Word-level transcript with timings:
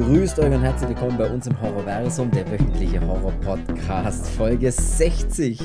Grüßt 0.00 0.38
euch 0.38 0.46
und 0.46 0.62
herzlich 0.62 0.88
willkommen 0.88 1.18
bei 1.18 1.30
uns 1.30 1.46
im 1.46 1.60
Horrorversum, 1.60 2.30
der 2.30 2.50
wöchentliche 2.50 3.06
Horror-Podcast, 3.06 4.28
Folge 4.30 4.72
60. 4.72 5.60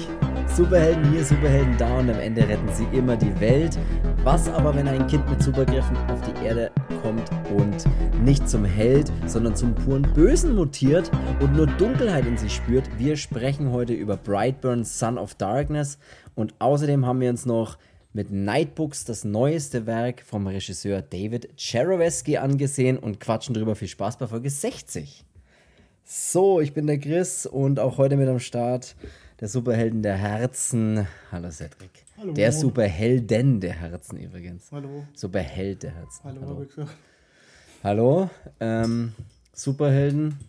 Superhelden 0.54 1.10
hier, 1.10 1.24
Superhelden 1.24 1.78
da 1.78 2.00
und 2.00 2.10
am 2.10 2.20
Ende 2.20 2.42
retten 2.46 2.68
sie 2.74 2.86
immer 2.92 3.16
die 3.16 3.40
Welt. 3.40 3.80
Was 4.26 4.50
aber, 4.50 4.76
wenn 4.76 4.90
ein 4.90 5.08
Kind 5.08 5.28
mit 5.30 5.42
Superkräften 5.42 5.96
auf 6.12 6.20
die 6.24 6.46
Erde 6.46 6.70
kommt 7.02 7.24
und 7.56 7.86
nicht 8.26 8.50
zum 8.50 8.66
Held, 8.66 9.10
sondern 9.26 9.56
zum 9.56 9.74
puren 9.74 10.02
Bösen 10.02 10.54
mutiert 10.54 11.10
und 11.40 11.56
nur 11.56 11.68
Dunkelheit 11.68 12.26
in 12.26 12.38
sich 12.38 12.54
spürt? 12.54 12.90
Wir 12.98 13.16
sprechen 13.16 13.72
heute 13.72 13.94
über 13.94 14.18
Brightburn, 14.18 14.84
Son 14.84 15.18
of 15.18 15.36
Darkness 15.36 15.98
und 16.36 16.54
außerdem 16.60 17.06
haben 17.06 17.22
wir 17.22 17.30
uns 17.30 17.46
noch 17.46 17.78
mit 18.16 18.32
Nightbooks 18.32 19.04
das 19.04 19.26
neueste 19.26 19.86
Werk 19.86 20.22
vom 20.22 20.48
Regisseur 20.48 21.02
David 21.02 21.50
Cheroweski 21.58 22.38
angesehen 22.38 22.98
und 22.98 23.20
quatschen 23.20 23.54
drüber. 23.54 23.76
Viel 23.76 23.90
Spaß 23.90 24.18
bei 24.18 24.28
Folge 24.28 24.50
60. 24.50 25.26
So, 26.06 26.62
ich 26.62 26.74
bin 26.74 26.88
der 26.88 26.98
Chris 26.98 27.46
und 27.46 27.78
auch 27.78 27.98
heute 27.98 28.16
mit 28.16 28.30
am 28.30 28.40
Start 28.40 28.96
der 29.42 29.50
Superhelden 29.50 30.02
der 30.02 30.16
Herzen. 30.16 31.06
Hallo 31.30 31.52
Cedric. 31.52 32.06
Hallo. 32.18 32.32
Der 32.32 32.54
Superhelden 32.54 33.60
der 33.60 33.74
Herzen 33.74 34.18
übrigens. 34.18 34.72
Hallo. 34.72 35.04
Superheld 35.14 35.84
der 35.84 35.96
Herzen. 35.96 36.24
Hallo, 36.24 36.42
Hallo. 36.42 36.88
Hallo. 37.84 38.30
Ähm, 38.62 39.12
Superhelden. 39.52 40.40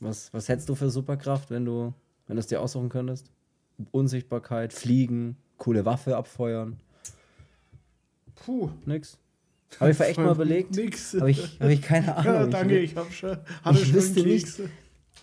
Was, 0.00 0.32
was 0.32 0.48
hättest 0.48 0.68
du 0.68 0.76
für 0.76 0.88
Superkraft, 0.88 1.50
wenn 1.50 1.64
du, 1.64 1.92
wenn 2.28 2.36
du 2.36 2.40
es 2.40 2.46
dir 2.46 2.60
aussuchen 2.60 2.90
könntest? 2.90 3.32
Unsichtbarkeit, 3.90 4.72
Fliegen, 4.72 5.36
coole 5.56 5.84
Waffe 5.84 6.16
abfeuern. 6.16 6.78
Puh. 8.44 8.70
Nix. 8.86 9.18
Habe 9.80 9.90
ich 9.90 10.00
echt 10.00 10.18
mal 10.18 10.32
überlegt. 10.34 10.74
Nix. 10.76 11.14
Habe 11.14 11.30
ich, 11.30 11.58
hab 11.60 11.68
ich 11.68 11.82
keine 11.82 12.16
Ahnung. 12.16 12.24
Ja, 12.34 12.44
Ich 12.46 12.50
danke, 12.52 12.74
wü- 12.74 12.78
ich 12.80 12.96
habe 12.96 13.12
schon. 13.12 13.36
Hatte 13.62 13.78
ich 13.78 13.84
schon 13.86 13.94
wüsste 13.94 14.20
nicht- 14.22 14.46
Kekse. 14.46 14.70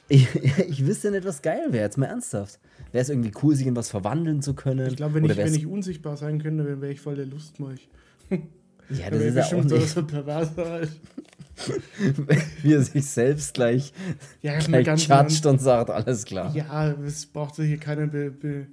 Ich, 0.07 0.27
ich 0.69 0.85
wüsste 0.85 1.09
nicht, 1.11 1.25
was 1.25 1.41
geil 1.41 1.67
wäre, 1.71 1.83
jetzt 1.85 1.97
mal 1.97 2.05
ernsthaft. 2.05 2.59
Wäre 2.91 3.01
es 3.01 3.09
irgendwie 3.09 3.31
cool, 3.41 3.55
sich 3.55 3.65
in 3.65 3.75
was 3.75 3.89
verwandeln 3.89 4.41
zu 4.43 4.53
können? 4.53 4.87
Ich 4.87 4.97
glaube, 4.97 5.15
wenn, 5.15 5.25
ich, 5.25 5.35
wenn 5.35 5.53
ich 5.55 5.65
unsichtbar 5.65 6.15
sein 6.15 6.41
könnte, 6.41 6.63
dann 6.63 6.79
wäre 6.81 6.91
ich 6.91 7.01
voll 7.01 7.15
der 7.15 7.25
Lustmolch. 7.25 7.89
Ja, 8.89 9.09
das 9.09 9.19
ist 9.21 9.35
ja 9.35 9.45
auch 9.57 9.63
nicht, 9.63 9.89
so 9.89 10.03
perverser 10.05 10.69
halt. 10.69 10.91
wie 12.61 12.73
er 12.73 12.81
sich 12.83 13.05
selbst 13.07 13.53
gleich, 13.55 13.93
Ja, 14.41 14.59
gleich 14.59 14.85
ganz 14.85 15.07
judged 15.07 15.45
und 15.47 15.59
sagt, 15.59 15.89
alles 15.89 16.23
klar. 16.25 16.53
Ja, 16.55 16.91
es 16.91 17.25
braucht 17.25 17.55
hier 17.55 17.77
keine 17.77 18.07
Be, 18.07 18.29
Be, 18.29 18.67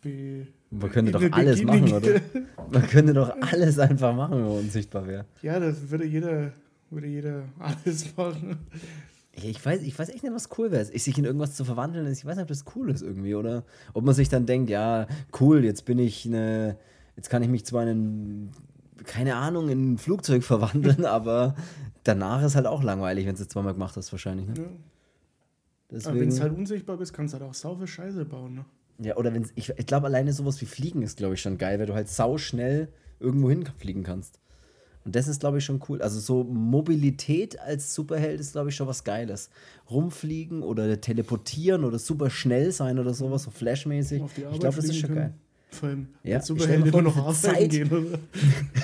Be, 0.00 0.46
Man 0.70 0.90
könnte 0.90 1.12
doch 1.12 1.32
alles 1.32 1.62
machen, 1.64 1.92
oder? 1.92 2.20
Man 2.72 2.86
könnte 2.86 3.12
doch 3.12 3.34
alles 3.40 3.78
einfach 3.78 4.14
machen, 4.14 4.36
wenn 4.36 4.44
man 4.44 4.58
unsichtbar 4.58 5.06
wäre. 5.06 5.24
Ja, 5.42 5.58
das 5.58 5.90
würde 5.90 6.04
jeder, 6.04 6.52
würde 6.90 7.08
jeder 7.08 7.42
alles 7.58 8.16
machen. 8.16 8.58
Ich 9.32 9.64
weiß, 9.64 9.82
ich 9.82 9.98
weiß 9.98 10.10
echt 10.10 10.22
nicht, 10.22 10.34
was 10.34 10.48
cool 10.58 10.70
wäre. 10.70 10.84
Sich 10.84 11.18
in 11.18 11.24
irgendwas 11.24 11.54
zu 11.54 11.64
verwandeln, 11.64 12.10
ich 12.12 12.24
weiß 12.24 12.36
nicht, 12.36 12.42
ob 12.42 12.48
das 12.48 12.64
cool 12.76 12.90
ist 12.90 13.02
irgendwie, 13.02 13.34
oder? 13.34 13.64
Ob 13.94 14.04
man 14.04 14.14
sich 14.14 14.28
dann 14.28 14.46
denkt, 14.46 14.70
ja, 14.70 15.06
cool, 15.40 15.64
jetzt 15.64 15.84
bin 15.86 15.98
ich 15.98 16.26
eine, 16.26 16.76
jetzt 17.16 17.30
kann 17.30 17.42
ich 17.42 17.48
mich 17.48 17.64
zwar 17.64 17.84
in, 17.84 17.88
ein, 17.88 18.50
keine 19.04 19.36
Ahnung, 19.36 19.70
in 19.70 19.94
ein 19.94 19.98
Flugzeug 19.98 20.44
verwandeln, 20.44 21.04
aber 21.04 21.56
danach 22.04 22.44
ist 22.44 22.54
halt 22.54 22.66
auch 22.66 22.82
langweilig, 22.82 23.26
wenn 23.26 23.34
du 23.34 23.42
es 23.42 23.48
zweimal 23.48 23.72
gemacht 23.72 23.96
hast, 23.96 24.12
wahrscheinlich. 24.12 24.46
Ne? 24.46 24.54
Ja. 24.56 24.64
Aber 24.64 24.72
Deswegen, 25.92 26.20
wenn 26.20 26.30
du 26.30 26.40
halt 26.40 26.56
unsichtbar 26.56 26.96
bist, 26.96 27.12
kannst 27.12 27.34
du 27.34 27.40
halt 27.40 27.50
auch 27.50 27.54
saufe 27.54 27.86
Scheiße 27.86 28.24
bauen. 28.24 28.54
Ne? 28.54 28.64
Ja, 29.02 29.16
oder 29.16 29.32
wenn 29.34 29.46
ich, 29.54 29.72
ich 29.76 29.86
glaube, 29.86 30.06
alleine 30.06 30.32
sowas 30.32 30.60
wie 30.60 30.66
Fliegen 30.66 31.02
ist, 31.02 31.16
glaube 31.18 31.34
ich, 31.34 31.40
schon 31.42 31.58
geil, 31.58 31.78
weil 31.78 31.86
du 31.86 31.94
halt 31.94 32.08
sau 32.08 32.38
schnell 32.38 32.88
irgendwo 33.18 33.48
hinfliegen 33.50 34.02
kannst. 34.02 34.38
Und 35.04 35.16
das 35.16 35.28
ist, 35.28 35.40
glaube 35.40 35.58
ich, 35.58 35.64
schon 35.64 35.80
cool. 35.88 36.02
Also 36.02 36.20
so 36.20 36.44
Mobilität 36.44 37.58
als 37.58 37.94
Superheld 37.94 38.38
ist, 38.38 38.52
glaube 38.52 38.68
ich, 38.68 38.76
schon 38.76 38.86
was 38.86 39.02
Geiles. 39.02 39.48
Rumfliegen 39.90 40.62
oder 40.62 41.00
teleportieren 41.00 41.84
oder 41.84 41.98
super 41.98 42.28
schnell 42.28 42.70
sein 42.72 42.98
oder 42.98 43.14
sowas, 43.14 43.44
so 43.44 43.50
flashmäßig. 43.50 44.22
Ich 44.36 44.58
glaube, 44.60 44.76
das 44.76 44.84
ist 44.84 44.96
schon 44.98 45.14
geil. 45.14 45.24
können. 45.24 45.40
Vor 45.72 45.88
allem, 45.88 46.08
Ja, 46.24 46.36
als 46.38 46.48
nur 46.50 46.58
vor, 46.88 47.02
noch 47.02 47.16
arbeiten 47.16 47.34
Zeit- 47.36 47.70
gehen. 47.70 47.90
Oder? 47.90 48.18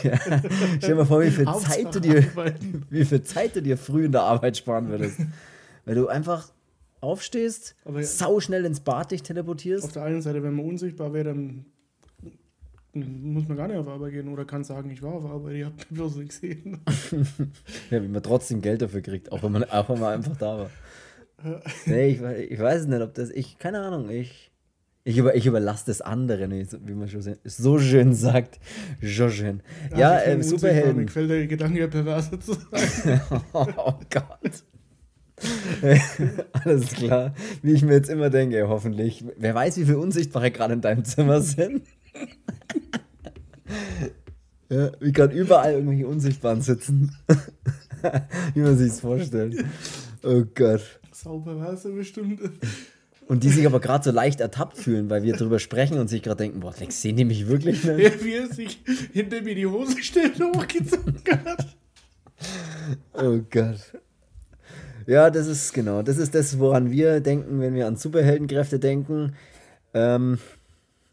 Stell 0.78 0.78
dir 0.81 0.94
mal 0.94 1.05
vor, 1.05 1.22
wie 1.22 1.31
viel, 1.31 1.44
Zeit 1.44 1.94
du 1.94 2.00
dir, 2.00 2.25
wie 2.91 3.05
viel 3.05 3.22
Zeit 3.22 3.56
du 3.56 3.60
dir 3.62 3.76
früh 3.76 4.05
in 4.06 4.12
der 4.12 4.22
Arbeit 4.22 4.56
sparen 4.56 4.88
würdest. 4.88 5.19
Weil 5.84 5.97
du 5.97 6.06
einfach 6.09 6.49
aufstehst, 7.06 7.75
Aber 7.84 8.00
ja- 8.00 8.06
sau 8.06 8.41
schnell 8.41 8.65
ins 8.65 8.81
Bad 8.81 9.11
dich 9.12 9.22
teleportierst. 9.22 9.84
Auf 9.84 9.93
der 9.93 10.05
einen 10.05 10.22
Seite, 10.22 10.43
wenn 10.43 10.55
man 10.55 10.67
unsichtbar 10.67 11.12
wäre, 11.12 11.25
dann 11.27 11.67
muss 12.94 13.47
man 13.47 13.56
gar 13.59 13.69
nicht 13.69 13.77
auf 13.77 13.89
Arbeit 13.89 14.12
gehen 14.12 14.28
oder 14.28 14.44
kann 14.47 14.65
sagen, 14.65 14.89
ich 14.91 15.03
war 15.03 15.12
auf 15.12 15.27
Arbeit, 15.27 15.56
ihr 15.56 15.67
habt 15.67 15.77
mich 15.78 15.89
bloß 15.89 16.17
nicht 16.17 16.28
gesehen. 16.31 16.81
Ja, 17.91 18.03
wie 18.03 18.09
man 18.09 18.22
trotzdem 18.22 18.61
Geld 18.62 18.81
dafür 18.83 19.03
kriegt, 19.03 19.31
auch 19.33 19.43
wenn 19.43 19.53
man, 19.53 19.65
auch 19.65 19.89
wenn 19.91 20.00
man 20.00 20.15
einfach 20.15 20.37
da 20.37 20.59
war. 20.59 20.71
Nee, 21.84 22.09
ich, 22.09 22.50
ich 22.53 22.59
weiß 22.59 22.87
nicht, 22.87 23.03
ob 23.03 23.12
das. 23.15 23.28
Ich, 23.31 23.59
keine 23.59 23.81
Ahnung, 23.81 24.09
ich. 24.09 24.50
Ich, 25.05 25.19
über, 25.19 25.37
ich 25.37 25.47
überlasse 25.47 25.84
das 25.87 26.00
anderen, 26.00 26.50
wie 26.50 26.94
man 26.94 27.09
schon 27.09 27.21
so- 27.44 27.78
schön 27.78 28.12
sagt. 28.15 28.59
So 29.00 29.28
schön. 29.28 29.62
Ja, 29.97 30.19
ich 30.19 30.25
bin 30.25 30.33
ähm, 30.33 30.38
unsichtbar, 30.38 30.71
Mir 30.73 30.77
Superhelden. 30.81 31.06
gefällt 31.06 31.31
der 31.31 31.47
Gedanke, 31.47 31.88
perverse 31.88 32.38
zu 32.41 32.55
sein. 32.55 33.21
Oh 33.53 33.67
Gott. 34.11 34.65
Alles 36.52 36.92
klar. 36.92 37.34
Wie 37.62 37.72
ich 37.72 37.82
mir 37.82 37.94
jetzt 37.94 38.08
immer 38.08 38.30
denke, 38.30 38.69
hoffentlich. 38.69 39.24
Wer 39.36 39.54
weiß, 39.54 39.76
wie 39.78 39.84
viele 39.84 39.98
Unsichtbare 39.98 40.50
gerade 40.50 40.74
in 40.74 40.80
deinem 40.80 41.04
Zimmer 41.04 41.41
sind. 41.41 41.82
ja, 44.69 44.92
wie 45.00 45.12
gerade 45.12 45.36
überall 45.36 45.75
irgendwelche 45.75 46.06
Unsichtbaren 46.06 46.62
sitzen. 46.62 47.14
wie 48.54 48.60
man 48.60 48.78
sich 48.78 48.92
vorstellt. 48.92 49.64
Oh 50.22 50.44
Gott. 50.54 51.00
Sau 51.12 51.41
perverse 51.41 51.92
bestimmt. 51.92 52.41
Und 53.28 53.42
die 53.42 53.48
sich 53.48 53.66
aber 53.66 53.80
gerade 53.80 54.04
so 54.04 54.12
leicht 54.12 54.41
ertappt 54.41 54.78
fühlen, 54.78 55.10
weil 55.10 55.25
wir 55.25 55.34
drüber 55.34 55.58
sprechen 55.58 55.98
und 55.98 56.08
sich 56.08 56.22
gerade 56.22 56.44
denken, 56.44 56.60
boah, 56.60 56.72
Lex, 56.78 57.02
sehen 57.02 57.16
die 57.16 57.25
mich 57.25 57.48
wirklich 57.48 57.84
nicht? 57.84 57.98
Ja, 57.98 58.25
wie 58.25 58.34
er 58.34 58.46
sich 58.46 58.80
hinter 59.12 59.42
mir 59.42 59.54
die 59.54 59.66
Hose 59.66 59.96
und 59.96 60.56
hochgezogen 60.56 61.22
hat. 61.44 61.76
Oh 63.14 63.41
Gott. 63.50 63.92
Ja, 65.06 65.31
das 65.31 65.47
ist 65.47 65.72
genau, 65.72 66.03
das 66.03 66.19
ist 66.19 66.34
das, 66.34 66.59
woran 66.59 66.91
wir 66.91 67.21
denken, 67.21 67.61
wenn 67.61 67.75
wir 67.75 67.87
an 67.87 67.97
Superheldenkräfte 67.97 68.78
denken. 68.78 69.34
Ähm, 69.94 70.39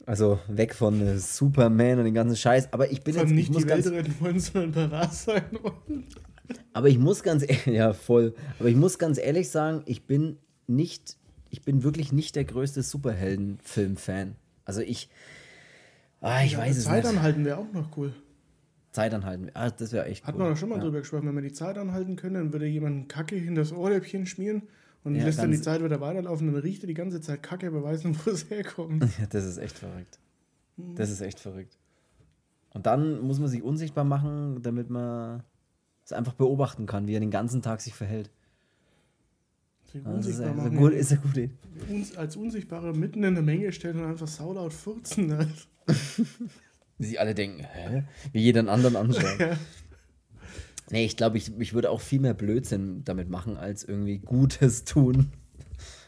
also 0.06 0.40
weg 0.48 0.74
von 0.76 1.18
Superman 1.20 2.00
und 2.00 2.06
den 2.06 2.14
ganzen 2.14 2.36
Scheiß. 2.36 2.74
Aber 2.74 2.92
ich 2.92 3.04
bin 3.04 3.14
Vor 3.14 3.24
jetzt, 3.24 3.30
allem 3.32 3.38
ich 3.40 3.50
nicht 3.50 3.54
muss 3.54 3.64
die 3.64 3.70
Welt 3.70 3.84
ganz, 3.86 3.96
retten 3.96 4.16
wollen, 4.20 4.40
sondern 4.40 4.72
pervers 4.72 5.24
sein 5.26 5.44
wollen. 5.62 6.04
aber 6.74 6.90
ich 6.90 6.98
muss 6.98 7.24
ganz, 7.24 7.44
e- 7.44 7.58
ja 7.72 7.94
voll. 7.94 8.34
Aber 8.60 8.68
ich 8.70 8.76
muss 8.76 8.98
ganz 8.98 9.18
ehrlich 9.18 9.50
sagen, 9.50 9.84
ich 9.86 10.06
bin 10.08 10.38
nicht, 10.68 11.18
ich 11.52 11.62
bin 11.62 11.84
wirklich 11.84 12.12
nicht 12.12 12.36
der 12.36 12.46
größte 12.46 12.82
Superheldenfilm-Fan. 12.84 14.36
Also 14.66 14.82
ich, 14.82 15.08
ah, 16.22 16.44
ich 16.44 16.54
Ja, 16.54 16.60
weiß 16.60 16.78
es 16.78 16.90
nicht. 16.90 17.06
anhalten 17.06 17.46
wäre 17.46 17.58
auch 17.58 17.72
noch 17.74 17.96
cool. 17.98 18.12
Zeit 18.94 19.14
anhalten. 19.14 19.50
Ah, 19.54 19.70
das 19.70 19.92
wäre 19.92 20.06
echt 20.06 20.26
Hat 20.26 20.36
cool. 20.36 20.40
man 20.42 20.50
doch 20.52 20.58
schon 20.58 20.70
mal 20.70 20.78
ja. 20.78 20.84
drüber 20.84 21.00
gesprochen, 21.00 21.28
wenn 21.28 21.36
man 21.36 21.44
die 21.44 21.52
Zeit 21.52 21.78
anhalten 21.78 22.16
könnte, 22.16 22.40
dann 22.40 22.54
würde 22.54 22.68
jemand 22.68 23.10
Kacke 23.10 23.36
in 23.36 23.56
das 23.56 23.74
Ohrläppchen 23.74 24.26
schmieren 24.26 24.64
und 25.04 25.16
Ja, 25.16 25.26
lässt 25.26 25.40
dann 25.40 25.52
die 25.52 25.60
Zeit 25.60 25.84
wieder 25.84 26.00
weiterlaufen, 26.00 26.48
dann 26.54 26.62
riecht 26.62 26.84
er 26.84 26.88
die 26.88 26.94
ganze 26.94 27.20
Zeit 27.20 27.44
Kacke, 27.44 27.68
aber 27.68 27.84
weiß 27.84 28.04
nicht, 28.06 28.26
wo 28.26 28.30
es 28.32 28.50
herkommt. 28.50 29.04
Ja, 29.20 29.26
das 29.30 29.46
ist 29.46 29.58
echt 29.58 29.78
verrückt. 29.78 30.20
Das 30.96 31.10
ist 31.10 31.22
echt 31.22 31.40
verrückt. 31.40 31.78
Und 32.74 32.86
dann 32.88 33.20
muss 33.22 33.40
man 33.40 33.48
sich 33.50 33.62
unsichtbar 33.62 34.04
machen, 34.04 34.62
damit 34.64 34.90
man 34.90 35.44
es 36.06 36.12
einfach 36.14 36.34
beobachten 36.34 36.86
kann, 36.86 37.06
wie 37.08 37.16
er 37.16 37.20
den 37.20 37.30
ganzen 37.32 37.62
Tag 37.62 37.82
sich 37.82 37.94
verhält. 37.94 38.32
Sich 39.92 40.02
Das 40.04 40.12
ist, 40.26 40.40
unsichtbar 40.40 40.54
machen. 40.56 40.78
gut, 40.78 40.94
ist 40.94 41.12
eine 41.12 41.22
gute 41.22 41.42
Idee. 41.42 41.54
uns 41.90 42.16
als 42.18 42.36
Unsichtbare 42.36 42.94
mitten 42.94 43.24
in 43.24 43.34
der 43.36 43.44
Menge 43.44 43.72
stellen 43.72 44.00
und 44.00 44.06
einfach 44.06 44.28
saulaut 44.28 44.74
furzen. 44.74 45.36
Halt. 45.38 45.68
Sie 47.04 47.20
alle 47.20 47.36
denken, 47.36 47.64
hä? 47.64 48.04
Wie 48.32 48.42
jeden 48.42 48.70
anderen 48.70 48.96
anschauen. 48.96 49.24
Ja. 49.40 49.58
nee, 50.92 51.06
ich 51.06 51.18
glaube, 51.18 51.38
ich, 51.38 51.52
ich 51.60 51.74
würde 51.74 51.90
auch 51.90 52.02
viel 52.02 52.20
mehr 52.20 52.34
Blödsinn 52.34 53.04
damit 53.06 53.30
machen, 53.30 53.58
als 53.58 53.84
irgendwie 53.84 54.20
Gutes 54.20 54.84
tun. 54.84 55.32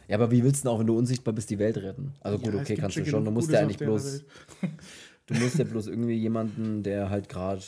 Ja, 0.08 0.18
aber 0.18 0.30
wie 0.32 0.44
willst 0.44 0.64
du 0.64 0.68
denn 0.68 0.76
auch, 0.76 0.80
wenn 0.80 0.88
du 0.88 0.98
unsichtbar 0.98 1.34
bist, 1.34 1.50
die 1.50 1.58
Welt 1.60 1.78
retten? 1.78 2.14
Also 2.20 2.38
gut, 2.38 2.54
Ja, 2.54 2.62
es 2.62 2.62
okay, 2.62 2.76
kannst 2.76 2.98
du 2.98 3.06
schon. 3.06 3.26
Du 3.26 3.32
musst 3.32 3.52
ja 3.52 3.60
eigentlich 3.62 3.78
bloß, 3.78 4.24
du 5.26 5.34
musst 5.34 5.58
ja 5.58 5.64
bloß 5.66 5.88
irgendwie 5.88 6.14
jemanden, 6.16 6.84
der 6.84 7.10
halt 7.10 7.28
gerade 7.30 7.62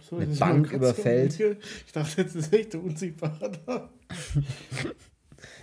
So, 0.00 0.16
Eine 0.16 0.34
Bank 0.34 0.72
überfällt. 0.72 1.38
Ich 1.86 1.92
dachte, 1.92 2.22
jetzt 2.22 2.34
ist 2.34 2.52
echt 2.52 2.72
der 2.72 2.82
Unsichtbare 2.82 3.52
da. 3.66 3.90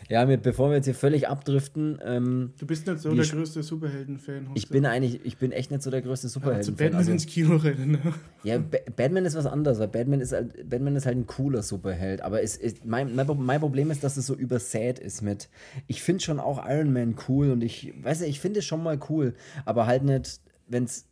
Ja, 0.09 0.25
mit, 0.25 0.43
bevor 0.43 0.69
wir 0.69 0.75
jetzt 0.75 0.85
hier 0.85 0.93
völlig 0.93 1.27
abdriften, 1.27 1.99
ähm, 2.05 2.53
Du 2.59 2.67
bist 2.67 2.85
nicht 2.85 2.99
so 2.99 3.13
der 3.15 3.25
größte 3.25 3.63
Superhelden-Fan. 3.63 4.49
ich 4.53 4.69
bin 4.69 4.85
eigentlich, 4.85 5.21
ich 5.25 5.37
bin 5.37 5.51
echt 5.51 5.71
nicht 5.71 5.81
so 5.81 5.89
der 5.89 6.01
größte 6.03 6.27
zu 6.27 6.33
Superhelden. 6.33 6.75
Batman 6.75 6.95
also, 6.99 7.11
ins 7.11 7.25
Kino 7.25 7.55
rennen. 7.55 7.91
Ne? 7.93 7.99
ja, 8.43 8.59
Ba- 8.59 8.77
Batman 8.95 9.25
ist 9.25 9.35
was 9.35 9.47
anderes, 9.47 9.79
weil 9.79 9.87
Batman 9.87 10.21
ist 10.21 10.31
halt, 10.31 10.69
Batman 10.69 10.95
ist 10.95 11.05
halt 11.07 11.17
ein 11.17 11.25
cooler 11.25 11.63
Superheld. 11.63 12.21
Aber 12.21 12.43
es 12.43 12.55
ist, 12.55 12.85
mein, 12.85 13.15
mein, 13.15 13.25
Pro- 13.25 13.33
mein 13.35 13.59
Problem 13.59 13.89
ist, 13.89 14.03
dass 14.03 14.15
es 14.17 14.27
so 14.27 14.35
übersät 14.35 14.99
ist 14.99 15.21
mit. 15.23 15.49
Ich 15.87 16.03
finde 16.03 16.23
schon 16.23 16.39
auch 16.39 16.63
Iron 16.69 16.93
Man 16.93 17.15
cool 17.27 17.49
und 17.51 17.63
ich 17.63 17.93
weiß 18.01 18.21
ja, 18.21 18.27
ich 18.27 18.39
finde 18.39 18.59
es 18.59 18.65
schon 18.65 18.83
mal 18.83 18.99
cool, 19.09 19.33
aber 19.65 19.87
halt 19.87 20.03
nicht, 20.03 20.39
wenn 20.67 20.83
es 20.83 21.07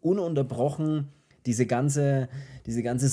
ununterbrochen 0.00 1.08
diese 1.46 1.66
ganze, 1.66 2.28
diese 2.66 2.82
ganze 2.82 3.08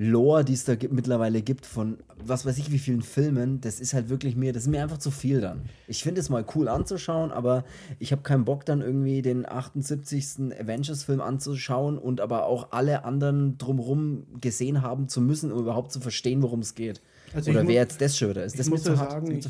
Superhelden-Marvel-Lore, 0.00 0.44
die 0.44 0.52
es 0.54 0.64
da 0.64 0.74
gibt, 0.74 0.92
mittlerweile 0.92 1.42
gibt, 1.42 1.66
von 1.66 1.98
was 2.16 2.46
weiß 2.46 2.58
ich 2.58 2.72
wie 2.72 2.78
vielen 2.78 3.02
Filmen, 3.02 3.60
das 3.60 3.80
ist 3.80 3.94
halt 3.94 4.08
wirklich 4.08 4.36
mir, 4.36 4.52
das 4.52 4.64
ist 4.64 4.68
mir 4.68 4.82
einfach 4.82 4.98
zu 4.98 5.10
viel 5.10 5.40
dann. 5.40 5.62
Ich 5.86 6.02
finde 6.02 6.20
es 6.20 6.30
mal 6.30 6.44
cool 6.54 6.68
anzuschauen, 6.68 7.30
aber 7.30 7.64
ich 7.98 8.12
habe 8.12 8.22
keinen 8.22 8.44
Bock 8.44 8.64
dann 8.64 8.80
irgendwie 8.80 9.22
den 9.22 9.46
78. 9.46 10.52
Avengers-Film 10.58 11.20
anzuschauen 11.20 11.98
und 11.98 12.20
aber 12.20 12.46
auch 12.46 12.72
alle 12.72 13.04
anderen 13.04 13.58
drumherum 13.58 14.26
gesehen 14.40 14.82
haben 14.82 15.08
zu 15.08 15.20
müssen, 15.20 15.52
um 15.52 15.60
überhaupt 15.60 15.92
zu 15.92 16.00
verstehen, 16.00 16.42
worum 16.42 16.60
es 16.60 16.74
geht. 16.74 17.00
Also 17.34 17.50
Oder 17.50 17.66
wer 17.66 17.74
jetzt 17.74 18.00
das 18.00 18.16
schon 18.16 18.30
wieder 18.30 18.44
ist. 18.44 18.58
Das 18.58 18.68
muss 18.68 18.84
ja 18.84 18.96
sagen, 18.96 19.30
ich, 19.30 19.48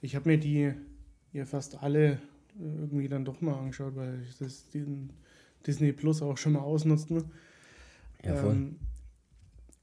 ich 0.00 0.14
habe 0.14 0.28
mir 0.28 0.38
die 0.38 0.72
ja 1.32 1.44
fast 1.44 1.82
alle 1.82 2.18
irgendwie 2.58 3.08
dann 3.08 3.24
doch 3.24 3.40
mal 3.40 3.54
angeschaut, 3.54 3.96
weil 3.96 4.20
ich 4.22 4.38
das 4.38 4.66
Disney 5.66 5.92
Plus 5.92 6.22
auch 6.22 6.38
schon 6.38 6.52
mal 6.52 6.60
ausnutzt. 6.60 7.10
Ne? 7.10 7.24
Ja, 8.24 8.36
voll. 8.36 8.52
Ähm, 8.52 8.76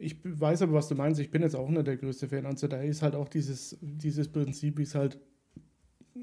ich 0.03 0.17
weiß 0.23 0.61
aber, 0.61 0.73
was 0.73 0.88
du 0.88 0.95
meinst. 0.95 1.19
Ich 1.19 1.31
bin 1.31 1.41
jetzt 1.41 1.55
auch 1.55 1.69
nicht 1.69 1.88
der 1.88 1.97
größte 1.97 2.27
Fan. 2.27 2.45
Also 2.45 2.67
da 2.67 2.81
ist 2.81 3.01
halt 3.01 3.15
auch 3.15 3.29
dieses, 3.29 3.77
dieses 3.81 4.27
Prinzip, 4.27 4.77
wie 4.77 4.83
es 4.83 4.95
halt 4.95 5.17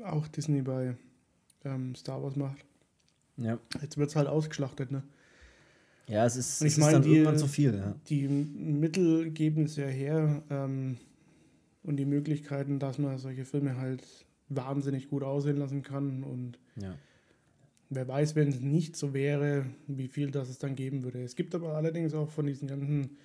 auch 0.05 0.29
Disney 0.29 0.63
bei 0.63 0.97
ähm, 1.65 1.95
Star 1.95 2.23
Wars 2.23 2.37
macht. 2.37 2.65
Ja. 3.37 3.59
Jetzt 3.81 3.97
wird 3.97 4.11
es 4.11 4.17
halt 4.17 4.29
ausgeschlachtet, 4.29 4.91
ne? 4.91 5.03
Ja, 6.07 6.27
es 6.27 6.37
ist, 6.37 6.61
es 6.61 6.73
ich 6.73 6.79
mein, 6.79 6.89
ist 6.89 6.95
dann 6.95 7.03
die, 7.03 7.11
irgendwann 7.11 7.39
zu 7.39 7.47
viel. 7.47 7.75
Ja. 7.75 7.95
Die 8.09 8.29
Mittel 8.29 9.31
geben 9.31 9.65
es 9.65 9.77
ja 9.77 9.87
her 9.87 10.43
ähm, 10.51 10.99
und 11.83 11.97
die 11.97 12.05
Möglichkeiten, 12.05 12.79
dass 12.79 12.99
man 12.99 13.19
solche 13.19 13.45
Filme 13.45 13.77
halt 13.77 14.05
wahnsinnig 14.49 15.09
gut 15.09 15.23
aussehen 15.23 15.57
lassen 15.57 15.83
kann 15.83 16.25
und 16.25 16.59
ja. 16.77 16.95
Wer 17.93 18.07
weiß, 18.07 18.37
wenn 18.37 18.47
es 18.49 18.61
nicht 18.61 18.95
so 18.95 19.15
wäre, 19.15 19.67
wie 19.89 20.07
viel 20.07 20.31
das 20.31 20.49
es 20.49 20.59
dann 20.59 20.77
geben 20.77 21.03
würde. 21.03 21.25
Es 21.25 21.35
gibt 21.35 21.57
aber 21.57 21.75
allerdings 21.75 22.15
auch 22.15 22.31
von 22.31 22.47
diesen 22.47 22.69
ganzen 22.69 23.19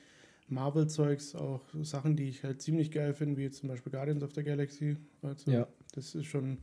Marvel-Zeugs 0.47 1.35
auch 1.35 1.61
Sachen, 1.81 2.15
die 2.15 2.29
ich 2.29 2.43
halt 2.43 2.61
ziemlich 2.61 2.91
geil 2.91 3.13
finde, 3.13 3.37
wie 3.37 3.49
zum 3.49 3.69
Beispiel 3.69 3.91
Guardians 3.91 4.23
of 4.23 4.33
the 4.33 4.43
Galaxy. 4.43 4.97
Also 5.21 5.51
ja. 5.51 5.67
das 5.93 6.15
ist 6.15 6.25
schon. 6.25 6.59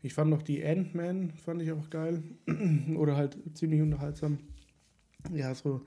Ich 0.00 0.14
fand 0.14 0.30
noch 0.30 0.42
die 0.42 0.64
Ant-Man, 0.64 1.32
fand 1.32 1.60
ich 1.60 1.72
auch 1.72 1.90
geil. 1.90 2.22
Oder 2.96 3.16
halt 3.16 3.36
ziemlich 3.54 3.82
unterhaltsam. 3.82 4.38
Ja, 5.34 5.54
so 5.54 5.84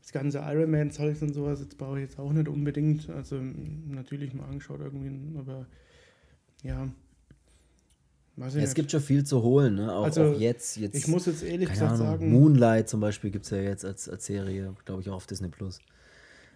das 0.00 0.10
ganze 0.10 0.38
Iron 0.38 0.70
Man-Zeugs 0.70 1.22
und 1.22 1.34
sowas, 1.34 1.60
jetzt 1.60 1.78
brauche 1.78 1.98
ich 1.98 2.04
jetzt 2.04 2.18
auch 2.18 2.32
nicht 2.32 2.48
unbedingt. 2.48 3.08
Also 3.10 3.36
natürlich 3.36 4.34
mal 4.34 4.46
angeschaut 4.46 4.80
irgendwie, 4.80 5.38
aber 5.38 5.66
ja, 6.62 6.88
es 8.36 8.74
gibt 8.74 8.90
schon 8.90 9.00
viel 9.00 9.24
zu 9.24 9.42
holen, 9.42 9.74
ne? 9.74 9.92
Auch, 9.92 10.04
also, 10.04 10.24
auch 10.24 10.40
jetzt, 10.40 10.78
jetzt. 10.78 10.96
Ich 10.96 11.06
muss 11.06 11.26
jetzt 11.26 11.42
ehrlich 11.42 11.68
gesagt 11.68 11.92
Ahnung, 11.92 12.06
sagen. 12.06 12.32
Moonlight 12.32 12.88
zum 12.88 13.00
Beispiel 13.00 13.30
gibt 13.30 13.44
es 13.44 13.50
ja 13.50 13.58
jetzt 13.58 13.84
als, 13.84 14.08
als 14.08 14.24
Serie, 14.24 14.74
glaube 14.86 15.02
ich, 15.02 15.10
auch 15.10 15.16
auf 15.16 15.26
Disney 15.26 15.48
Plus. 15.48 15.80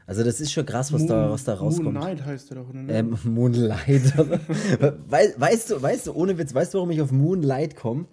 Also 0.06 0.22
das 0.22 0.40
ist 0.40 0.52
schon 0.52 0.64
krass, 0.64 0.92
was, 0.92 1.00
Moon, 1.00 1.08
da, 1.08 1.30
was 1.30 1.44
da 1.44 1.54
rauskommt. 1.54 1.94
Moonlight 1.94 2.24
heißt 2.24 2.50
er 2.52 2.56
doch, 2.58 2.72
ne? 2.72 2.92
Ähm, 2.92 3.18
Moonlight. 3.24 4.16
weißt, 5.08 5.40
weißt, 5.40 5.70
du, 5.70 5.82
weißt 5.82 6.06
du, 6.06 6.12
ohne 6.14 6.38
Witz, 6.38 6.54
weißt 6.54 6.74
du, 6.74 6.78
warum 6.78 6.90
ich 6.90 7.00
auf 7.00 7.10
Moonlight 7.10 7.74
komme? 7.74 8.06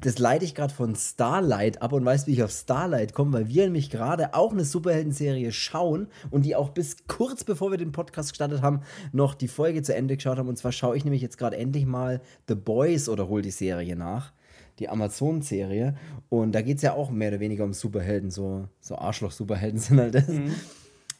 Das 0.00 0.18
leite 0.18 0.46
ich 0.46 0.54
gerade 0.54 0.72
von 0.72 0.94
Starlight 0.94 1.82
ab 1.82 1.92
und 1.92 2.04
weißt, 2.04 2.26
wie 2.26 2.32
ich 2.32 2.42
auf 2.42 2.50
Starlight 2.50 3.12
komme, 3.12 3.34
weil 3.34 3.48
wir 3.48 3.64
nämlich 3.64 3.90
gerade 3.90 4.32
auch 4.32 4.52
eine 4.52 4.64
Superhelden-Serie 4.64 5.52
schauen 5.52 6.06
und 6.30 6.46
die 6.46 6.56
auch 6.56 6.70
bis 6.70 7.06
kurz 7.06 7.44
bevor 7.44 7.70
wir 7.70 7.78
den 7.78 7.92
Podcast 7.92 8.30
gestartet 8.30 8.62
haben, 8.62 8.80
noch 9.12 9.34
die 9.34 9.48
Folge 9.48 9.82
zu 9.82 9.94
Ende 9.94 10.16
geschaut 10.16 10.38
haben. 10.38 10.48
Und 10.48 10.56
zwar 10.56 10.72
schaue 10.72 10.96
ich 10.96 11.04
nämlich 11.04 11.22
jetzt 11.22 11.36
gerade 11.36 11.58
endlich 11.58 11.84
mal 11.84 12.22
The 12.48 12.54
Boys 12.54 13.10
oder 13.10 13.28
hol 13.28 13.42
die 13.42 13.50
Serie 13.50 13.94
nach 13.94 14.32
die 14.78 14.88
Amazon-Serie. 14.88 15.96
Und 16.28 16.52
da 16.52 16.62
geht 16.62 16.76
es 16.76 16.82
ja 16.82 16.92
auch 16.92 17.10
mehr 17.10 17.30
oder 17.30 17.40
weniger 17.40 17.64
um 17.64 17.72
Superhelden, 17.72 18.30
so, 18.30 18.68
so 18.80 18.96
Arschloch-Superhelden 18.96 19.78
sind 19.80 20.00
halt 20.00 20.14
das. 20.14 20.28
Mhm. 20.28 20.54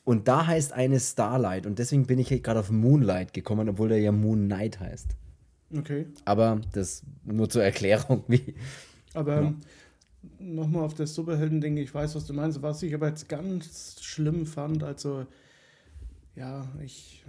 Und 0.07 0.29
da 0.29 0.47
heißt 0.47 0.73
eine 0.73 1.01
Starlight. 1.01 1.67
Und 1.67 1.81
deswegen 1.81 2.07
bin 2.07 2.21
ich 2.21 2.29
gerade 2.45 2.61
auf 2.61 2.71
Moonlight 2.71 3.35
gekommen, 3.35 3.69
obwohl 3.69 3.89
der 3.89 3.99
ja 3.99 4.13
Moon 4.13 4.45
Knight 4.45 4.79
heißt. 4.79 5.17
Okay. 5.77 6.07
Aber 6.25 6.61
das 6.73 7.03
nur 7.25 7.51
zur 7.51 7.65
Erklärung, 7.65 8.23
wie. 8.29 8.55
Aber 9.15 9.43
ja. 9.43 9.55
nochmal 10.39 10.85
auf 10.85 10.95
das 10.95 11.13
Superhelden-Ding, 11.13 11.77
ich 11.79 11.93
weiß, 11.93 12.15
was 12.15 12.25
du 12.25 12.35
meinst. 12.35 12.63
Was 12.63 12.85
ich 12.85 12.95
aber 12.95 13.09
jetzt 13.09 13.29
ganz 13.29 14.01
schlimm 14.01 14.47
fand, 14.47 14.85
also, 14.85 15.27
ja, 16.37 16.69
ich 16.85 17.25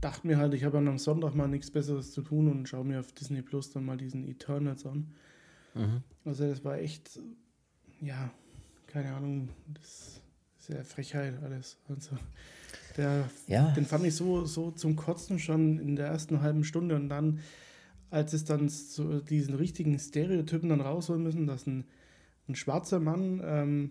dachte 0.00 0.26
mir 0.26 0.38
halt, 0.38 0.54
ich 0.54 0.64
habe 0.64 0.78
am 0.78 0.98
Sonntag 0.98 1.36
mal 1.36 1.46
nichts 1.46 1.70
Besseres 1.70 2.10
zu 2.10 2.22
tun 2.22 2.50
und 2.50 2.68
schaue 2.68 2.84
mir 2.84 2.98
auf 2.98 3.12
Disney 3.12 3.42
Plus 3.42 3.70
dann 3.70 3.84
mal 3.84 3.96
diesen 3.96 4.28
Eternals 4.28 4.84
an. 4.86 5.06
Mhm. 5.74 6.02
Also, 6.24 6.48
das 6.48 6.64
war 6.64 6.78
echt, 6.78 7.20
ja, 8.00 8.32
keine 8.88 9.14
Ahnung, 9.14 9.50
das 9.72 10.21
sehr 10.62 10.84
Frechheit 10.84 11.34
alles. 11.42 11.76
Also 11.88 12.16
der, 12.96 13.28
ja. 13.48 13.70
den 13.72 13.84
fand 13.84 14.04
ich 14.04 14.14
so, 14.14 14.44
so 14.44 14.70
zum 14.70 14.96
Kotzen 14.96 15.38
schon 15.38 15.78
in 15.78 15.96
der 15.96 16.06
ersten 16.06 16.40
halben 16.40 16.64
Stunde 16.64 16.94
und 16.94 17.08
dann, 17.08 17.40
als 18.10 18.32
es 18.32 18.44
dann 18.44 18.68
so 18.68 19.20
diesen 19.20 19.54
richtigen 19.54 19.98
Stereotypen 19.98 20.68
dann 20.68 20.80
rausholen 20.80 21.22
müssen, 21.22 21.46
dass 21.46 21.66
ein, 21.66 21.84
ein 22.48 22.54
schwarzer 22.54 23.00
Mann 23.00 23.40
ähm, 23.44 23.90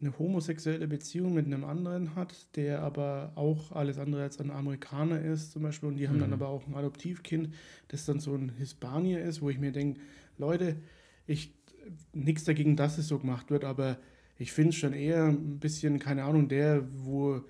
eine 0.00 0.18
homosexuelle 0.18 0.88
Beziehung 0.88 1.34
mit 1.34 1.46
einem 1.46 1.64
anderen 1.64 2.14
hat, 2.14 2.56
der 2.56 2.82
aber 2.82 3.32
auch 3.34 3.72
alles 3.72 3.98
andere 3.98 4.22
als 4.22 4.40
ein 4.40 4.50
Amerikaner 4.50 5.20
ist, 5.20 5.52
zum 5.52 5.62
Beispiel, 5.62 5.88
und 5.88 5.96
die 5.96 6.08
haben 6.08 6.16
mhm. 6.16 6.20
dann 6.20 6.32
aber 6.32 6.48
auch 6.48 6.66
ein 6.66 6.74
Adoptivkind, 6.74 7.54
das 7.88 8.06
dann 8.06 8.18
so 8.18 8.34
ein 8.34 8.50
Hispanier 8.56 9.22
ist, 9.22 9.42
wo 9.42 9.50
ich 9.50 9.58
mir 9.58 9.72
denke, 9.72 10.00
Leute, 10.38 10.76
ich 11.26 11.54
nichts 12.12 12.44
dagegen, 12.44 12.76
dass 12.76 12.98
es 12.98 13.08
so 13.08 13.18
gemacht 13.18 13.50
wird, 13.50 13.64
aber 13.64 13.98
ich 14.40 14.52
finde 14.52 14.70
es 14.70 14.76
schon 14.76 14.94
eher 14.94 15.26
ein 15.26 15.58
bisschen, 15.58 15.98
keine 15.98 16.24
Ahnung, 16.24 16.48
der, 16.48 16.88
wo 17.04 17.42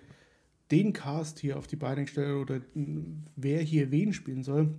den 0.73 0.93
Cast 0.93 1.39
hier 1.39 1.57
auf 1.57 1.69
die 1.69 1.77
Beine 1.77 2.03
gestellt 2.03 2.35
oder 2.35 2.61
wer 3.37 3.63
hier 3.63 3.93
wen 3.93 4.13
spielen 4.13 4.43
soll, 4.43 4.75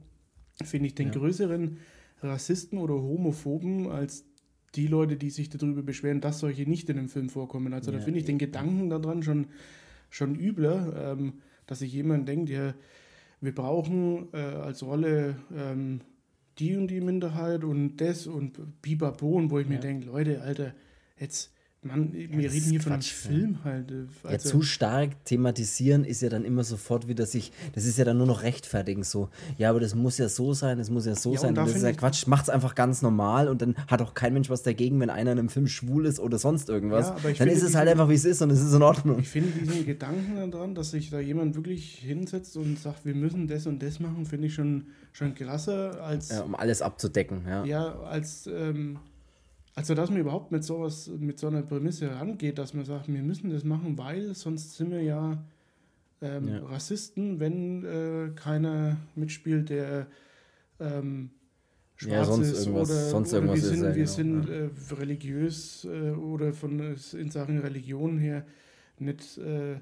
finde 0.62 0.88
ich 0.88 0.96
den 0.96 1.08
ja. 1.08 1.14
größeren 1.14 1.78
Rassisten 2.22 2.80
oder 2.80 2.96
Homophoben 2.96 3.88
als 3.90 4.26
die 4.76 4.88
Leute, 4.88 5.16
die 5.16 5.30
sich 5.30 5.50
darüber 5.50 5.84
beschweren, 5.84 6.20
dass 6.20 6.40
solche 6.40 6.70
nicht 6.70 6.90
in 6.90 6.98
dem 6.98 7.08
Film 7.08 7.30
vorkommen. 7.30 7.74
Also 7.74 7.92
ja, 7.92 7.98
da 7.98 8.04
finde 8.04 8.20
ich 8.20 8.26
den 8.26 8.38
Gedanken 8.38 8.90
daran 8.90 9.24
schon, 9.24 9.48
schon 10.10 10.36
übler, 10.36 11.14
ähm, 11.14 11.36
dass 11.66 11.80
sich 11.80 11.94
jemand 11.94 12.28
denkt, 12.28 12.50
ja, 12.50 12.74
wir 13.40 13.56
brauchen 13.56 14.28
äh, 14.34 14.38
als 14.38 14.84
Rolle 14.84 15.38
ähm, 15.56 16.02
die 16.60 16.76
und 16.76 16.90
die 16.90 17.00
Minderheit 17.00 17.64
und 17.64 17.98
das 17.98 18.28
und 18.28 18.82
Bibabon, 18.82 19.50
wo 19.50 19.60
ich 19.60 19.68
ja. 19.68 19.76
mir 19.76 19.80
denke, 19.80 20.08
Leute, 20.08 20.42
Alter, 20.42 20.74
jetzt 21.18 21.54
Mann, 21.84 22.14
wir 22.14 22.28
ja, 22.28 22.52
reden 22.52 22.70
hier 22.70 22.80
von 22.80 22.94
einem 22.94 23.02
Film 23.02 23.64
halt. 23.64 23.90
Äh, 23.90 24.06
also 24.24 24.30
ja, 24.30 24.38
zu 24.38 24.62
stark 24.62 25.26
thematisieren 25.26 26.06
ist 26.06 26.22
ja 26.22 26.30
dann 26.30 26.46
immer 26.46 26.64
sofort 26.64 27.08
wieder 27.08 27.26
sich, 27.26 27.52
das 27.74 27.86
ist 27.86 27.98
ja 27.98 28.06
dann 28.06 28.20
nur 28.20 28.28
noch 28.28 28.44
rechtfertigen 28.44 29.04
so. 29.04 29.30
Ja, 29.58 29.72
aber 29.72 29.80
das 29.80 29.96
muss 29.96 30.20
ja 30.20 30.30
so 30.30 30.54
sein, 30.54 30.78
das 30.78 30.92
muss 30.92 31.08
ja 31.08 31.16
so 31.16 31.34
ja, 31.34 31.40
sein. 31.40 31.56
Da 31.56 31.66
das 31.66 31.76
ist 31.76 31.82
ja 31.82 31.92
Quatsch, 31.94 32.28
macht's 32.28 32.50
einfach 32.50 32.76
ganz 32.76 33.02
normal 33.02 33.48
und 33.48 33.64
dann 33.64 33.76
hat 33.88 34.00
auch 34.04 34.14
kein 34.14 34.34
Mensch 34.34 34.52
was 34.52 34.62
dagegen, 34.62 35.00
wenn 35.00 35.10
einer 35.10 35.32
in 35.32 35.40
einem 35.40 35.50
Film 35.50 35.66
schwul 35.66 36.06
ist 36.06 36.20
oder 36.20 36.38
sonst 36.38 36.70
irgendwas. 36.70 37.14
Ja, 37.24 37.34
dann 37.34 37.48
ist 37.48 37.64
es 37.64 37.74
halt 37.74 37.90
einfach, 37.90 38.10
wie 38.10 38.14
es 38.14 38.26
ist 38.26 38.44
und 38.44 38.52
es 38.52 38.62
ist 38.62 38.76
in 38.76 38.84
Ordnung. 38.84 39.18
Ich 39.18 39.30
finde 39.30 39.50
diesen 39.50 39.84
Gedanken 39.84 40.52
daran, 40.52 40.76
dass 40.76 40.92
sich 40.92 41.10
da 41.10 41.20
jemand 41.20 41.56
wirklich 41.56 41.96
hinsetzt 41.96 42.58
und 42.58 42.78
sagt, 42.78 43.06
wir 43.06 43.16
müssen 43.16 43.48
das 43.48 43.66
und 43.66 43.82
das 43.82 44.00
machen, 44.00 44.28
finde 44.28 44.48
ich 44.48 44.54
schon, 44.54 44.86
schon 45.14 45.34
klasse 45.34 46.00
als. 46.00 46.30
Ja, 46.30 46.42
um 46.42 46.54
alles 46.54 46.84
abzudecken, 46.84 47.42
ja. 47.48 47.66
Ja, 47.66 48.00
als. 48.02 48.46
Ähm, 48.46 49.00
also, 49.74 49.96
dass 49.96 50.10
man 50.10 50.20
überhaupt 50.20 50.52
mit 50.52 50.64
sowas, 50.64 51.10
mit 51.20 51.40
so 51.40 51.48
einer 51.48 51.62
Prämisse 51.62 52.12
rangeht, 52.12 52.58
dass 52.58 52.74
man 52.74 52.86
sagt, 52.86 53.08
wir 53.08 53.22
müssen 53.22 53.50
das 53.50 53.64
machen, 53.64 53.98
weil 53.98 54.36
sonst 54.36 54.76
sind 54.76 54.92
wir 54.92 55.02
ja, 55.02 55.44
ähm, 56.22 56.48
ja. 56.50 56.60
Rassisten, 56.66 57.40
wenn 57.40 57.86
äh, 57.86 58.30
keiner 58.36 58.98
mitspielt, 59.16 59.70
der 59.70 60.08
ähm, 60.80 61.30
schwarz 61.96 62.14
ja, 62.14 62.26
sonst 62.26 62.52
ist 62.52 62.66
irgendwas, 62.66 62.90
oder, 62.90 63.10
sonst 63.10 63.34
oder 63.34 63.54
wir 63.54 63.62
sind, 63.62 63.82
wir 63.84 63.94
genau, 63.94 64.06
sind 64.08 64.50
ja. 64.50 64.56
äh, 64.56 64.70
religiös 65.00 65.86
äh, 65.86 66.12
oder 66.12 66.54
von 66.54 66.96
in 67.14 67.32
Sachen 67.32 67.60
Religion 67.60 68.18
her 68.18 68.46
nicht 69.00 69.38
äh, 69.38 69.78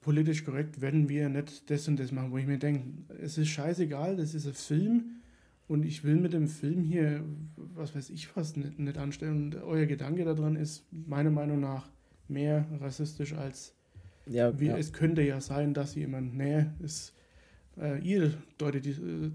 politisch 0.00 0.44
korrekt, 0.44 0.80
wenn 0.80 1.08
wir 1.08 1.28
nicht 1.28 1.68
das 1.68 1.88
und 1.88 1.98
das 1.98 2.12
machen, 2.12 2.30
wo 2.30 2.38
ich 2.38 2.46
mir 2.46 2.58
denke, 2.58 2.84
es 3.20 3.38
ist 3.38 3.48
scheißegal, 3.48 4.16
das 4.16 4.34
ist 4.34 4.46
ein 4.46 4.54
Film 4.54 5.21
und 5.68 5.84
ich 5.84 6.04
will 6.04 6.16
mit 6.16 6.32
dem 6.32 6.48
Film 6.48 6.82
hier, 6.82 7.24
was 7.56 7.94
weiß 7.94 8.10
ich 8.10 8.36
was, 8.36 8.56
nicht, 8.56 8.78
nicht 8.78 8.98
anstellen. 8.98 9.44
Und 9.44 9.62
euer 9.62 9.86
Gedanke 9.86 10.24
daran 10.24 10.56
ist 10.56 10.84
meiner 10.90 11.30
Meinung 11.30 11.60
nach 11.60 11.88
mehr 12.28 12.66
rassistisch 12.80 13.34
als 13.34 13.74
ja, 14.26 14.58
wie, 14.58 14.66
ja. 14.66 14.76
es 14.76 14.92
könnte 14.92 15.22
ja 15.22 15.40
sein, 15.40 15.74
dass 15.74 15.94
jemand, 15.94 16.36
nee, 16.36 16.66
ist, 16.80 17.12
äh, 17.80 17.98
ihr 18.00 18.34
deutet 18.58 18.86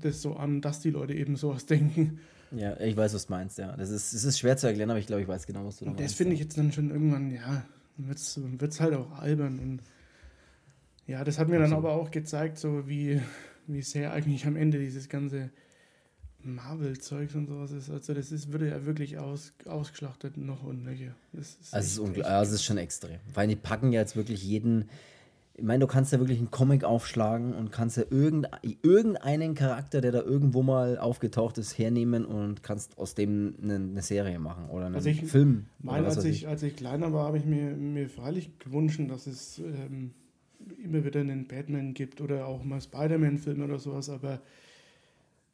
das 0.02 0.22
so 0.22 0.36
an, 0.36 0.62
dass 0.62 0.80
die 0.80 0.92
Leute 0.92 1.14
eben 1.14 1.36
sowas 1.36 1.66
denken. 1.66 2.20
Ja, 2.52 2.80
ich 2.80 2.96
weiß, 2.96 3.14
was 3.14 3.28
du 3.28 3.34
meinst, 3.34 3.58
ja. 3.58 3.76
Das 3.76 3.90
ist, 3.90 4.14
das 4.14 4.24
ist 4.24 4.40
schwer 4.40 4.56
zu 4.56 4.68
erklären, 4.68 4.90
aber 4.90 5.00
ich 5.00 5.08
glaube, 5.08 5.22
ich 5.22 5.28
weiß 5.28 5.46
genau, 5.46 5.66
was 5.66 5.80
du 5.80 5.86
da 5.86 5.92
meinst. 5.92 6.04
Das 6.04 6.14
finde 6.14 6.34
ich 6.34 6.40
jetzt 6.40 6.58
dann 6.58 6.72
schon 6.72 6.90
irgendwann, 6.90 7.32
ja, 7.32 7.66
wird 7.98 8.18
es 8.18 8.80
halt 8.80 8.94
auch 8.94 9.20
albern. 9.20 9.60
Und 9.60 9.82
ja, 11.06 11.24
das 11.24 11.40
hat 11.40 11.50
mir 11.50 11.56
Absolut. 11.56 11.72
dann 11.72 11.78
aber 11.78 11.94
auch 11.94 12.12
gezeigt, 12.12 12.58
so 12.58 12.88
wie, 12.88 13.22
wie 13.66 13.82
sehr 13.82 14.14
eigentlich 14.14 14.46
am 14.46 14.56
Ende 14.56 14.80
dieses 14.80 15.10
ganze 15.10 15.50
Marvel-Zeugs 16.44 17.36
und 17.36 17.48
sowas 17.48 17.72
ist. 17.72 17.90
Also 17.90 18.14
das 18.14 18.32
ist, 18.32 18.52
würde 18.52 18.70
ja 18.70 18.86
wirklich 18.86 19.18
aus, 19.18 19.54
ausgeschlachtet 19.66 20.38
noch 20.38 20.64
und 20.64 20.84
nöcher. 20.84 21.16
Das 21.34 21.58
ist, 21.62 21.74
also 21.74 22.06
es 22.06 22.18
ist, 22.18 22.26
also 22.26 22.50
es 22.50 22.62
ist 22.62 22.66
schon 22.66 22.78
extrem. 22.78 23.20
Weil 23.34 23.48
die 23.48 23.56
packen 23.56 23.92
ja 23.92 24.02
jetzt 24.02 24.16
wirklich 24.16 24.44
jeden. 24.44 24.90
Ich 25.56 25.64
meine, 25.64 25.80
du 25.80 25.88
kannst 25.88 26.12
ja 26.12 26.20
wirklich 26.20 26.38
einen 26.38 26.52
Comic 26.52 26.84
aufschlagen 26.84 27.56
und 27.56 27.72
kannst 27.72 27.98
ja 27.98 28.04
irgendein, 28.12 28.60
irgendeinen 28.84 29.56
Charakter, 29.56 30.02
der 30.02 30.12
da 30.12 30.22
irgendwo 30.22 30.62
mal 30.62 31.00
aufgetaucht 31.00 31.58
ist, 31.58 31.80
hernehmen 31.80 32.26
und 32.26 32.62
kannst 32.62 33.00
aus 33.00 33.16
dem 33.16 33.56
eine, 33.64 34.04
Serie 34.04 34.38
machen 34.38 34.70
oder 34.70 34.86
einen 34.86 34.96
also 34.96 35.10
ich 35.10 35.26
Film. 35.26 35.66
Meine, 35.80 36.06
als, 36.06 36.24
ich, 36.24 36.48
als 36.48 36.62
ich 36.62 36.76
kleiner 36.76 37.12
war, 37.12 37.26
habe 37.26 37.40
ich 37.40 37.46
mir, 37.46 37.76
mir 37.76 38.08
freilich 38.08 38.60
gewünscht, 38.60 39.02
dass 39.10 39.26
es 39.26 39.58
ähm, 39.58 40.12
immer 40.84 41.04
wieder 41.04 41.22
einen 41.22 41.48
Batman 41.48 41.96
gibt 41.96 42.22
oder 42.22 42.46
auch 42.46 42.64
mal 42.64 42.80
Spider-Man-Filme 42.80 43.66
oder 43.66 43.80
sowas, 43.80 44.12
aber 44.12 44.42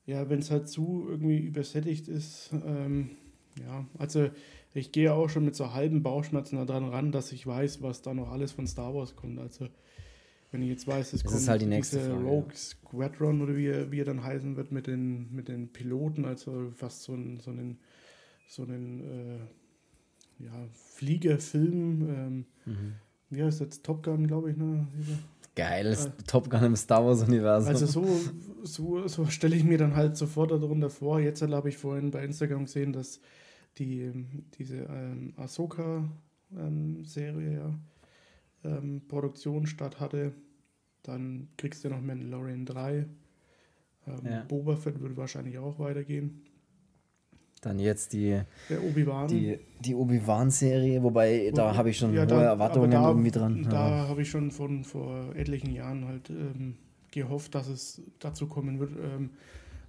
ja, 0.05 0.29
wenn 0.29 0.39
es 0.39 0.51
halt 0.51 0.67
zu 0.67 1.05
irgendwie 1.09 1.39
übersättigt 1.39 2.07
ist, 2.07 2.51
ähm, 2.65 3.11
ja, 3.59 3.85
also 3.97 4.29
ich 4.73 4.91
gehe 4.91 5.13
auch 5.13 5.29
schon 5.29 5.45
mit 5.45 5.55
so 5.55 5.73
halben 5.73 6.01
Bauchschmerzen 6.01 6.55
daran 6.65 6.89
ran, 6.89 7.11
dass 7.11 7.31
ich 7.31 7.45
weiß, 7.45 7.81
was 7.81 8.01
da 8.01 8.13
noch 8.13 8.31
alles 8.31 8.51
von 8.51 8.65
Star 8.67 8.93
Wars 8.93 9.15
kommt. 9.15 9.39
Also 9.39 9.67
wenn 10.51 10.61
ich 10.63 10.69
jetzt 10.69 10.87
weiß, 10.87 11.13
es 11.13 11.21
das 11.21 11.23
kommt 11.23 11.41
ist 11.41 11.47
halt 11.47 11.61
die 11.61 11.67
nächste 11.67 11.97
diese 11.97 12.11
Frage, 12.11 12.23
Rogue 12.23 12.55
Squadron 12.55 13.41
oder 13.41 13.55
wie 13.55 13.67
er, 13.67 13.91
wie 13.91 13.99
er 13.99 14.05
dann 14.05 14.23
heißen 14.23 14.55
wird 14.55 14.71
mit 14.71 14.87
den, 14.87 15.33
mit 15.33 15.47
den 15.47 15.69
Piloten, 15.71 16.25
also 16.25 16.71
fast 16.75 17.03
so, 17.03 17.13
ein, 17.13 17.39
so 17.39 17.51
einen, 17.51 17.79
so 18.47 18.63
einen 18.63 18.99
äh, 18.99 20.43
ja, 20.43 20.67
Fliegerfilm. 20.73 22.09
Ähm, 22.09 22.45
mhm. 22.65 22.93
Wie 23.29 23.43
heißt 23.43 23.61
das? 23.61 23.81
Top 23.81 24.03
Gun, 24.03 24.27
glaube 24.27 24.51
ich. 24.51 24.57
Ne? 24.57 24.87
Geiles 25.55 26.07
äh, 26.07 26.11
Top 26.27 26.49
Gun 26.49 26.63
im 26.63 26.75
Star 26.75 27.05
Wars-Universum. 27.05 27.69
Also 27.69 27.85
so, 27.85 28.07
so, 28.63 29.07
so 29.07 29.25
stelle 29.27 29.55
ich 29.55 29.63
mir 29.63 29.77
dann 29.77 29.95
halt 29.95 30.17
sofort 30.17 30.51
darunter 30.51 30.89
vor. 30.89 31.19
Jetzt 31.19 31.41
habe 31.41 31.69
ich 31.69 31.77
vorhin 31.77 32.11
bei 32.11 32.23
Instagram 32.23 32.65
gesehen, 32.65 32.93
dass 32.93 33.19
die, 33.77 34.11
diese 34.57 34.77
ähm, 34.77 35.33
Ahsoka-Serie 35.37 36.11
ähm, 36.55 37.79
ja, 38.63 38.77
ähm, 38.77 39.01
Produktion 39.07 39.67
statt 39.67 39.99
hatte. 39.99 40.33
Dann 41.03 41.49
kriegst 41.57 41.83
du 41.83 41.89
noch 41.89 42.01
Mandalorian 42.01 42.65
3. 42.65 43.05
Ähm, 44.07 44.19
ja. 44.25 44.43
Boba 44.43 44.75
Fett 44.75 44.99
würde 44.99 45.17
wahrscheinlich 45.17 45.57
auch 45.59 45.79
weitergehen. 45.79 46.41
Dann 47.63 47.79
jetzt 47.79 48.13
die 48.13 48.39
Obi-Wan. 48.69 49.27
Die, 49.27 49.57
die 49.79 49.95
Obi-Wan-Serie, 49.95 51.01
wobei 51.01 51.51
da 51.53 51.75
habe 51.75 51.89
ich 51.89 51.97
schon 51.97 52.13
ja, 52.13 52.21
hohe 52.21 52.27
da, 52.27 52.41
Erwartungen 52.43 52.91
da, 52.91 53.07
irgendwie 53.07 53.31
dran. 53.31 53.63
Da 53.69 53.89
ja. 53.89 54.07
habe 54.09 54.21
ich 54.21 54.29
schon 54.29 54.51
von 54.51 54.83
vor 54.83 55.33
etlichen 55.35 55.71
Jahren 55.71 56.05
halt 56.05 56.29
ähm, 56.29 56.75
gehofft, 57.11 57.55
dass 57.55 57.67
es 57.67 58.01
dazu 58.19 58.47
kommen 58.47 58.79
wird. 58.79 58.91
Ähm, 58.91 59.29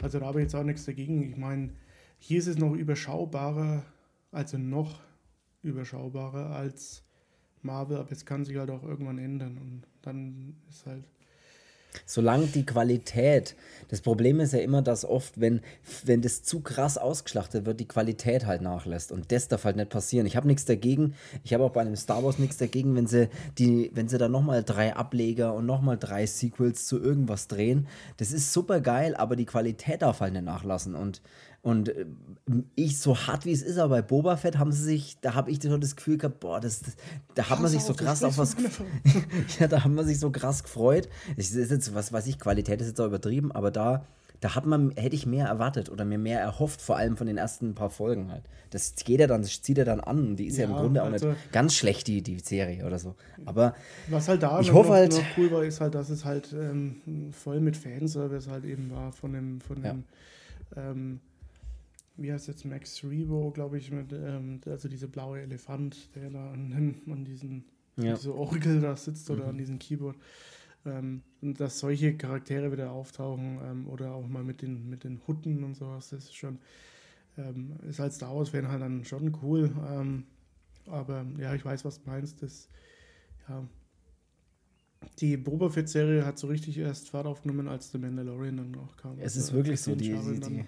also 0.00 0.21
da 0.21 0.26
habe 0.26 0.40
ich 0.40 0.45
jetzt 0.45 0.54
auch 0.54 0.62
nichts 0.62 0.85
dagegen. 0.85 1.23
Ich 1.31 1.37
meine, 1.37 1.71
hier 2.19 2.38
ist 2.38 2.47
es 2.47 2.59
noch 2.59 2.75
überschaubarer, 2.75 3.83
also 4.31 4.57
noch 4.57 5.00
überschaubarer 5.62 6.54
als 6.54 7.02
Marvel, 7.62 7.97
aber 7.97 8.12
es 8.12 8.25
kann 8.25 8.45
sich 8.45 8.57
halt 8.57 8.71
auch 8.71 8.83
irgendwann 8.83 9.19
ändern 9.19 9.59
und 9.59 9.83
dann 10.02 10.57
ist 10.69 10.87
halt 10.87 11.04
Solange 12.07 12.47
die 12.47 12.67
Qualität, 12.67 13.57
das 13.89 14.01
Problem 14.01 14.41
ist 14.41 14.53
ja 14.53 14.61
immer, 14.61 14.83
dass 14.83 15.05
oft, 15.05 15.41
wenn, 15.41 15.61
wenn 16.05 16.23
das 16.23 16.43
zu 16.43 16.61
krass 16.61 16.99
ausgeschlachtet 16.99 17.67
wird, 17.67 17.81
die 17.81 17.89
Qualität 17.89 18.47
halt 18.47 18.63
nachlässt. 18.63 19.13
Und 19.13 19.31
das 19.33 19.49
darf 19.49 19.65
halt 19.65 19.77
nicht 19.77 19.91
passieren. 19.91 20.27
Ich 20.27 20.37
habe 20.37 20.47
nichts 20.47 20.65
dagegen, 20.65 21.15
ich 21.45 21.55
habe 21.55 21.65
auch 21.65 21.71
bei 21.71 21.81
einem 21.81 21.97
Star 21.97 22.25
Wars 22.25 22.39
nichts 22.39 22.57
dagegen, 22.57 22.95
wenn 22.97 23.07
sie, 23.07 23.29
die, 23.59 23.91
wenn 23.95 24.09
sie 24.09 24.19
da 24.19 24.29
nochmal 24.29 24.65
drei 24.65 24.95
Ableger 24.95 25.55
und 25.55 25.67
nochmal 25.67 25.99
drei 25.99 26.27
Sequels 26.27 26.87
zu 26.87 27.01
irgendwas 27.01 27.49
drehen. 27.49 27.87
Das 28.17 28.33
ist 28.33 28.53
super 28.53 28.81
geil, 28.81 29.15
aber 29.17 29.37
die 29.37 29.47
Qualität 29.47 30.03
darf 30.03 30.21
halt 30.21 30.33
nicht 30.33 30.45
nachlassen. 30.45 30.95
Und 30.95 31.23
und 31.64 31.88
äh, 31.88 32.04
ich, 32.75 33.00
so 33.00 33.16
hart 33.16 33.47
wie 33.47 33.52
es 33.52 33.62
ist, 33.62 33.78
aber 33.78 33.97
bei 33.97 34.02
Boba 34.02 34.37
Fett 34.37 34.59
haben 34.59 34.71
sie 34.71 34.83
sich, 34.83 35.16
da 35.23 35.35
habe 35.35 35.50
ich 35.50 35.62
so 35.62 35.75
das 35.78 35.97
Gefühl 35.97 36.18
gehabt, 36.18 36.40
boah, 36.40 36.61
das, 36.61 36.83
da 37.35 37.49
hat 37.49 37.59
man 37.62 37.71
sich 37.71 37.83
so 37.83 37.94
krass 37.94 38.23
auf 38.23 38.37
was. 38.37 38.54
ja, 39.59 39.66
da 39.66 39.83
haben 39.83 39.94
wir 39.94 40.04
sich 40.04 40.21
so 40.21 40.30
krass 40.30 40.62
gefreut. 40.62 41.09
Das 41.38 41.52
ist 41.52 41.71
jetzt, 41.71 41.94
was 41.94 42.12
weiß 42.12 42.26
ich, 42.26 42.38
Qualität 42.38 42.83
ist 42.83 42.88
jetzt 42.88 43.00
auch 43.00 43.06
übertrieben, 43.06 43.50
aber 43.50 43.71
da, 43.71 44.04
da 44.40 44.54
hat 44.54 44.66
man, 44.66 44.90
hätte 44.90 45.16
ich 45.16 45.25
mehr 45.25 45.47
erwartet 45.47 45.88
oder 45.88 46.04
mir 46.04 46.18
mehr 46.18 46.38
erhofft, 46.38 46.83
vor 46.83 46.99
allem 46.99 47.16
von 47.16 47.26
den 47.26 47.38
ersten 47.38 47.75
paar 47.75 47.88
Folgen 47.88 48.30
halt. 48.30 48.44
Das 48.68 48.94
geht 48.97 49.21
ja 49.21 49.26
dann, 49.26 49.40
das 49.40 49.62
zieht 49.62 49.78
er 49.78 49.87
dann 49.87 50.00
an. 50.00 50.37
Die 50.37 50.44
ist 50.44 50.59
ja, 50.59 50.64
ja 50.64 50.71
im 50.71 50.76
Grunde 50.76 51.02
auch 51.02 51.11
also, 51.11 51.28
nicht 51.28 51.50
ganz 51.50 51.75
schlecht, 51.75 52.09
die, 52.09 52.21
die 52.21 52.40
Serie 52.40 52.85
oder 52.85 52.99
so. 52.99 53.14
Aber 53.47 53.75
was 54.11 54.28
halt 54.28 54.42
da 54.42 54.61
ich 54.61 54.71
hoffe 54.71 54.90
noch, 54.90 54.97
halt, 54.97 55.12
noch 55.12 55.38
cool 55.38 55.50
war, 55.50 55.64
ist 55.64 55.80
halt, 55.80 55.94
dass 55.94 56.11
es 56.11 56.26
halt 56.26 56.52
ähm, 56.52 57.33
voll 57.33 57.61
mit 57.61 57.75
Fanservice 57.75 58.50
halt 58.50 58.66
eben 58.66 58.90
war 58.90 59.12
von 59.12 59.33
dem, 59.33 59.62
von 59.62 59.76
dem 59.76 60.04
ja. 60.76 60.90
ähm, 60.90 61.21
wie 62.16 62.33
heißt 62.33 62.49
jetzt 62.49 62.64
Max 62.64 63.02
Rebo, 63.04 63.50
glaube 63.50 63.78
ich, 63.78 63.90
mit, 63.90 64.12
ähm, 64.12 64.61
also 64.66 64.88
diese 64.88 65.09
blaue 65.09 65.40
Elefant, 65.40 66.14
der 66.14 66.30
da 66.30 66.52
an, 66.52 66.97
an 67.09 67.25
diesen 67.25 67.64
ja. 67.97 68.14
diese 68.14 68.35
Orgel 68.35 68.80
da 68.80 68.97
sitzt 68.97 69.30
oder 69.30 69.44
mhm. 69.44 69.50
an 69.50 69.59
diesem 69.59 69.78
Keyboard. 69.78 70.16
Ähm, 70.87 71.23
dass 71.40 71.78
solche 71.78 72.14
Charaktere 72.14 72.71
wieder 72.71 72.92
auftauchen 72.92 73.59
ähm, 73.64 73.88
oder 73.88 74.12
auch 74.12 74.28
mal 74.28 74.44
mit 74.44 74.61
den, 74.61 74.90
mit 74.90 75.04
den 75.04 75.18
Hutten 75.26 75.64
und 75.64 75.75
sowas, 75.75 76.11
das 76.11 76.25
ist 76.25 76.37
schon, 76.37 76.59
ähm, 77.38 77.76
ist 77.88 78.00
als 78.00 78.16
Star 78.16 78.37
Wars-Fan 78.37 78.68
halt 78.68 78.83
dann 78.83 79.02
schon 79.04 79.35
cool. 79.42 79.71
Ähm, 79.90 80.25
aber 80.87 81.25
ja, 81.38 81.54
ich 81.54 81.64
weiß, 81.64 81.87
was 81.87 82.02
du 82.02 82.11
meinst. 82.11 82.42
Das, 82.42 82.68
ja, 83.49 83.66
die 85.21 85.38
Boba 85.38 85.71
Fett-Serie 85.71 86.26
hat 86.26 86.38
so 86.38 86.49
richtig 86.49 86.76
erst 86.76 87.09
Fahrt 87.09 87.26
aufgenommen, 87.26 87.66
als 87.66 87.90
The 87.90 87.97
Mandalorian 87.99 88.59
dann 88.59 88.71
noch 88.71 88.99
kam. 88.99 89.18
Es 89.18 89.37
ist 89.37 89.54
wirklich 89.54 89.80
so, 89.80 89.94
die, 89.94 90.12
die, 90.12 90.40
die, 90.40 90.64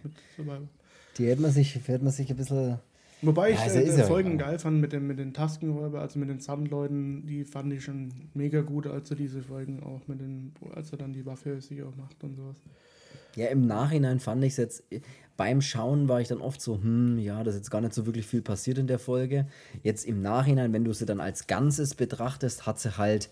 die 1.19 1.27
hätte 1.27 1.43
man 1.43 1.51
sich, 1.51 1.75
hätte 1.75 2.05
man 2.05 2.13
sich 2.13 2.31
ein 2.31 2.37
bisschen. 2.37 2.79
Wobei 3.23 3.51
ich 3.51 3.57
ja, 3.57 3.65
also 3.65 3.79
äh, 3.79 4.05
Folgen 4.05 4.37
geil 4.37 4.59
fand 4.59 4.81
mit, 4.81 4.93
dem, 4.93 5.07
mit 5.07 5.19
den 5.19 5.33
Taskenräuber, 5.33 6.01
also 6.01 6.19
mit 6.19 6.29
den 6.29 6.39
Sandleuten, 6.39 7.27
die 7.27 7.45
fand 7.45 7.73
ich 7.73 7.83
schon 7.83 8.13
mega 8.35 8.61
gut, 8.61 8.87
als 8.87 9.11
er 9.11 9.17
diese 9.17 9.43
Folgen 9.43 9.83
auch 9.83 10.07
mit 10.07 10.21
den, 10.21 10.53
als 10.75 10.93
er 10.93 10.99
dann 10.99 11.15
die 11.15 11.25
Waffe 11.25 11.61
sich 11.61 11.83
auch 11.83 11.97
macht 11.97 12.23
und 12.23 12.37
sowas. 12.37 12.57
Ja, 13.35 13.47
im 13.49 13.67
Nachhinein 13.67 14.21
fand 14.21 14.45
ich 14.45 14.53
es 14.53 14.57
jetzt, 14.59 14.85
beim 15.37 15.61
Schauen 15.61 16.09
war 16.09 16.21
ich 16.21 16.29
dann 16.29 16.41
oft 16.41 16.61
so, 16.61 16.77
hm, 16.77 17.19
ja, 17.19 17.43
da 17.43 17.51
ist 17.51 17.57
jetzt 17.57 17.71
gar 17.71 17.81
nicht 17.81 17.95
so 17.95 18.07
wirklich 18.07 18.27
viel 18.27 18.43
passiert 18.43 18.79
in 18.79 18.87
der 18.87 18.99
Folge. 18.99 19.47
Jetzt 19.83 20.07
im 20.07 20.23
Nachhinein, 20.23 20.73
wenn 20.73 20.85
du 20.85 20.93
sie 20.93 21.07
dann 21.07 21.21
als 21.21 21.47
Ganzes 21.47 21.95
betrachtest, 21.95 22.67
hat 22.67 22.79
sie 22.79 22.97
halt 22.97 23.31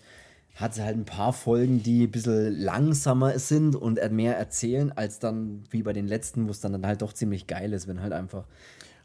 hat 0.55 0.73
sie 0.73 0.83
halt 0.83 0.97
ein 0.97 1.05
paar 1.05 1.33
Folgen, 1.33 1.83
die 1.83 2.03
ein 2.03 2.11
bisschen 2.11 2.53
langsamer 2.57 3.37
sind 3.39 3.75
und 3.75 3.99
mehr 4.11 4.37
erzählen, 4.37 4.91
als 4.91 5.19
dann 5.19 5.63
wie 5.69 5.83
bei 5.83 5.91
den 5.93 6.07
letzten, 6.07 6.47
wo 6.47 6.51
es 6.51 6.61
dann, 6.61 6.85
halt 6.85 7.01
doch 7.01 7.13
ziemlich 7.13 7.45
geil 7.45 7.73
ist, 7.73 7.87
wenn 7.87 8.01
halt 8.01 8.13
einfach 8.13 8.47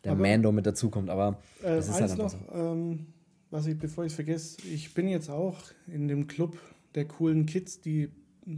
der 0.05 0.13
Aber, 0.13 0.23
Mando 0.23 0.53
mit 0.53 0.65
dazukommt. 0.67 1.11
Aber 1.11 1.39
äh, 1.63 1.77
das 1.77 1.89
ist 1.89 2.01
halt 2.01 2.17
noch, 2.17 2.31
so. 2.31 2.39
ähm, 2.55 3.07
was 3.51 3.67
ich, 3.67 3.77
bevor 3.77 4.05
ich 4.05 4.13
es 4.13 4.15
vergesse, 4.15 4.59
ich 4.73 4.95
bin 4.95 5.09
jetzt 5.09 5.29
auch 5.29 5.59
in 5.89 6.07
dem 6.07 6.29
Club 6.29 6.57
der 6.95 7.07
coolen 7.07 7.47
Kids, 7.47 7.81
die 7.81 8.11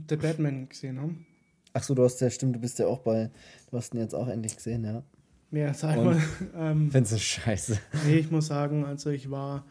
The 0.09 0.17
Batman 0.17 0.69
gesehen 0.69 1.01
haben. 1.01 1.27
Ach 1.73 1.83
so, 1.83 1.95
du 1.95 2.05
hast 2.05 2.21
ja, 2.21 2.29
stimmt, 2.29 2.57
du 2.57 2.61
bist 2.61 2.79
ja 2.79 2.87
auch 2.87 3.01
bei, 3.01 3.31
du 3.71 3.77
hast 3.77 3.95
ihn 3.95 4.01
jetzt 4.01 4.15
auch 4.15 4.29
endlich 4.29 4.57
gesehen, 4.57 4.85
ja. 4.85 5.03
Ja, 5.51 5.73
sag 5.75 5.97
mal. 5.97 6.21
Ähm, 6.55 6.91
Findest 6.91 7.15
du 7.15 7.19
scheiße? 7.19 7.79
Nee, 8.07 8.17
ich 8.17 8.31
muss 8.31 8.47
sagen, 8.47 8.85
also 8.85 9.11
ich 9.11 9.31
war 9.31 9.65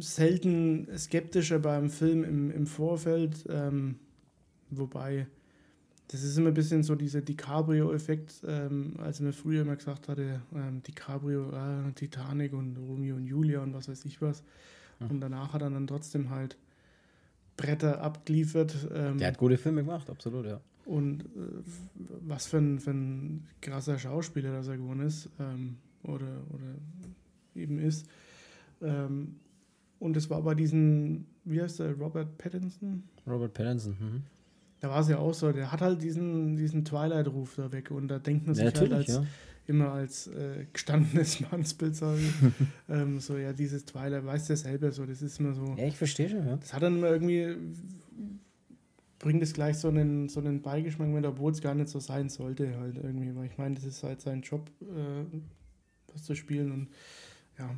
selten 0.00 0.88
skeptischer 0.96 1.58
beim 1.58 1.90
Film 1.90 2.24
im, 2.24 2.50
im 2.50 2.66
Vorfeld, 2.66 3.44
ähm, 3.48 3.96
wobei 4.70 5.26
das 6.08 6.22
ist 6.22 6.38
immer 6.38 6.48
ein 6.48 6.54
bisschen 6.54 6.84
so 6.84 6.94
dieser 6.94 7.20
DiCaprio-Effekt, 7.20 8.42
ähm, 8.46 8.94
als 8.98 9.20
man 9.20 9.32
früher 9.32 9.62
immer 9.62 9.74
gesagt 9.74 10.08
hatte, 10.08 10.40
ähm, 10.54 10.82
DiCaprio, 10.82 11.50
äh, 11.50 11.92
Titanic 11.94 12.52
und 12.52 12.76
Romeo 12.76 13.16
und 13.16 13.26
Julia 13.26 13.60
und 13.60 13.74
was 13.74 13.88
weiß 13.88 14.04
ich 14.04 14.22
was. 14.22 14.44
Mhm. 15.00 15.10
Und 15.10 15.20
danach 15.20 15.52
hat 15.52 15.62
er 15.62 15.70
dann 15.70 15.86
trotzdem 15.86 16.30
halt 16.30 16.56
Bretter 17.56 18.00
abgeliefert. 18.00 18.88
Ähm, 18.94 19.18
Der 19.18 19.28
hat 19.28 19.38
gute 19.38 19.58
Filme 19.58 19.82
gemacht, 19.82 20.08
absolut, 20.08 20.46
ja. 20.46 20.60
Und 20.84 21.24
äh, 21.24 21.26
was 22.20 22.46
für 22.46 22.58
ein, 22.58 22.78
für 22.78 22.92
ein 22.92 23.48
krasser 23.60 23.98
Schauspieler 23.98 24.52
das 24.52 24.68
er 24.68 24.76
geworden 24.76 25.00
ist 25.00 25.28
ähm, 25.40 25.78
oder, 26.04 26.44
oder 26.50 26.76
eben 27.56 27.80
ist. 27.80 28.06
Ähm, 28.80 29.36
und 29.98 30.16
es 30.16 30.28
war 30.30 30.42
bei 30.42 30.54
diesen, 30.54 31.26
wie 31.44 31.60
heißt 31.60 31.80
der, 31.80 31.94
Robert 31.94 32.36
Pattinson? 32.38 33.02
Robert 33.26 33.54
Pattinson, 33.54 33.96
mhm. 33.98 34.22
Da 34.80 34.90
war 34.90 35.00
es 35.00 35.08
ja 35.08 35.18
auch 35.18 35.32
so, 35.32 35.52
der 35.52 35.72
hat 35.72 35.80
halt 35.80 36.02
diesen, 36.02 36.56
diesen 36.56 36.84
Twilight-Ruf 36.84 37.56
da 37.56 37.72
weg 37.72 37.90
und 37.90 38.08
da 38.08 38.18
denkt 38.18 38.46
man 38.46 38.54
sich 38.54 38.64
ja, 38.64 38.78
halt 38.78 38.92
als, 38.92 39.06
ja. 39.08 39.24
immer 39.66 39.92
als 39.92 40.26
äh, 40.28 40.66
gestandenes 40.72 41.40
Mannsbild, 41.50 41.96
sage 41.96 42.20
ich, 42.20 42.94
ähm, 42.94 43.18
so, 43.18 43.38
ja, 43.38 43.52
dieses 43.52 43.86
Twilight, 43.86 44.24
weißt 44.26 44.48
du 44.48 44.52
ja 44.52 44.56
selber 44.56 44.92
so, 44.92 45.06
das 45.06 45.22
ist 45.22 45.40
immer 45.40 45.54
so. 45.54 45.74
Ja, 45.78 45.86
ich 45.86 45.96
verstehe 45.96 46.28
schon, 46.28 46.46
ja. 46.46 46.56
Das 46.56 46.74
hat 46.74 46.82
dann 46.82 46.98
immer 46.98 47.08
irgendwie, 47.08 47.56
bringt 49.18 49.42
es 49.42 49.54
gleich 49.54 49.78
so 49.78 49.88
einen, 49.88 50.28
so 50.28 50.40
einen 50.40 50.60
Beigeschmack 50.60 51.08
mit, 51.08 51.24
obwohl 51.24 51.52
es 51.52 51.62
gar 51.62 51.74
nicht 51.74 51.88
so 51.88 51.98
sein 51.98 52.28
sollte, 52.28 52.78
halt 52.78 52.96
irgendwie, 52.96 53.34
weil 53.34 53.46
ich 53.46 53.56
meine, 53.56 53.76
das 53.76 53.84
ist 53.84 54.02
halt 54.02 54.20
sein 54.20 54.42
Job, 54.42 54.70
äh, 54.82 55.24
was 56.12 56.24
zu 56.24 56.34
spielen 56.34 56.70
und 56.70 56.88
ja, 57.58 57.74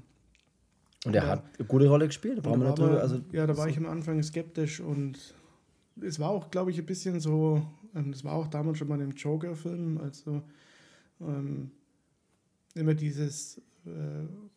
und 1.04 1.14
er 1.14 1.26
hat 1.26 1.44
eine 1.58 1.68
gute 1.68 1.88
Rolle 1.88 2.06
gespielt. 2.06 2.44
Da 2.44 2.50
war, 2.50 3.00
also, 3.00 3.20
ja, 3.32 3.46
da 3.46 3.56
war 3.56 3.64
so. 3.64 3.70
ich 3.70 3.78
am 3.78 3.86
Anfang 3.86 4.22
skeptisch 4.22 4.80
und 4.80 5.34
es 6.02 6.18
war 6.18 6.30
auch, 6.30 6.50
glaube 6.50 6.70
ich, 6.70 6.78
ein 6.78 6.86
bisschen 6.86 7.20
so, 7.20 7.64
ähm, 7.94 8.12
das 8.12 8.24
war 8.24 8.32
auch 8.32 8.48
damals 8.48 8.78
schon 8.78 8.88
mal 8.88 9.00
im 9.00 9.12
Joker-Film, 9.12 9.98
also 9.98 10.42
ähm, 11.20 11.70
immer 12.74 12.94
dieses, 12.94 13.58
äh, 13.86 13.90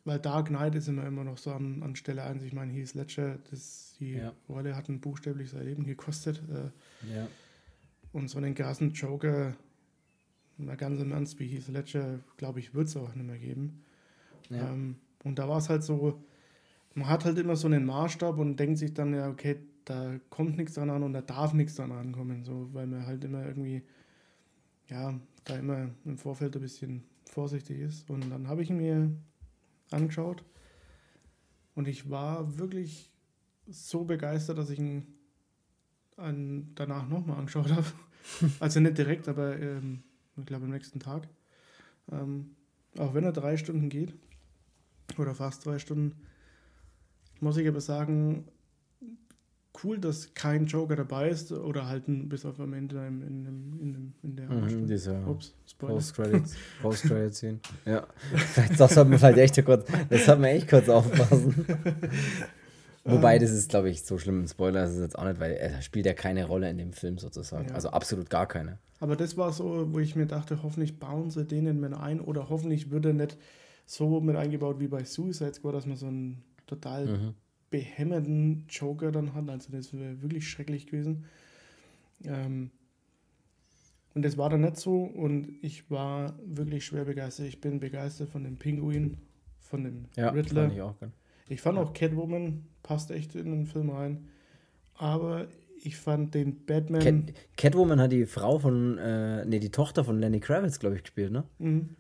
weil 0.04 0.20
Dark 0.20 0.48
Knight 0.48 0.76
ist 0.76 0.88
immer, 0.88 1.06
immer 1.06 1.24
noch 1.24 1.38
so 1.38 1.52
an, 1.52 1.84
an 1.84 1.96
Stelle 1.96 2.24
1, 2.24 2.44
ich 2.44 2.54
meine, 2.54 2.72
Heath 2.72 2.96
Ledger, 2.96 3.38
das, 3.50 3.96
die 4.00 4.14
ja. 4.14 4.34
Rolle 4.50 4.76
hat 4.76 4.90
ein 4.90 5.00
buchstäblich 5.00 5.50
sein 5.50 5.66
Leben 5.66 5.86
gekostet. 5.86 6.42
Äh, 6.50 7.16
ja. 7.16 7.28
Und 8.14 8.30
so 8.30 8.40
einen 8.40 8.56
krassen 8.56 8.92
Joker, 8.92 9.56
mal 10.58 10.76
ganz 10.76 11.00
im 11.00 11.12
Ernst, 11.12 11.40
wie 11.40 11.48
Heath 11.48 11.68
Ledger, 11.68 12.20
glaube 12.38 12.60
ich, 12.60 12.74
wird 12.74 12.88
es 12.88 12.98
auch 12.98 13.14
nicht 13.16 13.26
mehr 13.26 13.40
geben. 13.40 13.84
Ja. 14.50 14.72
Ähm, 14.72 14.98
und 15.24 15.38
da 15.38 15.48
war 15.48 15.60
es 15.60 15.70
halt 15.70 15.84
so, 15.84 16.22
man 16.94 17.08
hat 17.08 17.26
halt 17.26 17.38
immer 17.38 17.56
so 17.56 17.68
einen 17.68 17.86
Maßstab 17.86 18.38
und 18.38 18.58
denkt 18.58 18.78
sich 18.78 18.94
dann, 18.94 19.14
ja, 19.14 19.30
okay, 19.30 19.58
da 19.86 20.20
kommt 20.30 20.58
nichts 20.58 20.76
dran 20.76 20.90
an 20.90 21.04
und 21.04 21.14
da 21.14 21.22
darf 21.22 21.54
nichts 21.54 21.76
dran 21.76 21.92
ankommen, 21.92 22.44
so, 22.44 22.70
weil 22.74 22.88
man 22.88 23.06
halt 23.06 23.24
immer 23.24 23.46
irgendwie, 23.46 23.84
ja, 24.88 25.20
da 25.46 25.56
immer 25.56 25.90
im 26.06 26.18
Vorfeld 26.18 26.56
ein 26.56 26.62
bisschen 26.62 27.04
vorsichtig 27.26 27.80
ist. 27.80 28.10
Und 28.10 28.30
dann 28.30 28.48
habe 28.48 28.62
ich 28.62 28.70
mir 28.70 29.12
angeschaut 29.90 30.44
und 31.76 31.88
ich 31.88 32.10
war 32.10 32.58
wirklich 32.58 33.12
so 33.68 34.04
begeistert, 34.04 34.58
dass 34.58 34.70
ich 34.70 34.80
ihn 34.80 35.08
an, 36.18 36.72
danach 36.76 37.08
nochmal 37.08 37.38
angeschaut 37.38 37.72
habe. 37.76 37.88
also 38.60 38.80
nicht 38.80 38.98
direkt, 38.98 39.28
aber 39.28 39.60
ähm, 39.60 40.04
ich 40.38 40.46
glaube 40.46 40.66
am 40.66 40.72
nächsten 40.72 41.00
Tag. 41.00 41.28
Ähm, 42.12 42.56
auch 42.98 43.14
wenn 43.14 43.24
er 43.24 43.32
drei 43.32 43.58
Stunden 43.58 43.90
geht, 43.90 44.14
oder 45.18 45.36
fast 45.36 45.66
drei 45.66 45.80
Stunden, 45.80 46.16
muss 47.42 47.58
ich 47.58 47.68
aber 47.68 47.82
sagen, 47.82 48.46
cool, 49.84 49.98
dass 49.98 50.34
kein 50.34 50.66
Joker 50.66 50.96
dabei 50.96 51.30
ist 51.30 51.52
oder 51.52 51.88
halt 51.88 52.04
bis 52.08 52.46
auf 52.46 52.60
am 52.60 52.74
Ende 52.74 52.98
in, 53.08 53.22
in, 53.22 53.80
in, 53.80 54.14
in 54.22 54.36
der 54.36 54.50
mhm, 54.50 54.88
dieser 54.88 55.28
Ups, 55.28 55.54
Post-Credits 55.78 56.56
Post 56.82 57.06
ja, 57.86 58.06
das 58.78 58.98
hat 58.98 59.08
man 59.08 59.18
vielleicht 59.18 59.38
echt 59.38 59.66
kurz, 59.66 59.86
das 60.10 60.28
hat 60.28 60.40
man 60.40 60.50
echt 60.50 60.70
kurz 60.70 60.90
aufpassen. 60.90 61.66
Wobei, 63.04 63.40
das 63.40 63.50
ist, 63.50 63.70
glaube 63.70 63.90
ich, 63.90 64.04
so 64.04 64.20
schlimm 64.20 64.44
ein 64.44 64.48
Spoiler 64.48 64.84
ist 64.84 64.92
es 64.92 65.00
jetzt 65.00 65.18
auch 65.18 65.26
nicht, 65.26 65.40
weil 65.40 65.54
er 65.54 65.82
spielt 65.82 66.06
ja 66.06 66.14
keine 66.14 66.46
Rolle 66.46 66.70
in 66.70 66.78
dem 66.78 66.94
Film 66.94 67.18
sozusagen. 67.18 67.70
Ja. 67.70 67.74
Also 67.74 67.90
absolut 67.90 68.30
gar 68.30 68.48
keine. 68.48 68.78
Aber 69.00 69.16
das 69.16 69.38
war 69.38 69.52
so, 69.52 69.88
wo 69.92 70.00
ich 70.00 70.16
mir 70.16 70.28
dachte, 70.28 70.62
hoffentlich 70.62 71.00
bauen 71.00 71.32
sie 71.32 71.44
den 71.44 71.80
mit 71.80 71.94
ein 71.94 72.20
oder 72.20 72.50
hoffentlich 72.50 72.92
wird 72.92 73.06
er 73.06 73.14
nicht 73.14 73.38
so 73.88 74.22
mit 74.22 74.36
eingebaut 74.36 74.80
wie 74.80 74.88
bei 74.88 75.04
Suicide 75.04 75.56
Squad, 75.56 75.74
dass 75.74 75.88
man 75.88 75.98
so 75.98 76.06
einen 76.06 76.44
total 76.76 77.06
mhm 77.08 77.34
behämmernden 77.72 78.66
Joker 78.70 79.12
dann 79.12 79.34
hat. 79.34 79.50
Also 79.50 79.72
das 79.72 79.92
wäre 79.94 80.22
wirklich 80.22 80.48
schrecklich 80.48 80.86
gewesen. 80.86 81.26
Ähm, 82.24 82.70
und 84.14 84.24
das 84.24 84.38
war 84.38 84.50
dann 84.50 84.62
nicht 84.62 84.76
so 84.76 85.04
und 85.04 85.48
ich 85.62 85.90
war 85.90 86.38
wirklich 86.46 86.86
schwer 86.86 87.06
begeistert. 87.06 87.48
Ich 87.48 87.62
bin 87.62 87.80
begeistert 87.80 88.30
von 88.30 88.44
dem 88.44 88.58
Pinguin, 88.58 89.18
von 89.62 89.86
dem 89.86 90.06
ja, 90.18 90.30
Riddler. 90.30 90.64
Fand 90.64 90.74
ich, 90.74 90.82
auch, 90.82 90.96
ich 91.48 91.62
fand 91.62 91.78
auch 91.80 91.94
Catwoman, 91.94 92.66
passt 92.84 93.10
echt 93.10 93.36
in 93.36 93.52
den 93.52 93.66
Film 93.66 93.90
rein. 93.90 94.28
Aber 94.96 95.48
ich 95.82 95.96
fand 95.96 96.36
den 96.36 96.66
Batman. 96.66 97.02
Cat, 97.02 97.34
Catwoman 97.56 98.02
hat 98.02 98.12
die 98.12 98.26
Frau 98.26 98.60
von, 98.60 98.98
äh, 98.98 99.46
nee, 99.46 99.60
die 99.60 99.72
Tochter 99.72 100.04
von 100.04 100.20
Lenny 100.20 100.42
Kravitz, 100.42 100.78
glaube 100.78 100.98
ich, 100.98 101.04
gespielt, 101.04 101.32
ne? 101.32 101.46
Mhm. 101.58 101.96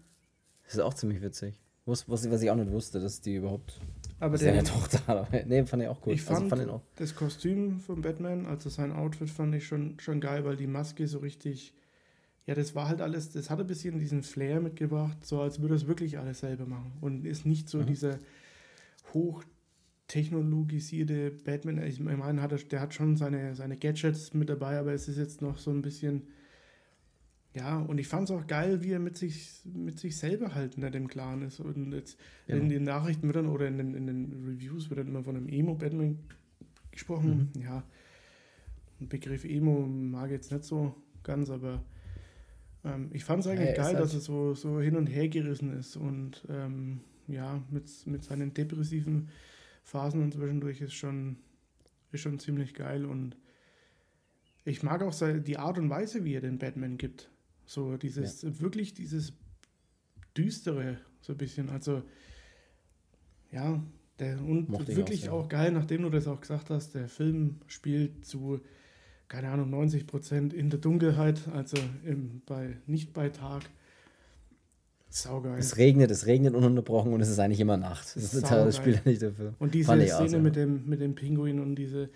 Das 0.65 0.73
ist 0.75 0.81
auch 0.81 0.93
ziemlich 0.93 1.21
witzig. 1.21 1.59
Was, 1.85 2.07
was, 2.07 2.29
was 2.29 2.41
ich 2.41 2.51
auch 2.51 2.55
nicht 2.55 2.71
wusste, 2.71 2.99
dass 2.99 3.21
die 3.21 3.35
überhaupt 3.35 3.79
aber 4.21 4.37
Seine 4.37 4.63
Tochter. 4.63 5.27
Nee, 5.47 5.65
fand 5.65 5.83
ich 5.83 5.89
auch 5.89 5.99
gut. 5.99 6.13
Ich 6.13 6.21
also 6.29 6.47
fand, 6.47 6.61
fand 6.61 6.81
das 6.95 7.15
Kostüm 7.15 7.79
von 7.79 8.01
Batman, 8.01 8.45
also 8.45 8.69
sein 8.69 8.93
Outfit, 8.93 9.31
fand 9.31 9.55
ich 9.55 9.65
schon, 9.65 9.99
schon 9.99 10.21
geil, 10.21 10.45
weil 10.45 10.55
die 10.55 10.67
Maske 10.67 11.07
so 11.07 11.17
richtig. 11.19 11.73
Ja, 12.45 12.55
das 12.55 12.73
war 12.75 12.87
halt 12.87 13.01
alles, 13.01 13.31
das 13.31 13.49
hat 13.49 13.59
ein 13.59 13.67
bisschen 13.67 13.99
diesen 13.99 14.23
Flair 14.23 14.61
mitgebracht, 14.61 15.25
so 15.25 15.41
als 15.41 15.61
würde 15.61 15.75
es 15.75 15.87
wirklich 15.87 16.17
alles 16.17 16.39
selber 16.39 16.65
machen. 16.65 16.93
Und 17.01 17.25
ist 17.25 17.45
nicht 17.45 17.67
so 17.69 17.79
mhm. 17.79 17.87
dieser 17.87 18.19
hochtechnologisierte 19.13 21.31
Batman. 21.43 21.83
Ich 21.83 21.99
meine, 21.99 22.41
hat 22.41 22.51
er, 22.51 22.57
der 22.57 22.81
hat 22.81 22.93
schon 22.93 23.15
seine, 23.15 23.55
seine 23.55 23.77
Gadgets 23.77 24.33
mit 24.33 24.49
dabei, 24.49 24.79
aber 24.79 24.93
es 24.93 25.07
ist 25.07 25.17
jetzt 25.17 25.41
noch 25.41 25.57
so 25.57 25.71
ein 25.71 25.81
bisschen 25.81 26.27
ja, 27.53 27.79
und 27.79 27.97
ich 27.97 28.07
fand 28.07 28.29
es 28.29 28.35
auch 28.35 28.47
geil, 28.47 28.81
wie 28.81 28.91
er 28.91 28.99
mit 28.99 29.17
sich, 29.17 29.61
mit 29.65 29.99
sich 29.99 30.17
selber 30.17 30.55
halt 30.55 30.77
nicht 30.77 30.95
im 30.95 31.07
Klaren 31.07 31.41
ist. 31.41 31.59
Und 31.59 31.91
jetzt 31.91 32.17
genau. 32.47 32.61
in 32.61 32.69
den 32.69 32.83
Nachrichten 32.83 33.27
wird 33.27 33.35
dann 33.35 33.47
oder 33.47 33.67
in 33.67 33.77
den, 33.77 33.93
in 33.93 34.07
den 34.07 34.45
Reviews 34.47 34.89
wird 34.89 34.99
dann 34.99 35.07
immer 35.07 35.23
von 35.23 35.35
einem 35.35 35.49
Emo-Batman 35.49 36.17
gesprochen. 36.91 37.51
Mhm. 37.53 37.61
Ja, 37.61 37.83
ein 39.01 39.09
Begriff 39.09 39.43
Emo 39.43 39.85
mag 39.85 40.27
ich 40.27 40.33
jetzt 40.33 40.51
nicht 40.51 40.63
so 40.63 40.95
ganz, 41.23 41.49
aber 41.49 41.83
ähm, 42.85 43.09
ich 43.11 43.23
fand 43.23 43.41
es 43.41 43.47
eigentlich 43.47 43.69
ja, 43.69 43.75
geil, 43.75 43.85
halt 43.95 43.99
dass 43.99 44.13
er 44.13 44.21
so, 44.21 44.53
so 44.53 44.79
hin 44.79 44.95
und 44.95 45.07
her 45.07 45.27
gerissen 45.27 45.77
ist 45.77 45.97
und 45.97 46.45
ähm, 46.49 47.01
ja, 47.27 47.61
mit, 47.69 47.89
mit 48.05 48.23
seinen 48.23 48.53
depressiven 48.53 49.29
Phasen 49.83 50.21
und 50.21 50.33
zwischendurch 50.33 50.81
ist 50.81 50.93
schon, 50.93 51.37
ist 52.11 52.21
schon 52.21 52.39
ziemlich 52.39 52.73
geil 52.73 53.05
und 53.05 53.35
ich 54.63 54.83
mag 54.83 55.01
auch 55.01 55.13
die 55.39 55.57
Art 55.57 55.79
und 55.79 55.89
Weise, 55.89 56.23
wie 56.23 56.35
er 56.35 56.41
den 56.41 56.59
Batman 56.59 56.97
gibt. 56.97 57.30
So 57.71 57.95
dieses, 57.95 58.41
ja. 58.41 58.59
wirklich 58.59 58.93
dieses 58.93 59.31
Düstere, 60.35 60.97
so 61.21 61.31
ein 61.31 61.37
bisschen. 61.37 61.69
Also, 61.69 62.01
ja, 63.49 63.81
der, 64.19 64.43
und 64.43 64.67
Mochte 64.67 64.93
wirklich 64.93 65.29
auch, 65.29 65.39
ja. 65.39 65.45
auch, 65.45 65.47
geil, 65.47 65.71
nachdem 65.71 66.01
du 66.01 66.09
das 66.09 66.27
auch 66.27 66.41
gesagt 66.41 66.69
hast, 66.69 66.95
der 66.95 67.07
Film 67.07 67.61
spielt 67.67 68.25
zu, 68.25 68.59
keine 69.29 69.51
Ahnung, 69.51 69.69
90 69.69 70.05
Prozent 70.05 70.53
in 70.53 70.69
der 70.69 70.79
Dunkelheit, 70.79 71.47
also 71.53 71.77
im, 72.03 72.41
bei, 72.45 72.75
nicht 72.87 73.13
bei 73.13 73.29
Tag. 73.29 73.63
Saugeil. 75.07 75.57
Es 75.57 75.77
regnet, 75.77 76.11
es 76.11 76.25
regnet 76.25 76.53
ununterbrochen 76.55 77.13
und 77.13 77.21
es 77.21 77.29
ist 77.29 77.39
eigentlich 77.39 77.61
immer 77.61 77.77
Nacht. 77.77 78.17
Das, 78.17 78.33
ist 78.33 78.51
das 78.51 78.75
spielt 78.75 79.05
nicht 79.05 79.21
dafür. 79.21 79.53
Und 79.59 79.73
diese 79.73 79.93
Szene 79.93 80.17
also. 80.17 80.39
mit, 80.39 80.57
dem, 80.57 80.89
mit 80.89 80.99
dem 80.99 81.15
Pinguin 81.15 81.61
und 81.61 81.75
diese, 81.75 82.09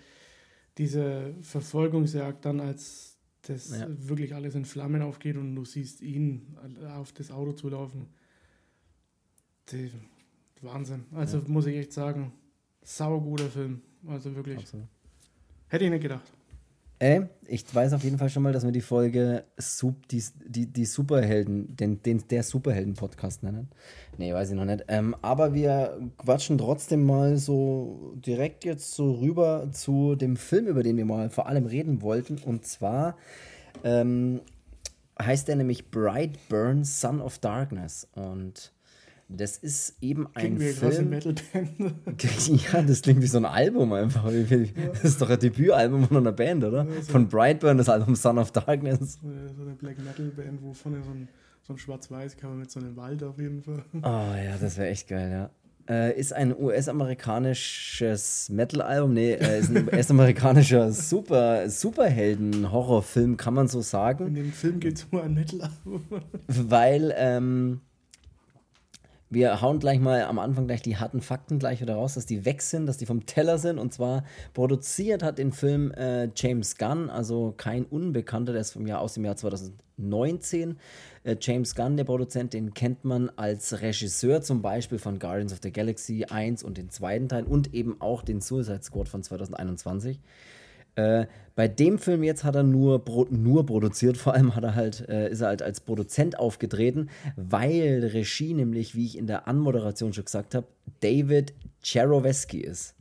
diese 0.76 1.32
Verfolgungsjagd 1.40 2.44
dann 2.44 2.60
als 2.60 3.15
das 3.48 3.70
ja. 3.70 3.86
wirklich 3.88 4.34
alles 4.34 4.54
in 4.54 4.64
Flammen 4.64 5.02
aufgeht 5.02 5.36
und 5.36 5.54
du 5.54 5.64
siehst 5.64 6.02
ihn 6.02 6.56
auf 6.96 7.12
das 7.12 7.30
Auto 7.30 7.52
zulaufen. 7.52 8.06
Die, 9.70 9.90
Wahnsinn. 10.62 11.04
Also 11.12 11.38
ja. 11.38 11.44
muss 11.48 11.66
ich 11.66 11.76
echt 11.76 11.92
sagen, 11.92 12.32
sauguter 12.82 13.48
Film. 13.50 13.82
Also 14.06 14.34
wirklich. 14.34 14.58
Absolut. 14.58 14.86
Hätte 15.68 15.84
ich 15.84 15.90
nicht 15.90 16.02
gedacht. 16.02 16.32
Äh, 16.98 17.22
ich 17.46 17.62
weiß 17.72 17.92
auf 17.92 18.04
jeden 18.04 18.18
Fall 18.18 18.30
schon 18.30 18.42
mal, 18.42 18.52
dass 18.52 18.64
wir 18.64 18.72
die 18.72 18.80
Folge 18.80 19.44
Sub, 19.56 20.08
die, 20.08 20.22
die, 20.46 20.66
die 20.66 20.84
Superhelden, 20.84 21.76
den, 21.76 22.02
den, 22.02 22.26
der 22.28 22.42
Superhelden-Podcast 22.42 23.42
nennen. 23.42 23.68
Nee, 24.18 24.32
weiß 24.32 24.50
ich 24.50 24.56
noch 24.56 24.64
nicht. 24.64 24.84
Ähm, 24.88 25.14
aber 25.22 25.52
wir 25.54 25.98
quatschen 26.16 26.58
trotzdem 26.58 27.04
mal 27.04 27.36
so 27.36 28.14
direkt 28.16 28.64
jetzt 28.64 28.94
so 28.94 29.12
rüber 29.12 29.68
zu 29.72 30.16
dem 30.16 30.36
Film, 30.36 30.66
über 30.66 30.82
den 30.82 30.96
wir 30.96 31.04
mal 31.04 31.30
vor 31.30 31.46
allem 31.46 31.66
reden 31.66 32.02
wollten. 32.02 32.38
Und 32.38 32.64
zwar 32.64 33.16
ähm, 33.84 34.40
heißt 35.20 35.48
er 35.48 35.56
nämlich 35.56 35.90
Brightburn, 35.90 36.84
Son 36.84 37.20
of 37.20 37.38
Darkness. 37.38 38.08
Und 38.14 38.72
das 39.28 39.56
ist 39.56 39.96
eben 40.00 40.28
ein 40.34 40.56
klingt 40.56 40.74
Film. 40.74 41.12
Ja, 42.72 42.82
das 42.82 43.02
klingt 43.02 43.22
wie 43.22 43.26
so 43.26 43.38
ein 43.38 43.44
Album 43.44 43.92
einfach. 43.92 44.24
Das 44.24 45.04
ist 45.04 45.20
doch 45.20 45.28
ein 45.28 45.38
Debütalbum 45.38 46.06
von 46.06 46.16
einer 46.18 46.32
Band, 46.32 46.64
oder? 46.64 46.84
Ja, 46.84 47.02
so 47.02 47.12
von 47.12 47.28
Brightburn, 47.28 47.76
das 47.76 47.88
Album 47.88 48.14
Son 48.14 48.38
of 48.38 48.52
Darkness. 48.52 49.18
So 49.20 49.28
eine 49.28 49.74
Black 49.74 49.98
Metal 49.98 50.26
Band, 50.26 50.62
wo 50.62 50.72
vorne 50.72 51.02
so 51.02 51.10
ein, 51.10 51.28
so 51.62 51.72
ein 51.72 51.78
Schwarz-Weiß-Cover 51.78 52.54
mit 52.54 52.70
so 52.70 52.78
einem 52.78 52.96
Wald 52.96 53.22
auf 53.24 53.38
jeden 53.38 53.62
Fall. 53.62 53.84
Oh 53.94 54.00
ja, 54.02 54.56
das 54.60 54.76
wäre 54.76 54.88
echt 54.88 55.08
geil, 55.08 55.30
ja. 55.30 55.50
Äh, 55.88 56.18
ist 56.18 56.32
ein 56.32 56.52
US-amerikanisches 56.56 58.48
Metal-Album, 58.48 59.14
nee, 59.14 59.34
äh, 59.34 59.60
ist 59.60 59.70
ein 59.70 59.88
US-amerikanischer 59.92 60.90
Super, 60.90 61.68
Superhelden-Horrorfilm, 61.70 63.36
kann 63.36 63.54
man 63.54 63.68
so 63.68 63.80
sagen. 63.82 64.26
In 64.26 64.34
dem 64.34 64.52
Film 64.52 64.80
geht 64.80 64.96
es 64.96 65.06
um 65.10 65.20
ein 65.20 65.34
Metal-Album. 65.34 66.04
Weil 66.48 67.14
ähm, 67.16 67.80
wir 69.36 69.60
hauen 69.60 69.80
gleich 69.80 70.00
mal 70.00 70.22
am 70.22 70.38
Anfang 70.38 70.66
gleich 70.66 70.80
die 70.80 70.96
harten 70.96 71.20
Fakten 71.20 71.58
gleich 71.58 71.82
wieder 71.82 71.96
raus, 71.96 72.14
dass 72.14 72.24
die 72.24 72.46
weg 72.46 72.62
sind, 72.62 72.86
dass 72.86 72.96
die 72.96 73.04
vom 73.04 73.26
Teller 73.26 73.58
sind. 73.58 73.78
Und 73.78 73.92
zwar 73.92 74.24
produziert 74.54 75.22
hat 75.22 75.36
den 75.36 75.52
Film 75.52 75.90
äh, 75.90 76.30
James 76.34 76.78
Gunn, 76.78 77.10
also 77.10 77.52
kein 77.54 77.84
Unbekannter, 77.84 78.52
der 78.52 78.62
ist 78.62 78.72
vom 78.72 78.86
Jahr 78.86 79.02
aus 79.02 79.12
dem 79.12 79.26
Jahr 79.26 79.36
2019. 79.36 80.78
Äh, 81.22 81.36
James 81.38 81.74
Gunn, 81.74 81.98
der 81.98 82.04
Produzent, 82.04 82.54
den 82.54 82.72
kennt 82.72 83.04
man 83.04 83.30
als 83.36 83.82
Regisseur 83.82 84.40
zum 84.40 84.62
Beispiel 84.62 84.98
von 84.98 85.18
Guardians 85.18 85.52
of 85.52 85.58
the 85.62 85.70
Galaxy 85.70 86.24
1 86.24 86.62
und 86.62 86.78
den 86.78 86.88
zweiten 86.88 87.28
Teil 87.28 87.44
und 87.44 87.74
eben 87.74 88.00
auch 88.00 88.22
den 88.22 88.40
Suicide 88.40 88.82
Squad 88.82 89.10
von 89.10 89.22
2021. 89.22 90.18
Äh, 90.96 91.26
bei 91.54 91.68
dem 91.68 91.98
Film 91.98 92.22
jetzt 92.22 92.44
hat 92.44 92.54
er 92.54 92.62
nur, 92.62 93.02
nur 93.30 93.66
produziert, 93.66 94.16
vor 94.18 94.34
allem 94.34 94.54
hat 94.56 94.64
er 94.64 94.74
halt, 94.74 95.08
äh, 95.08 95.30
ist 95.30 95.40
er 95.40 95.48
halt 95.48 95.62
als 95.62 95.80
Produzent 95.80 96.38
aufgetreten, 96.38 97.08
weil 97.36 98.10
Regie 98.12 98.54
nämlich, 98.54 98.94
wie 98.94 99.06
ich 99.06 99.16
in 99.16 99.26
der 99.26 99.48
Anmoderation 99.48 100.12
schon 100.12 100.24
gesagt 100.24 100.54
habe, 100.54 100.66
David 101.00 101.54
Cheroweski 101.82 102.60
ist. 102.60 102.94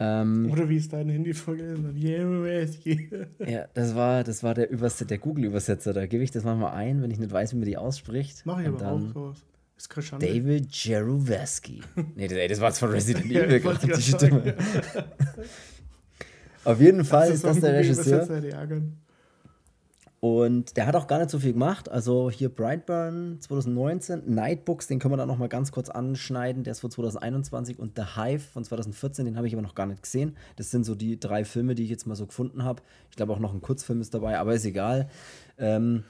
Ähm, 0.00 0.50
Oder 0.50 0.68
wie 0.68 0.76
ist 0.76 0.92
dein 0.92 1.08
Handy 1.08 1.32
vorgelesen 1.32 1.86
hat? 1.86 3.48
ja, 3.48 3.66
das 3.74 3.94
war, 3.94 4.24
das 4.24 4.42
war 4.42 4.54
der, 4.54 4.68
Überset 4.68 5.08
der 5.08 5.18
Google-Übersetzer. 5.18 5.92
Da 5.92 6.06
gebe 6.06 6.24
ich 6.24 6.32
das 6.32 6.42
manchmal 6.42 6.72
ein, 6.72 7.00
wenn 7.00 7.12
ich 7.12 7.20
nicht 7.20 7.30
weiß, 7.30 7.52
wie 7.52 7.58
man 7.58 7.66
die 7.66 7.76
ausspricht. 7.76 8.42
Mach 8.44 8.60
ich 8.60 8.66
aber 8.66 8.90
auch 8.90 9.00
sowas. 9.00 9.44
David 10.18 10.72
Jeruweski. 10.72 11.82
nee, 12.16 12.26
das, 12.26 12.38
das 12.48 12.60
war 12.60 12.68
jetzt 12.68 12.78
von 12.78 12.90
Resident 12.90 13.26
Evil 13.26 13.60
gerade 13.60 13.86
die 13.86 14.02
Stimme. 14.02 14.54
Auf 16.64 16.80
jeden 16.80 17.04
Fall 17.04 17.28
das 17.28 17.36
ist, 17.36 17.44
ist 17.44 17.44
das 17.44 17.60
der 17.60 17.74
Regisseur. 17.74 18.28
Und 20.24 20.78
der 20.78 20.86
hat 20.86 20.96
auch 20.96 21.06
gar 21.06 21.18
nicht 21.18 21.28
so 21.28 21.38
viel 21.38 21.52
gemacht. 21.52 21.90
Also 21.90 22.30
hier 22.30 22.48
Brightburn 22.48 23.36
2019, 23.40 24.22
Nightbooks, 24.26 24.86
den 24.86 24.98
können 24.98 25.12
wir 25.12 25.18
dann 25.18 25.28
noch 25.28 25.36
mal 25.36 25.50
ganz 25.50 25.70
kurz 25.70 25.90
anschneiden. 25.90 26.64
Der 26.64 26.70
ist 26.70 26.80
von 26.80 26.90
2021 26.90 27.78
und 27.78 27.92
The 27.96 28.16
Hive 28.16 28.40
von 28.40 28.64
2014, 28.64 29.26
den 29.26 29.36
habe 29.36 29.46
ich 29.46 29.52
aber 29.52 29.60
noch 29.60 29.74
gar 29.74 29.84
nicht 29.84 30.02
gesehen. 30.02 30.34
Das 30.56 30.70
sind 30.70 30.84
so 30.84 30.94
die 30.94 31.20
drei 31.20 31.44
Filme, 31.44 31.74
die 31.74 31.84
ich 31.84 31.90
jetzt 31.90 32.06
mal 32.06 32.14
so 32.14 32.24
gefunden 32.24 32.64
habe. 32.64 32.82
Ich 33.10 33.16
glaube 33.16 33.34
auch 33.34 33.38
noch 33.38 33.52
ein 33.52 33.60
Kurzfilm 33.60 34.00
ist 34.00 34.14
dabei, 34.14 34.38
aber 34.38 34.54
ist 34.54 34.64
egal. 34.64 35.10
Ähm, 35.58 36.04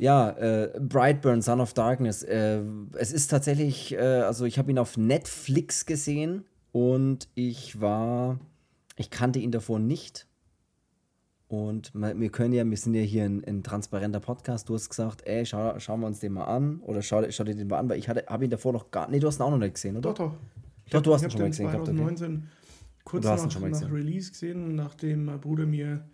ja, 0.00 0.30
äh, 0.30 0.80
Brightburn, 0.80 1.42
Son 1.42 1.60
of 1.60 1.74
Darkness. 1.74 2.24
Äh, 2.24 2.62
es 2.94 3.12
ist 3.12 3.28
tatsächlich, 3.28 3.94
äh, 3.94 3.98
also 3.98 4.46
ich 4.46 4.58
habe 4.58 4.72
ihn 4.72 4.80
auf 4.80 4.96
Netflix 4.96 5.86
gesehen 5.86 6.44
und 6.72 7.28
ich 7.36 7.80
war, 7.80 8.40
ich 8.96 9.10
kannte 9.10 9.38
ihn 9.38 9.50
davor 9.50 9.78
nicht 9.78 10.26
und 11.52 11.92
wir 11.92 12.30
können 12.30 12.54
ja, 12.54 12.68
wir 12.68 12.76
sind 12.78 12.94
ja 12.94 13.02
hier 13.02 13.24
ein, 13.24 13.44
ein 13.44 13.62
transparenter 13.62 14.20
Podcast. 14.20 14.70
Du 14.70 14.74
hast 14.74 14.88
gesagt, 14.88 15.26
ey, 15.26 15.44
schau, 15.44 15.78
schauen 15.80 16.00
wir 16.00 16.06
uns 16.06 16.18
den 16.18 16.32
mal 16.32 16.44
an. 16.44 16.80
Oder 16.80 17.02
schau, 17.02 17.30
schau 17.30 17.44
dir 17.44 17.54
den 17.54 17.68
mal 17.68 17.78
an, 17.78 17.90
weil 17.90 17.98
ich 17.98 18.08
habe 18.08 18.44
ihn 18.44 18.50
davor 18.50 18.72
noch 18.72 18.90
gar 18.90 19.02
nicht. 19.02 19.16
Nee, 19.16 19.20
du 19.20 19.26
hast 19.26 19.38
ihn 19.38 19.42
auch 19.42 19.50
noch 19.50 19.58
nicht 19.58 19.74
gesehen, 19.74 19.98
oder? 19.98 20.14
Doch, 20.14 20.14
doch. 20.14 20.34
Ich 20.86 20.92
doch, 20.92 21.00
hab, 21.00 21.04
du 21.04 21.12
hast 21.12 21.22
ihn 21.24 21.30
schon 21.30 21.40
mal 21.42 21.48
gesehen. 21.48 21.68
2019 21.68 22.28
gehabt, 22.30 22.42
okay. 22.42 23.02
kurz 23.04 23.24
nach, 23.26 23.60
nach 23.60 23.92
Release 23.92 24.30
gesehen, 24.30 24.76
nachdem 24.76 25.26
mein 25.26 25.40
Bruder 25.40 25.66
mir 25.66 26.08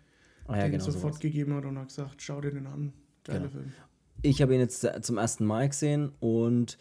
ah, 0.47 0.57
ja, 0.57 0.63
den 0.63 0.73
genau 0.73 0.83
sofort 0.83 1.13
sowas. 1.13 1.19
gegeben 1.21 1.53
hat 1.53 1.63
und 1.63 1.77
hat 1.77 1.87
gesagt, 1.87 2.21
schau 2.21 2.41
dir 2.41 2.51
den 2.51 2.67
an. 2.67 2.91
Geiler 3.23 3.39
genau. 3.39 3.51
Film. 3.51 3.71
Ich 4.23 4.41
habe 4.41 4.53
ihn 4.53 4.59
jetzt 4.59 4.85
zum 5.03 5.17
ersten 5.17 5.45
Mal 5.45 5.69
gesehen 5.69 6.11
und 6.19 6.77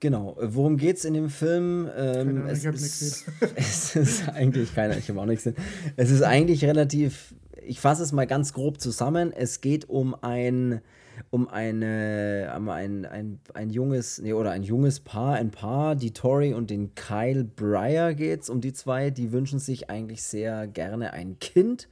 Genau, 0.00 0.36
worum 0.40 0.76
geht 0.76 0.98
es 0.98 1.04
in 1.04 1.14
dem 1.14 1.30
Film? 1.30 1.88
Ähm, 1.96 2.44
Keine 2.44 2.50
es, 2.50 2.64
ich 2.64 2.74
ist, 2.74 3.24
es 3.56 3.96
ist 3.96 4.28
eigentlich 4.28 4.74
keiner, 4.74 4.96
ich 4.98 5.08
habe 5.08 5.20
auch 5.20 5.26
nichts 5.26 5.44
gesehen. 5.44 5.62
Es 5.96 6.10
ist 6.10 6.22
eigentlich 6.22 6.64
relativ, 6.64 7.34
ich 7.62 7.80
fasse 7.80 8.02
es 8.02 8.12
mal 8.12 8.26
ganz 8.26 8.52
grob 8.52 8.78
zusammen. 8.78 9.32
Es 9.32 9.62
geht 9.62 9.88
um 9.88 10.14
ein, 10.20 10.82
um 11.30 11.48
eine, 11.48 12.52
um 12.56 12.68
ein, 12.68 13.06
ein, 13.06 13.40
ein 13.54 13.70
junges, 13.70 14.20
nee, 14.20 14.34
oder 14.34 14.50
ein 14.50 14.64
junges 14.64 15.00
Paar, 15.00 15.36
ein 15.36 15.50
Paar, 15.50 15.96
die 15.96 16.12
Tori 16.12 16.52
und 16.52 16.68
den 16.68 16.94
Kyle 16.94 17.44
Breyer 17.44 18.12
geht's 18.12 18.50
um 18.50 18.60
die 18.60 18.74
zwei, 18.74 19.08
die 19.08 19.32
wünschen 19.32 19.58
sich 19.58 19.88
eigentlich 19.88 20.22
sehr 20.22 20.66
gerne 20.66 21.14
ein 21.14 21.38
Kind 21.38 21.88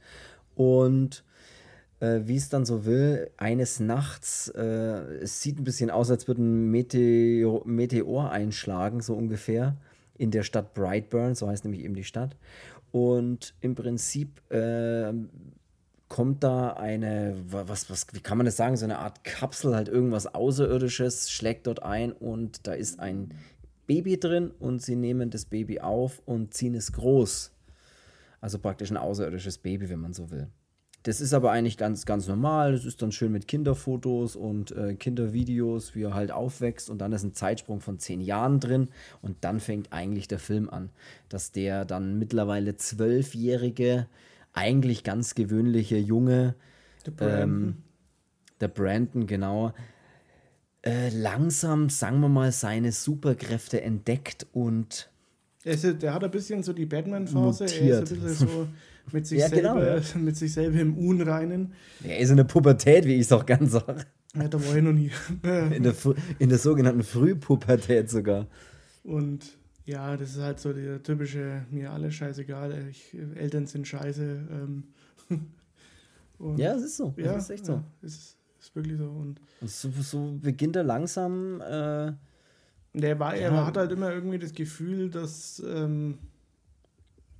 und 0.53 1.23
äh, 1.99 2.21
wie 2.23 2.35
es 2.35 2.49
dann 2.49 2.65
so 2.65 2.85
will, 2.85 3.29
eines 3.37 3.79
Nachts, 3.79 4.49
äh, 4.49 4.61
es 4.61 5.41
sieht 5.41 5.59
ein 5.59 5.63
bisschen 5.63 5.89
aus, 5.89 6.11
als 6.11 6.27
würde 6.27 6.43
ein 6.43 6.71
Meteor, 6.71 7.65
Meteor 7.65 8.31
einschlagen, 8.31 9.01
so 9.01 9.15
ungefähr, 9.15 9.77
in 10.17 10.31
der 10.31 10.43
Stadt 10.43 10.73
Brightburn, 10.73 11.35
so 11.35 11.47
heißt 11.47 11.65
nämlich 11.65 11.83
eben 11.83 11.95
die 11.95 12.03
Stadt. 12.03 12.35
Und 12.91 13.53
im 13.61 13.75
Prinzip 13.75 14.41
äh, 14.51 15.11
kommt 16.07 16.43
da 16.43 16.73
eine, 16.73 17.35
was, 17.49 17.89
was, 17.89 18.07
wie 18.13 18.21
kann 18.21 18.37
man 18.37 18.45
das 18.45 18.55
sagen, 18.55 18.77
so 18.77 18.85
eine 18.85 18.99
Art 18.99 19.23
Kapsel, 19.23 19.75
halt 19.75 19.89
irgendwas 19.89 20.33
Außerirdisches, 20.33 21.31
schlägt 21.31 21.67
dort 21.67 21.83
ein 21.83 22.11
und 22.11 22.67
da 22.67 22.73
ist 22.73 22.99
ein 22.99 23.33
Baby 23.87 24.19
drin 24.19 24.51
und 24.59 24.81
sie 24.81 24.95
nehmen 24.95 25.29
das 25.29 25.45
Baby 25.45 25.79
auf 25.81 26.21
und 26.25 26.53
ziehen 26.53 26.75
es 26.75 26.93
groß. 26.93 27.51
Also 28.41 28.59
praktisch 28.59 28.91
ein 28.91 28.97
außerirdisches 28.97 29.57
Baby, 29.57 29.89
wenn 29.89 29.99
man 29.99 30.13
so 30.13 30.31
will. 30.31 30.47
Das 31.05 31.21
ist 31.21 31.33
aber 31.33 31.51
eigentlich 31.51 31.77
ganz, 31.77 32.07
ganz 32.07 32.27
normal. 32.27 32.71
Das 32.71 32.83
ist 32.83 32.99
dann 32.99 33.11
schön 33.11 33.31
mit 33.31 33.47
Kinderfotos 33.47 34.35
und 34.35 34.71
äh, 34.71 34.95
Kindervideos, 34.95 35.93
wie 35.93 36.01
er 36.01 36.15
halt 36.15 36.31
aufwächst. 36.31 36.89
Und 36.89 36.97
dann 36.97 37.13
ist 37.13 37.21
ein 37.21 37.35
Zeitsprung 37.35 37.79
von 37.79 37.99
zehn 37.99 38.21
Jahren 38.21 38.59
drin. 38.59 38.87
Und 39.21 39.37
dann 39.41 39.59
fängt 39.59 39.93
eigentlich 39.93 40.27
der 40.27 40.39
Film 40.39 40.67
an, 40.67 40.89
dass 41.29 41.51
der 41.51 41.85
dann 41.85 42.17
mittlerweile 42.17 42.75
zwölfjährige, 42.75 44.07
eigentlich 44.53 45.03
ganz 45.03 45.35
gewöhnliche 45.35 45.97
Junge, 45.97 46.55
der 47.05 47.11
Brandon, 47.11 47.43
ähm, 47.43 47.75
der 48.61 48.67
Brandon 48.69 49.27
genau, 49.27 49.73
äh, 50.81 51.09
langsam, 51.09 51.89
sagen 51.89 52.19
wir 52.21 52.29
mal, 52.29 52.51
seine 52.51 52.91
Superkräfte 52.91 53.79
entdeckt 53.79 54.47
und. 54.53 55.11
Ist, 55.63 56.01
der 56.01 56.15
hat 56.15 56.23
ein 56.23 56.31
bisschen 56.31 56.63
so 56.63 56.73
die 56.73 56.87
Batman-Phase. 56.87 57.65
Er 57.65 58.01
ist 58.01 58.11
ein 58.11 58.21
bisschen 58.21 58.47
so. 58.47 58.67
mit 59.11 59.27
sich, 59.27 59.39
ja, 59.39 59.49
selber, 59.49 59.75
genau, 59.75 59.97
ja. 59.97 60.01
mit 60.17 60.35
sich 60.35 60.53
selber 60.53 60.79
im 60.79 60.97
Unreinen. 60.97 61.73
Er 62.03 62.19
ist 62.19 62.29
in 62.29 62.37
der 62.37 62.43
Pubertät, 62.43 63.05
wie 63.05 63.15
ich 63.15 63.21
es 63.21 63.31
auch 63.31 63.45
ganz 63.45 63.71
sage. 63.71 64.05
Ja, 64.35 64.47
da 64.47 64.65
war 64.65 64.75
ich 64.75 64.83
noch 64.83 64.91
nie. 64.91 65.11
in, 65.43 65.83
der, 65.83 65.95
in 66.39 66.49
der 66.49 66.57
sogenannten 66.57 67.03
Frühpubertät 67.03 68.09
sogar. 68.09 68.47
Und 69.03 69.57
ja, 69.85 70.17
das 70.17 70.31
ist 70.31 70.41
halt 70.41 70.59
so 70.59 70.73
der 70.73 71.01
typische, 71.03 71.65
mir 71.69 71.91
alles 71.91 72.15
scheißegal, 72.15 72.87
ich, 72.89 73.15
Eltern 73.35 73.67
sind 73.67 73.87
scheiße. 73.87 74.47
Ähm, 74.51 74.83
ja, 76.57 76.73
es 76.73 76.83
ist 76.83 76.97
so. 76.97 77.13
Ja, 77.17 77.35
es 77.35 77.43
ist 77.45 77.49
echt 77.51 77.65
so. 77.65 77.73
Ja, 77.73 77.83
es 78.01 78.37
ist, 78.59 78.75
wirklich 78.75 78.97
so. 78.97 79.05
Und, 79.05 79.39
und 79.61 79.69
so, 79.69 79.89
so, 80.01 80.37
beginnt 80.41 80.75
er 80.75 80.83
langsam. 80.83 81.61
Äh, 81.61 82.13
der 82.93 83.19
war, 83.19 83.35
ja. 83.35 83.49
er 83.49 83.65
hat 83.65 83.77
halt 83.77 83.91
immer 83.91 84.11
irgendwie 84.11 84.39
das 84.39 84.53
Gefühl, 84.53 85.09
dass, 85.09 85.61
ähm, 85.65 86.17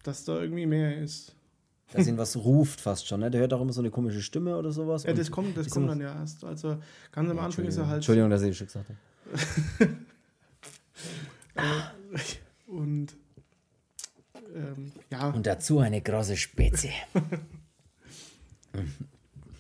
dass 0.04 0.24
da 0.24 0.40
irgendwie 0.40 0.68
mehr 0.68 1.02
ist 1.02 1.36
dass 1.94 2.08
ihn 2.08 2.18
was 2.18 2.36
ruft 2.36 2.82
fast 2.82 3.08
schon. 3.08 3.20
Ne? 3.20 3.32
Der 3.32 3.42
hört 3.42 3.54
auch 3.54 3.62
immer 3.62 3.74
so 3.74 3.82
eine 3.82 3.92
komische 3.92 4.22
Stimme 4.22 4.58
oder 4.58 4.72
sowas. 4.72 5.04
Ja, 5.04 5.14
das 5.14 5.32
kommt, 5.32 5.56
das 5.56 5.70
kommt 5.70 5.90
dann 5.90 6.02
ja 6.02 6.20
erst. 6.20 6.44
Also 6.44 6.78
ganz 7.12 7.30
am 7.30 7.40
Anfang 7.40 7.66
ist 7.66 7.78
er 7.78 7.88
halt. 7.88 7.98
Entschuldigung, 7.98 8.30
dass 8.30 8.42
ich 8.42 8.50
das 8.50 8.58
schon 8.58 8.68
gesagt 8.68 8.90
habe. 8.90 9.96
Äh, 11.58 11.62
und 12.68 13.16
ähm, 14.54 14.92
ja. 15.12 15.30
Und 15.30 15.46
dazu 15.46 15.80
eine 15.80 16.02
große 16.02 16.38
Spezie. 16.38 16.92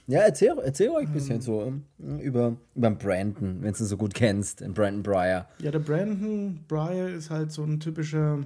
ja, 0.07 0.21
erzähl, 0.21 0.55
erzähl 0.63 0.89
euch 0.89 1.07
ein 1.07 1.13
bisschen 1.13 1.35
ähm, 1.35 1.41
so 1.41 1.63
ähm, 1.63 2.19
über, 2.19 2.55
über 2.75 2.91
Brandon, 2.91 3.61
wenn 3.61 3.73
du 3.73 3.79
ihn 3.79 3.85
so 3.85 3.97
gut 3.97 4.13
kennst, 4.13 4.61
den 4.61 4.73
Brandon 4.73 5.03
Breyer. 5.03 5.47
Ja, 5.59 5.71
der 5.71 5.79
Brandon 5.79 6.59
Breyer 6.67 7.09
ist 7.09 7.29
halt 7.29 7.51
so 7.51 7.63
ein 7.63 7.79
typischer 7.79 8.39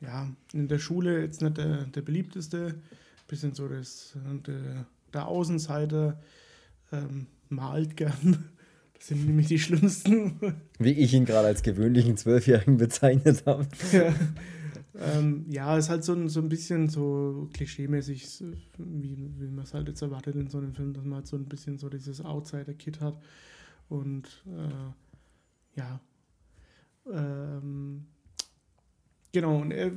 ja, 0.00 0.28
in 0.52 0.68
der 0.68 0.78
Schule 0.78 1.20
jetzt 1.20 1.42
nicht 1.42 1.56
der, 1.56 1.84
der 1.84 2.02
beliebteste, 2.02 2.74
bisschen 3.28 3.54
so 3.54 3.68
das, 3.68 4.16
der, 4.46 4.86
der 5.12 5.26
Außenseiter, 5.26 6.20
ähm, 6.92 7.26
malt 7.48 7.96
gern. 7.96 8.50
Das 8.94 9.08
sind 9.08 9.26
nämlich 9.26 9.48
die 9.48 9.58
schlimmsten. 9.58 10.40
Wie 10.78 10.92
ich 10.92 11.12
ihn 11.12 11.26
gerade 11.26 11.48
als 11.48 11.62
gewöhnlichen 11.62 12.16
Zwölfjährigen 12.16 12.78
bezeichnet 12.78 13.44
habe. 13.44 13.66
Ja. 13.92 14.14
Ähm, 14.98 15.44
ja, 15.48 15.76
ist 15.76 15.90
halt 15.90 16.04
so 16.04 16.14
ein, 16.14 16.28
so 16.28 16.40
ein 16.40 16.48
bisschen 16.48 16.88
so 16.88 17.50
klischeemäßig, 17.52 18.42
wie, 18.78 19.30
wie 19.38 19.50
man 19.50 19.64
es 19.64 19.74
halt 19.74 19.88
jetzt 19.88 20.00
erwartet 20.00 20.36
in 20.36 20.48
so 20.48 20.58
einem 20.58 20.74
Film, 20.74 20.94
dass 20.94 21.04
man 21.04 21.16
halt 21.16 21.26
so 21.26 21.36
ein 21.36 21.46
bisschen 21.46 21.78
so 21.78 21.88
dieses 21.88 22.24
Outsider-Kit 22.24 23.00
hat. 23.00 23.18
Und 23.88 24.42
äh, 24.46 25.78
ja, 25.78 26.00
ähm, 27.12 28.06
Genau, 29.32 29.58
und 29.58 29.70
er 29.70 29.92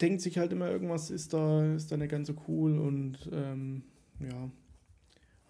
denkt 0.00 0.20
sich 0.22 0.38
halt 0.38 0.52
immer, 0.52 0.70
irgendwas 0.70 1.10
ist 1.10 1.32
da, 1.32 1.74
ist 1.74 1.90
da 1.92 1.96
nicht 1.96 2.10
ganz 2.10 2.28
so 2.28 2.34
cool 2.48 2.78
und 2.78 3.18
ähm, 3.32 3.82
ja, 4.20 4.50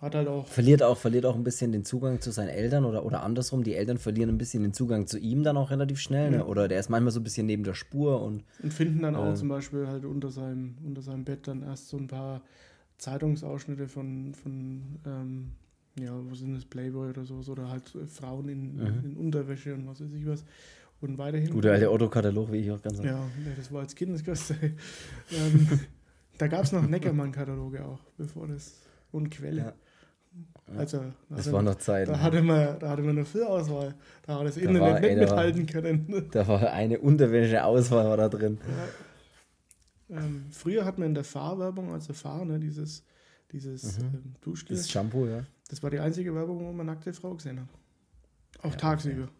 hat 0.00 0.14
halt 0.14 0.28
auch. 0.28 0.46
Verliert 0.46 0.82
auch, 0.82 0.96
verliert 0.96 1.26
auch 1.26 1.36
ein 1.36 1.44
bisschen 1.44 1.72
den 1.72 1.84
Zugang 1.84 2.20
zu 2.20 2.30
seinen 2.30 2.48
Eltern 2.48 2.84
oder, 2.84 3.04
oder 3.04 3.22
andersrum, 3.22 3.62
die 3.62 3.74
Eltern 3.74 3.98
verlieren 3.98 4.30
ein 4.30 4.38
bisschen 4.38 4.62
den 4.62 4.72
Zugang 4.72 5.06
zu 5.06 5.18
ihm 5.18 5.42
dann 5.42 5.56
auch 5.56 5.70
relativ 5.70 6.00
schnell, 6.00 6.30
ne? 6.30 6.38
ja. 6.38 6.42
ne? 6.42 6.48
Oder 6.48 6.68
der 6.68 6.80
ist 6.80 6.88
manchmal 6.88 7.12
so 7.12 7.20
ein 7.20 7.24
bisschen 7.24 7.46
neben 7.46 7.64
der 7.64 7.74
Spur 7.74 8.22
und. 8.22 8.44
Und 8.62 8.72
finden 8.72 9.02
dann 9.02 9.14
auch 9.14 9.32
äh, 9.32 9.34
zum 9.34 9.48
Beispiel 9.48 9.86
halt 9.86 10.04
unter 10.04 10.30
seinem, 10.30 10.76
unter 10.84 11.02
seinem 11.02 11.24
Bett 11.24 11.46
dann 11.46 11.62
erst 11.62 11.88
so 11.88 11.98
ein 11.98 12.06
paar 12.06 12.42
Zeitungsausschnitte 12.96 13.88
von, 13.88 14.34
von 14.34 14.82
ähm, 15.06 15.52
ja, 15.98 16.12
was 16.30 16.38
sind 16.38 16.54
das, 16.54 16.64
Playboy 16.64 17.10
oder 17.10 17.24
sowas, 17.24 17.48
oder 17.48 17.68
halt 17.68 17.92
Frauen 18.08 18.48
in, 18.48 18.76
mhm. 18.76 19.04
in 19.04 19.16
Unterwäsche 19.16 19.74
und 19.74 19.86
was 19.86 20.00
weiß 20.00 20.12
ich 20.12 20.26
was. 20.26 20.44
Und 21.00 21.16
weiterhin. 21.16 21.50
Guter 21.50 21.72
alte 21.72 21.90
Otto-Katalog, 21.90 22.52
wie 22.52 22.58
ich 22.58 22.70
auch 22.70 22.82
ganz 22.82 23.02
Ja, 23.02 23.22
das 23.56 23.72
war 23.72 23.80
als 23.80 23.94
Kind 23.94 24.14
das 24.14 24.22
Größte. 24.22 24.54
ähm, 25.32 25.80
da 26.36 26.46
gab 26.46 26.64
es 26.64 26.72
noch 26.72 26.86
Neckermann-Kataloge 26.86 27.84
auch, 27.84 28.00
bevor 28.18 28.46
das. 28.46 28.80
Und 29.10 29.30
Quelle. 29.30 29.60
Ja. 29.60 29.74
Also, 30.76 31.02
das 31.28 31.50
war 31.50 31.62
noch 31.62 31.76
Zeit. 31.76 32.08
Da, 32.08 32.20
hatte 32.20 32.42
man, 32.42 32.78
da 32.78 32.90
hatte 32.90 33.02
man 33.02 33.10
eine 33.16 33.24
Vorauswahl. 33.24 33.94
Da 34.22 34.38
hat 34.38 34.46
das 34.46 34.54
da 34.54 34.60
Internet 34.60 35.02
nicht 35.02 35.18
mithalten 35.18 35.66
können. 35.66 36.28
Da 36.30 36.46
war 36.46 36.70
eine 36.70 37.00
Unterwäsche-Auswahl 37.00 38.04
war 38.04 38.16
da 38.16 38.28
drin. 38.28 38.58
Ja. 40.08 40.18
Ähm, 40.18 40.46
früher 40.50 40.84
hat 40.84 40.98
man 40.98 41.08
in 41.08 41.14
der 41.14 41.24
Fahrwerbung, 41.24 41.92
also 41.92 42.12
Fahr, 42.12 42.44
ne, 42.44 42.60
dieses, 42.60 43.04
dieses 43.52 43.98
mhm. 43.98 44.04
ähm, 44.04 44.34
Duschgel. 44.40 44.76
Das 44.76 44.88
Shampoo, 44.88 45.26
ja. 45.26 45.44
Das 45.68 45.82
war 45.82 45.90
die 45.90 45.98
einzige 45.98 46.34
Werbung, 46.34 46.60
wo 46.60 46.72
man 46.72 46.86
nackte 46.86 47.12
Frau 47.12 47.34
gesehen 47.34 47.60
hat. 47.60 47.68
Auch 48.62 48.72
ja, 48.72 48.76
tagsüber. 48.76 49.24
Okay. 49.24 49.32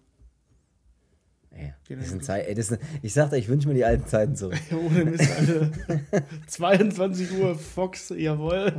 Ja. 1.52 1.96
Das 1.96 2.08
sind 2.10 2.24
Zeit, 2.24 2.46
ey, 2.46 2.54
das 2.54 2.68
sind, 2.68 2.80
ich 3.02 3.12
sagte, 3.12 3.36
ich 3.36 3.48
wünsche 3.48 3.68
mir 3.68 3.74
die 3.74 3.84
alten 3.84 4.06
Zeiten 4.06 4.36
zurück. 4.36 4.58
Ohne 4.72 5.04
Mist, 5.04 5.28
Alter. 5.36 5.70
22 6.46 7.38
Uhr 7.38 7.54
Fox, 7.56 8.12
jawohl. 8.16 8.72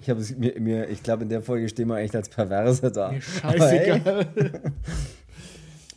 Ich 0.00 0.10
habe 0.10 0.24
mir, 0.38 0.60
mir, 0.60 0.88
ich 0.88 1.02
glaube, 1.02 1.22
in 1.22 1.28
der 1.28 1.42
Folge 1.42 1.68
stehen 1.68 1.88
wir 1.88 1.98
echt 1.98 2.16
als 2.16 2.28
Perverse 2.28 2.90
da. 2.90 3.12
Mir 3.12 3.20
scheißegal. 3.20 4.26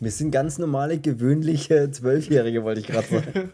Wir 0.01 0.11
sind 0.11 0.31
ganz 0.31 0.57
normale, 0.57 0.99
gewöhnliche 0.99 1.89
Zwölfjährige, 1.89 2.65
wollte 2.65 2.81
ich 2.81 2.87
gerade 2.87 3.07
sagen. 3.07 3.49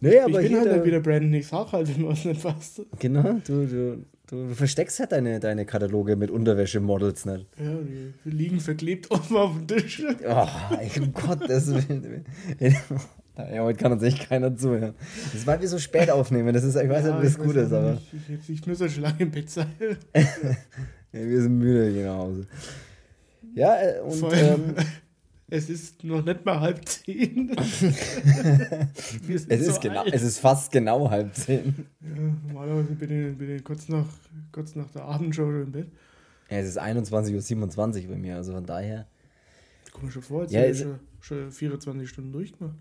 Nee, 0.00 0.18
aber 0.20 0.40
ich 0.42 0.50
bin 0.50 0.58
halt 0.58 0.84
wieder 0.84 1.00
Brandon, 1.00 1.34
ich 1.34 1.46
sag 1.46 1.72
halt, 1.72 1.94
wenn 1.94 2.08
was 2.08 2.24
nicht 2.24 2.42
passt. 2.42 2.80
Genau, 2.98 3.34
du, 3.46 3.66
du, 3.66 4.06
du 4.30 4.54
versteckst 4.54 5.00
halt 5.00 5.12
deine, 5.12 5.40
deine 5.40 5.66
Kataloge 5.66 6.16
mit 6.16 6.30
Unterwäschemodels 6.30 7.24
nicht. 7.24 7.46
Ja, 7.58 7.78
die 8.24 8.30
liegen 8.30 8.60
verklebt 8.60 9.10
offen 9.10 9.36
auf 9.36 9.52
dem 9.52 9.66
Tisch. 9.66 10.02
Oh, 10.26 10.46
um 11.00 11.12
Gottes 11.12 11.74
Willen. 11.74 12.24
Ja, 13.36 13.62
heute 13.62 13.78
kann 13.78 13.92
uns 13.92 14.02
echt 14.02 14.28
keiner 14.28 14.54
zuhören. 14.56 14.94
Das 15.24 15.34
ist, 15.34 15.46
weil 15.46 15.60
wir 15.60 15.68
so 15.68 15.78
spät 15.78 16.10
aufnehmen. 16.10 16.52
Das 16.52 16.64
ist, 16.64 16.76
ich 16.76 16.88
weiß 16.88 17.06
ja, 17.06 17.12
nicht, 17.14 17.22
wie 17.22 17.26
es 17.26 17.38
gut 17.38 17.56
ist, 17.56 17.72
aber. 17.72 17.98
Ich, 18.12 18.34
ich, 18.34 18.50
ich 18.50 18.66
muss 18.66 18.80
ja 18.80 18.88
schon 18.88 19.02
lange 19.02 19.20
im 19.20 19.30
Bett 19.30 19.50
sein. 19.50 19.66
ja, 20.14 20.24
wir 21.12 21.42
sind 21.42 21.58
müde, 21.58 21.92
gehen 21.92 22.06
nach 22.06 22.18
Hause. 22.18 22.46
Ja, 23.54 23.76
äh, 23.80 24.00
und. 24.00 24.22
Ähm, 24.32 24.74
es 25.50 25.68
ist 25.68 26.04
noch 26.04 26.24
nicht 26.24 26.44
mal 26.44 26.60
halb 26.60 26.88
zehn. 26.88 27.50
es, 29.28 29.44
ist 29.44 29.74
so 29.74 29.80
genau, 29.80 30.04
es 30.04 30.22
ist 30.22 30.38
fast 30.38 30.70
genau 30.70 31.10
halb 31.10 31.34
zehn. 31.34 31.86
Ja, 32.00 32.22
normalerweise 32.46 32.94
bin 32.94 33.30
ich, 33.30 33.36
bin 33.36 33.56
ich 33.56 33.64
kurz, 33.64 33.88
nach, 33.88 34.06
kurz 34.52 34.76
nach 34.76 34.88
der 34.90 35.02
Abendshow 35.04 35.50
im 35.50 35.72
Bett. 35.72 35.88
Ja, 36.48 36.58
es 36.58 36.68
ist 36.68 36.80
21.27 36.80 38.04
Uhr 38.04 38.10
bei 38.10 38.16
mir, 38.16 38.36
also 38.36 38.52
von 38.52 38.64
daher. 38.64 39.06
Komm 39.92 40.10
schon 40.10 40.22
vor, 40.22 40.42
jetzt 40.42 40.52
ja, 40.52 40.60
habe 40.60 40.70
ich 40.70 40.78
schon, 40.78 41.00
schon 41.20 41.50
24 41.50 42.08
Stunden 42.08 42.32
durchgemacht. 42.32 42.76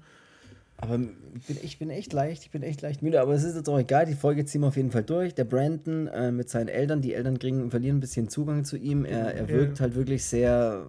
Aber 0.81 0.97
ich 1.35 1.45
bin, 1.45 1.57
ich 1.61 1.79
bin 1.79 1.89
echt 1.89 2.13
leicht, 2.13 2.43
ich 2.43 2.51
bin 2.51 2.63
echt 2.63 2.81
leicht 2.81 3.01
müde, 3.01 3.19
aber 3.19 3.33
es 3.33 3.43
ist 3.43 3.55
jetzt 3.55 3.67
auch 3.67 3.79
egal, 3.79 4.05
die 4.05 4.13
Folge 4.13 4.45
ziehen 4.45 4.61
wir 4.61 4.67
auf 4.67 4.77
jeden 4.77 4.91
Fall 4.91 5.03
durch. 5.03 5.35
Der 5.35 5.43
Brandon 5.43 6.07
äh, 6.07 6.31
mit 6.31 6.49
seinen 6.49 6.69
Eltern, 6.69 7.01
die 7.01 7.13
Eltern 7.13 7.37
kriegen, 7.37 7.69
verlieren 7.69 7.97
ein 7.97 7.99
bisschen 7.99 8.29
Zugang 8.29 8.63
zu 8.63 8.77
ihm. 8.77 9.03
Er, 9.03 9.35
er 9.35 9.49
wirkt 9.49 9.79
ja. 9.79 9.83
halt 9.83 9.95
wirklich 9.95 10.23
sehr 10.23 10.85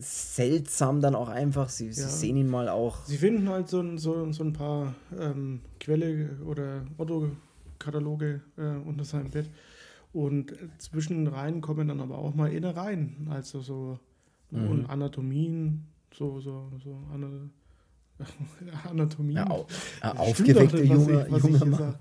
seltsam 0.00 1.00
dann 1.00 1.14
auch 1.14 1.28
einfach. 1.28 1.68
Sie, 1.68 1.86
ja. 1.86 1.92
sie 1.92 2.08
sehen 2.08 2.36
ihn 2.36 2.48
mal 2.48 2.68
auch. 2.68 3.04
Sie 3.04 3.16
finden 3.16 3.48
halt 3.48 3.68
so, 3.68 3.96
so, 3.96 4.30
so 4.32 4.44
ein 4.44 4.52
paar 4.52 4.94
ähm, 5.18 5.60
Quelle- 5.80 6.38
oder 6.44 6.86
Otto-Kataloge 6.96 8.40
äh, 8.56 8.88
unter 8.88 9.04
seinem 9.04 9.30
Bett. 9.30 9.50
Und 10.12 10.54
zwischen 10.78 11.26
rein 11.26 11.60
kommen 11.60 11.88
dann 11.88 12.00
aber 12.00 12.18
auch 12.18 12.34
mal 12.34 12.50
Innereien, 12.52 13.28
also 13.30 13.60
so 13.60 13.98
mhm. 14.50 14.68
und 14.68 14.86
Anatomien, 14.90 15.86
so, 16.12 16.40
so, 16.40 16.70
so 16.82 16.98
Anatomie. 18.90 19.34
Ja, 19.34 19.48
au, 19.48 19.66
äh, 20.02 20.06
aufgeweckte 20.06 20.82
junge, 20.82 21.26
ich, 21.28 21.42
junge 21.42 21.64
Mann. 21.66 21.94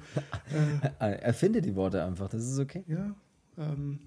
Äh, 1.00 1.12
Erfinde 1.22 1.62
die 1.62 1.76
Worte 1.76 2.04
einfach, 2.04 2.30
das 2.30 2.48
ist 2.48 2.60
okay. 2.60 2.84
Ja. 2.88 3.14
Ähm. 3.58 4.00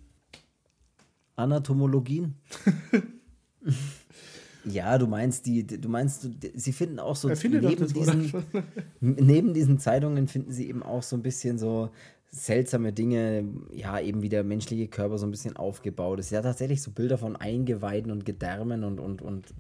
Anatomologien. 1.37 2.35
ja, 4.65 4.99
du 4.99 5.07
meinst 5.07 5.47
die, 5.47 5.67
du 5.67 5.89
meinst, 5.89 6.29
sie 6.55 6.73
finden 6.73 6.99
auch 6.99 7.17
so 7.17 7.29
neben 7.29 7.87
diesen, 7.87 8.33
neben 9.01 9.55
diesen 9.55 9.79
Zeitungen 9.79 10.29
finden 10.29 10.53
sie 10.53 10.69
eben 10.69 10.83
auch 10.83 11.03
so 11.03 11.17
ein 11.17 11.23
bisschen 11.23 11.59
so 11.59 11.91
seltsame 12.33 12.93
Dinge, 12.93 13.45
ja, 13.73 13.99
eben 13.99 14.23
wie 14.23 14.29
der 14.29 14.45
menschliche 14.45 14.87
Körper 14.87 15.19
so 15.19 15.27
ein 15.27 15.33
bisschen 15.33 15.57
aufgebaut 15.57 16.21
ist. 16.21 16.31
Ja, 16.31 16.43
tatsächlich 16.43 16.81
so 16.81 16.93
Bilder 16.93 17.19
von 17.19 17.35
Eingeweiden 17.35 18.13
und 18.13 18.25
Gedärmen 18.25 18.85
und, 18.85 19.01
und, 19.01 19.21
und 19.21 19.53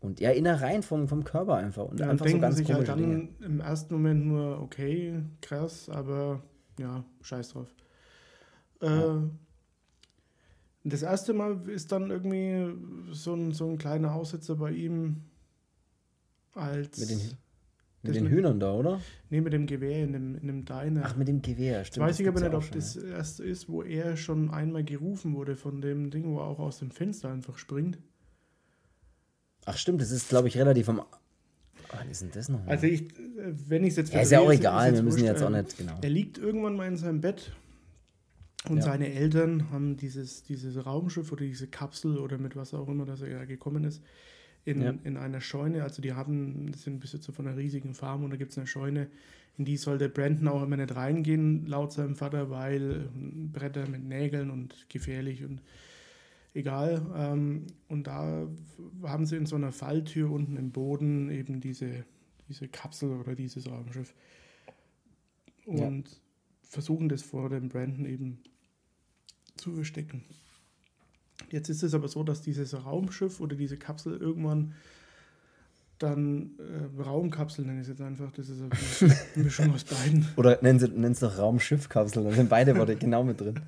und 0.00 0.20
ja, 0.20 0.30
Innereien 0.30 0.82
vom, 0.82 1.08
vom 1.08 1.24
Körper 1.24 1.54
einfach. 1.54 1.84
Und 1.86 2.00
ja, 2.00 2.08
einfach 2.08 2.28
so 2.28 2.38
ganz 2.38 2.56
sich 2.56 2.72
halt 2.72 2.86
dann 2.86 2.98
Dinge. 2.98 3.28
im 3.40 3.60
ersten 3.60 3.94
Moment 3.94 4.26
nur, 4.26 4.60
okay, 4.60 5.22
krass, 5.40 5.88
aber 5.88 6.42
ja, 6.78 7.02
scheiß 7.22 7.50
drauf. 7.50 7.74
Ja. 8.82 9.22
Äh, 10.86 10.90
das 10.90 11.02
erste 11.02 11.32
Mal 11.32 11.68
ist 11.68 11.92
dann 11.92 12.10
irgendwie 12.10 12.74
so 13.12 13.34
ein, 13.34 13.52
so 13.52 13.68
ein 13.68 13.78
kleiner 13.78 14.14
Aussetzer 14.14 14.56
bei 14.56 14.72
ihm 14.72 15.22
als. 16.54 16.98
Mit 16.98 17.10
den, 17.10 17.20
mit 18.02 18.14
den 18.14 18.28
Hühnern 18.28 18.60
da, 18.60 18.72
oder? 18.72 19.00
Nee, 19.30 19.40
mit 19.40 19.52
dem 19.52 19.66
Gewehr 19.66 20.04
in 20.04 20.12
dem, 20.12 20.36
in 20.36 20.46
dem 20.46 20.64
Diner. 20.64 21.02
Ach, 21.04 21.16
mit 21.16 21.26
dem 21.26 21.42
Gewehr, 21.42 21.84
stimmt. 21.84 22.04
Ich 22.04 22.10
weiß 22.10 22.20
ich 22.20 22.28
aber 22.28 22.40
nicht, 22.40 22.54
ob 22.54 22.62
schon, 22.62 22.74
das 22.74 22.94
ja. 22.94 23.02
erste 23.02 23.44
ist, 23.44 23.68
wo 23.68 23.82
er 23.82 24.16
schon 24.16 24.50
einmal 24.50 24.84
gerufen 24.84 25.34
wurde 25.34 25.56
von 25.56 25.80
dem 25.80 26.10
Ding, 26.10 26.24
wo 26.26 26.38
er 26.38 26.44
auch 26.44 26.60
aus 26.60 26.78
dem 26.78 26.90
Fenster 26.90 27.30
einfach 27.30 27.58
springt. 27.58 27.98
Ach 29.64 29.76
stimmt, 29.76 30.00
das 30.00 30.12
ist, 30.12 30.28
glaube 30.28 30.46
ich, 30.46 30.56
relativ 30.56 30.88
am. 30.88 31.02
Wann 31.90 32.10
ist 32.10 32.22
denn 32.22 32.30
das 32.32 32.48
noch? 32.48 32.64
Also 32.66 32.86
ich, 32.86 33.08
wenn 33.36 33.82
ich 33.84 33.90
es 33.90 33.96
jetzt 33.96 34.12
ja, 34.12 34.20
ist 34.20 34.30
ja 34.30 34.40
auch 34.40 34.50
egal, 34.52 34.94
wir 34.94 35.02
müssen 35.02 35.24
jetzt 35.24 35.42
auch 35.42 35.50
nicht, 35.50 35.76
genau. 35.76 35.98
Er 36.00 36.10
liegt 36.10 36.38
irgendwann 36.38 36.76
mal 36.76 36.86
in 36.86 36.96
seinem 36.96 37.20
Bett 37.20 37.52
und 38.68 38.78
ja. 38.78 38.82
seine 38.82 39.12
Eltern 39.12 39.70
haben 39.70 39.96
dieses, 39.96 40.42
dieses 40.42 40.84
Raumschiff 40.84 41.30
oder 41.32 41.44
diese 41.44 41.68
Kapsel 41.68 42.18
oder 42.18 42.38
mit 42.38 42.56
was 42.56 42.74
auch 42.74 42.88
immer, 42.88 43.04
dass 43.04 43.22
er 43.22 43.28
ja 43.28 43.44
gekommen 43.44 43.84
ist, 43.84 44.02
in, 44.64 44.82
ja. 44.82 44.94
in 45.04 45.16
einer 45.16 45.40
Scheune. 45.40 45.84
Also 45.84 46.02
die 46.02 46.14
haben, 46.14 46.72
das 46.72 46.82
sind 46.82 47.00
Besitzer 47.00 47.32
von 47.32 47.46
einer 47.46 47.56
riesigen 47.56 47.94
Farm 47.94 48.24
und 48.24 48.30
da 48.30 48.36
gibt 48.36 48.52
es 48.52 48.58
eine 48.58 48.66
Scheune, 48.66 49.08
in 49.58 49.64
die 49.64 49.76
sollte 49.76 50.08
Brandon 50.08 50.48
auch 50.48 50.62
immer 50.62 50.76
nicht 50.76 50.94
reingehen, 50.94 51.66
laut 51.66 51.92
seinem 51.92 52.16
Vater, 52.16 52.50
weil 52.50 53.08
Bretter 53.52 53.88
mit 53.88 54.04
Nägeln 54.04 54.50
und 54.50 54.86
gefährlich 54.88 55.44
und 55.44 55.62
egal. 56.52 57.06
Ähm, 57.16 57.66
und 57.88 58.06
da 58.06 58.48
haben 59.04 59.26
sie 59.26 59.36
in 59.36 59.46
so 59.46 59.56
einer 59.56 59.72
Falltür 59.72 60.30
unten 60.30 60.56
im 60.56 60.72
Boden 60.72 61.30
eben 61.30 61.60
diese, 61.60 62.04
diese 62.48 62.68
Kapsel 62.68 63.10
oder 63.12 63.34
dieses 63.34 63.70
Raumschiff. 63.70 64.14
Und 65.64 66.08
ja. 66.08 66.16
versuchen 66.62 67.08
das 67.08 67.22
vor 67.22 67.48
dem 67.48 67.68
Brandon 67.68 68.04
eben 68.04 68.40
zu 69.56 69.72
verstecken. 69.72 70.24
Jetzt 71.50 71.68
ist 71.68 71.82
es 71.82 71.94
aber 71.94 72.08
so, 72.08 72.22
dass 72.24 72.42
dieses 72.42 72.74
Raumschiff 72.84 73.40
oder 73.40 73.56
diese 73.56 73.76
Kapsel 73.76 74.16
irgendwann 74.16 74.74
dann 75.98 76.50
äh, 76.58 77.02
Raumkapsel 77.02 77.64
nenne 77.64 77.80
ich 77.80 77.88
es 77.88 77.88
jetzt 77.88 78.02
einfach. 78.02 78.30
Das 78.32 78.48
ist 78.48 78.60
eine 78.60 79.16
Mischung 79.44 79.72
aus 79.72 79.84
beiden. 79.84 80.28
Oder 80.36 80.58
nennen 80.60 80.78
Sie 80.78 80.86
es 80.86 81.20
doch 81.20 81.38
Raumschiffkapsel, 81.38 82.24
da 82.24 82.32
sind 82.32 82.48
beide 82.48 82.76
Worte 82.76 82.96
genau 82.96 83.24
mit 83.24 83.40
drin. 83.40 83.60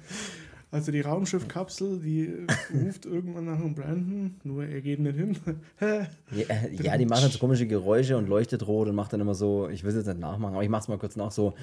Also 0.70 0.92
die 0.92 1.00
Raumschiffkapsel, 1.00 1.98
die 2.00 2.46
ruft 2.74 3.06
irgendwann 3.06 3.46
nach 3.46 3.58
dem 3.58 3.74
Brandon, 3.74 4.34
nur 4.44 4.66
er 4.66 4.82
geht 4.82 5.00
nicht 5.00 5.16
hin. 5.16 5.38
ja, 5.80 6.06
ja, 6.82 6.98
die 6.98 7.06
macht 7.06 7.22
dann 7.22 7.30
so 7.30 7.38
komische 7.38 7.66
Geräusche 7.66 8.18
und 8.18 8.28
leuchtet 8.28 8.66
rot 8.66 8.88
und 8.88 8.94
macht 8.94 9.14
dann 9.14 9.20
immer 9.20 9.34
so, 9.34 9.70
ich 9.70 9.82
will 9.82 9.90
es 9.90 9.96
jetzt 9.96 10.08
nicht 10.08 10.20
nachmachen, 10.20 10.52
aber 10.52 10.62
ich 10.62 10.68
mach's 10.68 10.88
mal 10.88 10.98
kurz 10.98 11.16
nach, 11.16 11.32
so 11.32 11.54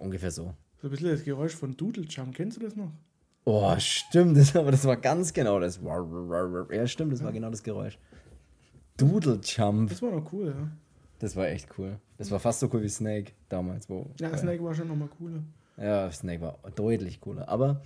ungefähr 0.00 0.30
so. 0.30 0.54
So 0.82 0.88
ein 0.88 0.90
bisschen 0.90 1.10
das 1.10 1.22
Geräusch 1.22 1.54
von 1.54 1.76
Doodle 1.76 2.04
Jump, 2.08 2.34
kennst 2.34 2.56
du 2.56 2.60
das 2.60 2.74
noch? 2.74 2.90
Oh, 3.44 3.72
stimmt, 3.78 4.36
das, 4.36 4.56
aber 4.56 4.72
das 4.72 4.84
war 4.84 4.96
ganz 4.96 5.32
genau 5.32 5.60
das. 5.60 5.80
Ja, 6.72 6.86
stimmt, 6.88 7.12
das 7.12 7.22
war 7.22 7.30
genau 7.30 7.50
das 7.50 7.62
Geräusch. 7.62 8.00
Doodle 8.96 9.38
Jump. 9.44 9.90
Das 9.90 10.02
war 10.02 10.10
noch 10.10 10.32
cool, 10.32 10.48
ja. 10.48 10.68
Das 11.20 11.36
war 11.36 11.46
echt 11.46 11.68
cool. 11.78 12.00
Das 12.18 12.32
war 12.32 12.40
fast 12.40 12.58
so 12.58 12.68
cool 12.72 12.82
wie 12.82 12.88
Snake 12.88 13.30
damals. 13.48 13.88
Wo, 13.88 14.10
ja, 14.18 14.36
Snake 14.36 14.62
war 14.64 14.74
schon 14.74 14.88
nochmal 14.88 15.08
cooler. 15.18 15.44
Ja, 15.76 16.10
Snake 16.10 16.40
war 16.40 16.58
deutlich 16.74 17.20
cooler. 17.20 17.48
Aber 17.48 17.80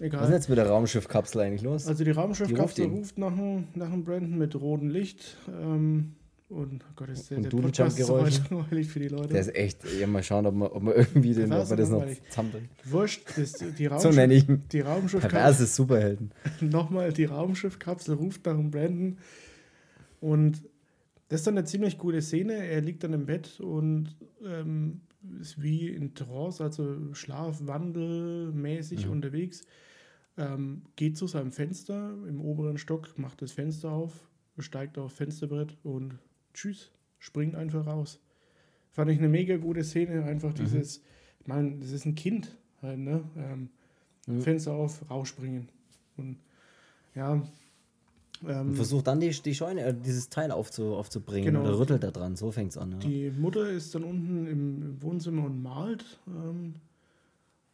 Egal. 0.00 0.22
was 0.22 0.30
ist 0.30 0.34
jetzt 0.34 0.48
mit 0.48 0.56
der 0.56 0.66
Raumschiffkapsel 0.66 1.42
eigentlich 1.42 1.62
los? 1.62 1.86
Also 1.86 2.04
die 2.04 2.10
Raumschiffkapsel 2.10 2.86
ruft, 2.86 2.96
ruft 2.96 3.18
nach, 3.18 3.34
dem, 3.34 3.68
nach 3.74 3.90
Brandon 3.90 4.38
mit 4.38 4.58
rotem 4.58 4.88
Licht. 4.88 5.36
Ähm, 5.46 6.14
und 6.50 6.84
oh 6.84 6.92
Gott, 6.96 7.08
ist 7.10 7.30
der, 7.30 7.38
und 7.38 7.44
der 7.44 7.50
Podcast 7.50 7.98
ist 7.98 8.08
langweilig 8.08 8.88
für 8.88 8.98
die 8.98 9.08
Leute. 9.08 9.28
Der 9.28 9.40
ist 9.40 9.54
echt, 9.54 9.84
ja, 9.98 10.06
mal 10.06 10.22
schauen, 10.22 10.46
ob 10.46 10.54
man, 10.54 10.68
ob 10.68 10.82
man 10.82 10.94
irgendwie 10.94 11.32
den, 11.32 11.52
ob 11.52 11.68
man 11.68 11.78
das 11.78 11.90
noch 11.90 12.04
zusammenbringt. 12.28 12.70
Wurscht, 12.84 13.22
das, 13.36 13.52
die, 13.52 13.86
Raumschiff, 13.86 14.12
so 14.12 14.16
nenne 14.16 14.34
ich 14.34 14.48
ihn. 14.48 14.64
die 14.72 14.80
Raumschiffkapsel. 14.80 15.30
Perverse 15.30 15.66
Superhelden. 15.66 16.32
Nochmal, 16.60 17.12
die 17.12 17.24
Raumschiffkapsel 17.24 18.16
ruft 18.16 18.44
nach 18.46 18.56
dem 18.56 18.70
Brandon. 18.70 19.18
Und 20.20 20.62
das 21.28 21.40
ist 21.40 21.46
dann 21.46 21.56
eine 21.56 21.66
ziemlich 21.66 21.98
gute 21.98 22.20
Szene. 22.20 22.54
Er 22.54 22.80
liegt 22.80 23.04
dann 23.04 23.12
im 23.12 23.26
Bett 23.26 23.60
und 23.60 24.16
ähm, 24.44 25.02
ist 25.40 25.62
wie 25.62 25.88
in 25.88 26.14
Trance, 26.14 26.62
also 26.62 27.14
schlafwandelmäßig 27.14 29.06
mhm. 29.06 29.12
unterwegs. 29.12 29.62
Ähm, 30.36 30.82
geht 30.96 31.16
zu 31.16 31.28
seinem 31.28 31.52
Fenster 31.52 32.12
im 32.26 32.40
oberen 32.40 32.78
Stock, 32.78 33.16
macht 33.18 33.42
das 33.42 33.52
Fenster 33.52 33.90
auf, 33.92 34.28
steigt 34.58 34.98
auf 34.98 35.12
Fensterbrett 35.12 35.76
und 35.82 36.18
tschüss, 36.54 36.90
springt 37.18 37.54
einfach 37.54 37.86
raus. 37.86 38.20
Fand 38.92 39.10
ich 39.10 39.18
eine 39.18 39.28
mega 39.28 39.56
gute 39.56 39.84
Szene, 39.84 40.24
einfach 40.24 40.50
mhm. 40.50 40.56
dieses, 40.56 41.02
ich 41.40 41.46
meine, 41.46 41.78
das 41.78 41.90
ist 41.92 42.06
ein 42.06 42.14
Kind 42.14 42.56
halt, 42.82 42.98
ne? 42.98 43.22
Ähm, 43.36 43.68
mhm. 44.26 44.40
Fenster 44.40 44.72
auf, 44.72 45.08
rausspringen. 45.10 45.68
Und 46.16 46.36
ja, 47.14 47.42
ähm, 48.46 48.74
versucht 48.74 49.06
dann 49.06 49.20
die, 49.20 49.30
die 49.30 49.54
Scheune, 49.54 49.82
äh, 49.82 49.94
dieses 49.94 50.28
Teil 50.28 50.50
aufzu, 50.50 50.94
aufzubringen 50.94 51.54
genau, 51.54 51.62
oder 51.62 51.78
rüttelt 51.78 52.02
da 52.02 52.10
dran, 52.10 52.36
so 52.36 52.50
fängt 52.50 52.70
es 52.70 52.78
an. 52.78 52.92
Ja. 52.92 52.98
Die 52.98 53.30
Mutter 53.30 53.68
ist 53.68 53.94
dann 53.94 54.04
unten 54.04 54.46
im 54.46 55.02
Wohnzimmer 55.02 55.44
und 55.44 55.62
malt. 55.62 56.04
Ähm, 56.26 56.74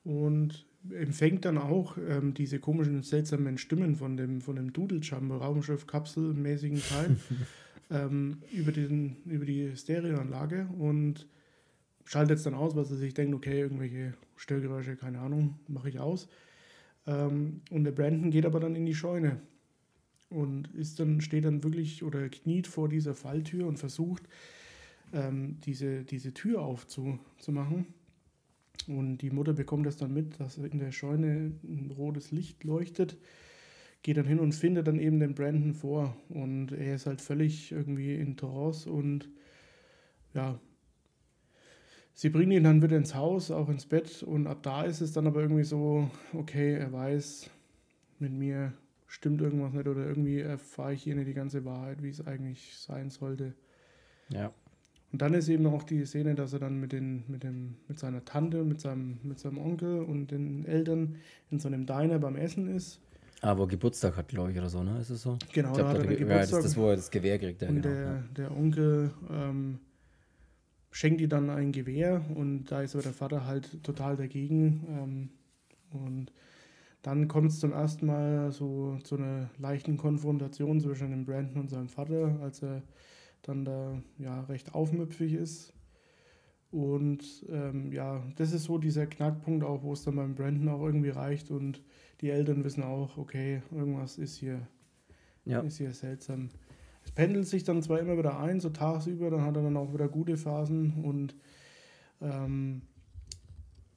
und 0.07 0.65
empfängt 0.93 1.45
dann 1.45 1.59
auch 1.59 1.97
ähm, 1.99 2.33
diese 2.33 2.61
komischen, 2.61 3.03
seltsamen 3.03 3.59
Stimmen 3.59 3.97
von 3.97 4.17
dem, 4.17 4.41
von 4.41 4.55
dem 4.55 4.73
Doodle-Jumbo, 4.73 5.39
Raumschiff-Kapsel-mäßigen 5.39 6.81
Teil 6.89 7.17
ähm, 7.91 8.43
über, 8.53 8.73
den, 8.73 9.17
über 9.25 9.45
die 9.45 9.77
Stereoanlage 9.77 10.69
und 10.79 11.27
schaltet 12.05 12.39
es 12.39 12.45
dann 12.45 12.55
aus, 12.55 12.75
weil 12.75 12.85
er 12.85 12.97
sich 12.97 13.15
denkt, 13.15 13.35
okay, 13.35 13.61
irgendwelche 13.61 14.15
Störgeräusche, 14.37 14.97
keine 14.97 15.21
Ahnung, 15.21 15.59
mache 15.69 15.89
ich 15.89 15.99
aus. 15.99 16.29
Ähm, 17.07 17.63
und 17.71 17.85
der 17.85 17.93
Brandon 17.93 18.31
geht 18.31 18.47
aber 18.47 18.61
dann 18.61 18.75
in 18.75 18.87
die 18.87 18.95
Scheune 18.95 19.41
und 20.31 20.69
ist 20.75 20.99
dann, 20.99 21.21
steht 21.21 21.45
dann 21.45 21.63
wirklich 21.63 22.03
oder 22.03 22.29
kniet 22.29 22.67
vor 22.67 22.89
dieser 22.89 23.15
Falltür 23.15 23.67
und 23.67 23.79
versucht, 23.79 24.25
ähm, 25.13 25.59
diese, 25.65 26.05
diese 26.05 26.35
Tür 26.35 26.63
aufzumachen. 26.63 27.87
Und 28.89 29.19
die 29.19 29.31
Mutter 29.31 29.53
bekommt 29.53 29.87
das 29.87 29.97
dann 29.97 30.13
mit, 30.13 30.39
dass 30.39 30.59
in 30.59 30.79
der 30.79 30.93
Scheune 30.93 31.53
ein 31.65 31.93
rotes 31.97 32.31
Licht 32.31 32.63
leuchtet, 32.65 33.17
geht 34.03 34.17
dann 34.17 34.27
hin 34.27 34.39
und 34.39 34.55
findet 34.55 34.87
dann 34.87 34.99
eben 34.99 35.19
den 35.21 35.35
Brandon 35.35 35.75
vor. 35.75 36.17
Und 36.29 36.73
er 36.73 36.95
ist 36.95 37.07
halt 37.07 37.21
völlig 37.21 37.73
irgendwie 37.73 38.15
in 38.15 38.37
Trance 38.37 38.91
und 38.91 39.29
ja, 40.35 40.59
sie 42.15 42.31
bringen 42.31 42.53
ihn 42.53 42.65
dann 42.65 42.83
wieder 42.83 42.97
ins 42.97 43.15
Haus, 43.15 43.51
auch 43.51 43.69
ins 43.69 43.87
Bett. 43.87 44.23
Und 44.23 44.47
ab 44.47 44.63
da 44.63 44.85
ist 44.85 45.01
es 45.01 45.13
dann 45.13 45.27
aber 45.27 45.41
irgendwie 45.41 45.65
so, 45.65 46.11
okay, 46.33 46.75
er 46.75 46.93
weiß, 46.93 47.51
mit 48.19 48.33
mir 48.33 48.73
stimmt 49.07 49.41
irgendwas 49.41 49.73
nicht 49.73 49.87
oder 49.87 50.05
irgendwie 50.05 50.41
erfahre 50.41 50.95
ich 50.95 51.03
hier 51.03 51.15
nicht 51.15 51.29
die 51.29 51.35
ganze 51.35 51.65
Wahrheit, 51.65 52.03
wie 52.03 52.11
es 52.11 52.27
eigentlich 52.27 52.77
sein 52.77 53.11
sollte. 53.11 53.55
Ja. 54.29 54.53
Und 55.13 55.23
dann 55.23 55.35
ist 55.35 55.49
eben 55.49 55.67
auch 55.67 55.85
die 55.85 56.05
Szene, 56.05 56.35
dass 56.35 56.53
er 56.53 56.59
dann 56.59 56.81
mit, 56.81 56.93
den, 56.93 57.25
mit, 57.29 57.43
dem, 57.43 57.77
mit 57.89 57.99
seiner 57.99 58.25
Tante, 58.25 58.65
mit 58.65 58.81
seinem, 58.81 59.19
mit 59.23 59.39
seinem 59.39 59.59
Onkel 59.59 60.01
und 60.01 60.31
den 60.31 60.65
Eltern 60.65 61.17
in 61.51 61.59
so 61.59 61.69
einem 61.69 61.87
Diner 61.87 62.19
beim 62.19 62.37
Essen 62.37 62.69
ist. 62.69 63.01
Ah, 63.43 63.57
wo 63.57 63.67
Geburtstag 63.67 64.17
hat, 64.17 64.29
glaube 64.29 64.53
ich, 64.53 64.59
oder 64.59 64.69
so, 64.69 64.83
ne? 64.83 64.99
Ist 64.99 65.11
es 65.11 65.23
so? 65.23 65.39
Genau, 65.53 65.69
ich 65.69 65.75
glaub, 65.75 65.77
da 65.77 65.89
hat 65.89 65.97
er 65.99 66.03
der, 66.05 66.17
den 66.17 66.29
ja, 66.29 66.39
das 66.39 66.49
Geburtstag. 66.49 66.59
ist 66.59 66.65
das, 66.65 66.77
wo 66.77 66.89
er 66.89 66.97
das 66.97 67.11
Gewehr 67.11 67.39
kriegt. 67.39 67.63
Ja, 67.63 67.69
und 67.69 67.83
genau. 67.83 67.95
der, 67.95 68.05
ja. 68.05 68.25
der 68.37 68.51
Onkel 68.57 69.11
ähm, 69.31 69.79
schenkt 70.91 71.21
ihr 71.21 71.29
dann 71.29 71.51
ein 71.51 71.73
Gewehr 71.73 72.25
und 72.35 72.65
da 72.67 72.81
ist 72.81 72.95
aber 72.95 73.03
der 73.03 73.13
Vater 73.13 73.47
halt 73.47 73.83
total 73.85 74.17
dagegen. 74.17 74.87
Ähm, 74.89 75.31
und 75.91 76.33
dann 77.03 77.29
kommt 77.29 77.51
es 77.51 77.61
zum 77.61 77.73
ersten 77.73 78.07
Mal 78.07 78.51
so 78.51 78.99
zu 79.05 79.17
einer 79.17 79.51
leichten 79.59 79.97
Konfrontation 79.97 80.81
zwischen 80.81 81.11
dem 81.11 81.25
Brandon 81.25 81.61
und 81.63 81.71
seinem 81.71 81.89
Vater, 81.89 82.39
als 82.43 82.63
er 82.63 82.83
dann 83.43 83.65
da 83.65 84.01
ja 84.19 84.43
recht 84.45 84.75
aufmüpfig 84.75 85.35
ist. 85.35 85.73
Und 86.71 87.45
ähm, 87.49 87.93
ja, 87.93 88.23
das 88.37 88.53
ist 88.53 88.65
so 88.65 88.79
dieser 88.79 89.07
Knackpunkt 89.07 89.65
auch, 89.65 89.83
wo 89.83 89.93
es 89.93 90.03
dann 90.03 90.17
beim 90.17 90.35
Brandon 90.35 90.69
auch 90.69 90.85
irgendwie 90.85 91.11
reicht 91.11 91.51
und 91.51 91.83
die 92.21 92.31
Eltern 92.31 92.65
wissen 92.65 92.83
auch, 92.83 93.17
okay, 93.17 93.63
irgendwas 93.71 94.19
ist 94.19 94.37
hier, 94.37 94.67
Ja. 95.45 95.61
ist 95.61 95.79
hier 95.79 95.93
seltsam. 95.95 96.49
Es 97.05 97.13
pendelt 97.13 97.47
sich 97.47 97.63
dann 97.63 97.83
zwar 97.83 98.01
immer 98.01 98.19
wieder 98.19 98.41
ein, 98.41 98.59
so 98.61 98.71
tagsüber, 98.71 99.31
dann 99.31 99.43
hat 99.43 99.57
er 99.57 99.63
dann 99.63 99.77
auch 99.77 99.95
wieder 99.95 100.09
gute 100.09 100.37
Phasen 100.37 101.05
und 101.05 101.37
ähm, 102.21 102.83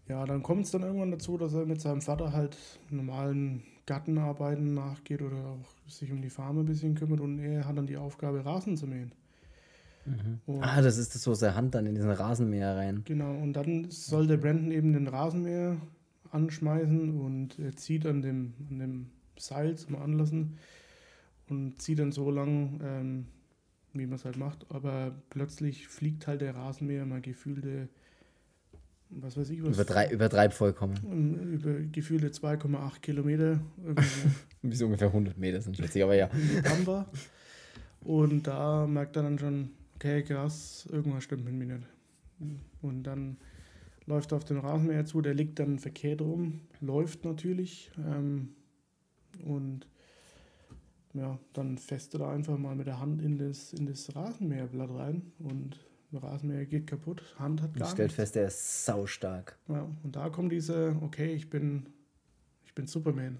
ja, 0.07 0.25
dann 0.25 0.43
kommt 0.43 0.65
es 0.65 0.71
dann 0.71 0.83
irgendwann 0.83 1.11
dazu, 1.11 1.37
dass 1.37 1.53
er 1.53 1.65
mit 1.65 1.81
seinem 1.81 2.01
Vater 2.01 2.33
halt 2.33 2.57
normalen 2.89 3.63
Gartenarbeiten 3.85 4.73
nachgeht 4.75 5.21
oder 5.21 5.37
auch 5.37 5.89
sich 5.89 6.11
um 6.11 6.21
die 6.21 6.29
Farm 6.29 6.59
ein 6.59 6.65
bisschen 6.65 6.93
kümmert 6.95 7.19
und 7.19 7.39
er 7.39 7.65
hat 7.67 7.77
dann 7.77 7.87
die 7.87 7.97
Aufgabe, 7.97 8.45
Rasen 8.45 8.77
zu 8.77 8.85
mähen. 8.85 9.11
Mhm. 10.05 10.39
Ah, 10.61 10.81
das 10.81 10.97
ist 10.97 11.13
das 11.15 11.21
so, 11.23 11.33
seine 11.33 11.55
Hand 11.55 11.75
dann 11.75 11.85
in 11.85 11.95
diesen 11.95 12.09
Rasenmäher 12.09 12.75
rein. 12.75 13.03
Genau, 13.05 13.31
und 13.31 13.53
dann 13.53 13.89
soll 13.89 14.27
der 14.27 14.37
Brandon 14.37 14.71
eben 14.71 14.93
den 14.93 15.07
Rasenmäher 15.07 15.77
anschmeißen 16.31 17.19
und 17.19 17.59
er 17.59 17.75
zieht 17.75 18.05
an 18.05 18.21
dem, 18.21 18.53
an 18.69 18.79
dem 18.79 19.05
Seil 19.37 19.77
zum 19.77 19.95
Anlassen 19.95 20.57
und 21.49 21.81
zieht 21.81 21.99
dann 21.99 22.11
so 22.11 22.29
lang, 22.31 22.79
ähm, 22.83 23.25
wie 23.93 24.05
man 24.05 24.15
es 24.15 24.25
halt 24.25 24.37
macht, 24.37 24.65
aber 24.69 25.15
plötzlich 25.29 25.87
fliegt 25.87 26.27
halt 26.27 26.41
der 26.41 26.55
Rasenmäher 26.55 27.05
mal 27.05 27.21
gefühlte, 27.21 27.89
was 29.09 29.35
weiß 29.37 29.49
ich 29.49 29.63
was, 29.63 29.75
Übertrei 29.75 30.09
übertreib 30.11 30.53
vollkommen. 30.53 30.93
ähm, 31.11 31.53
über 31.53 31.73
gefühlte 31.91 32.27
2,8 32.27 32.99
Kilometer 33.01 33.59
so 34.69 34.85
ungefähr 34.85 35.07
100 35.07 35.37
Meter 35.37 35.61
sind 35.61 35.77
schätze 35.77 35.97
ich, 35.99 36.03
aber 36.03 36.15
ja. 36.15 36.29
Und 38.01 38.47
da 38.47 38.85
merkt 38.87 39.15
er 39.15 39.23
dann 39.23 39.39
schon, 39.39 39.71
okay, 39.99 40.23
krass, 40.23 40.87
irgendwas 40.91 41.23
stimmt 41.23 41.45
mit 41.45 41.53
mir 41.53 41.65
nicht. 41.77 41.87
Und 42.81 43.03
dann 43.03 43.37
läuft 44.05 44.31
er 44.31 44.37
auf 44.37 44.45
den 44.45 44.57
Rasenmäher 44.57 45.05
zu, 45.05 45.21
der 45.21 45.33
liegt 45.33 45.59
dann 45.59 45.77
verkehrt 45.77 46.21
rum, 46.21 46.61
läuft 46.79 47.25
natürlich. 47.25 47.91
Ähm, 47.97 48.49
und 49.45 49.87
ja, 51.13 51.37
dann 51.53 51.77
fässt 51.77 52.13
er 52.15 52.19
da 52.19 52.31
einfach 52.31 52.57
mal 52.57 52.75
mit 52.75 52.87
der 52.87 52.99
Hand 52.99 53.21
in 53.21 53.37
das, 53.37 53.73
in 53.73 53.85
das 53.87 54.15
Rasenmäherblatt 54.15 54.89
rein 54.91 55.31
und 55.39 55.77
der 56.11 56.23
Rasenmäher 56.23 56.65
geht 56.65 56.87
kaputt, 56.87 57.21
Hand 57.37 57.61
hat 57.61 57.75
gar 57.75 57.87
stellt 57.89 58.07
nichts. 58.07 58.15
fest, 58.15 58.35
der 58.35 58.47
ist 58.47 58.85
saustark. 58.85 59.59
Ja, 59.67 59.87
und 60.03 60.15
da 60.15 60.29
kommt 60.29 60.51
diese, 60.51 60.95
okay, 61.01 61.33
ich 61.33 61.49
bin, 61.49 61.87
ich 62.65 62.73
bin 62.73 62.87
Superman. 62.87 63.37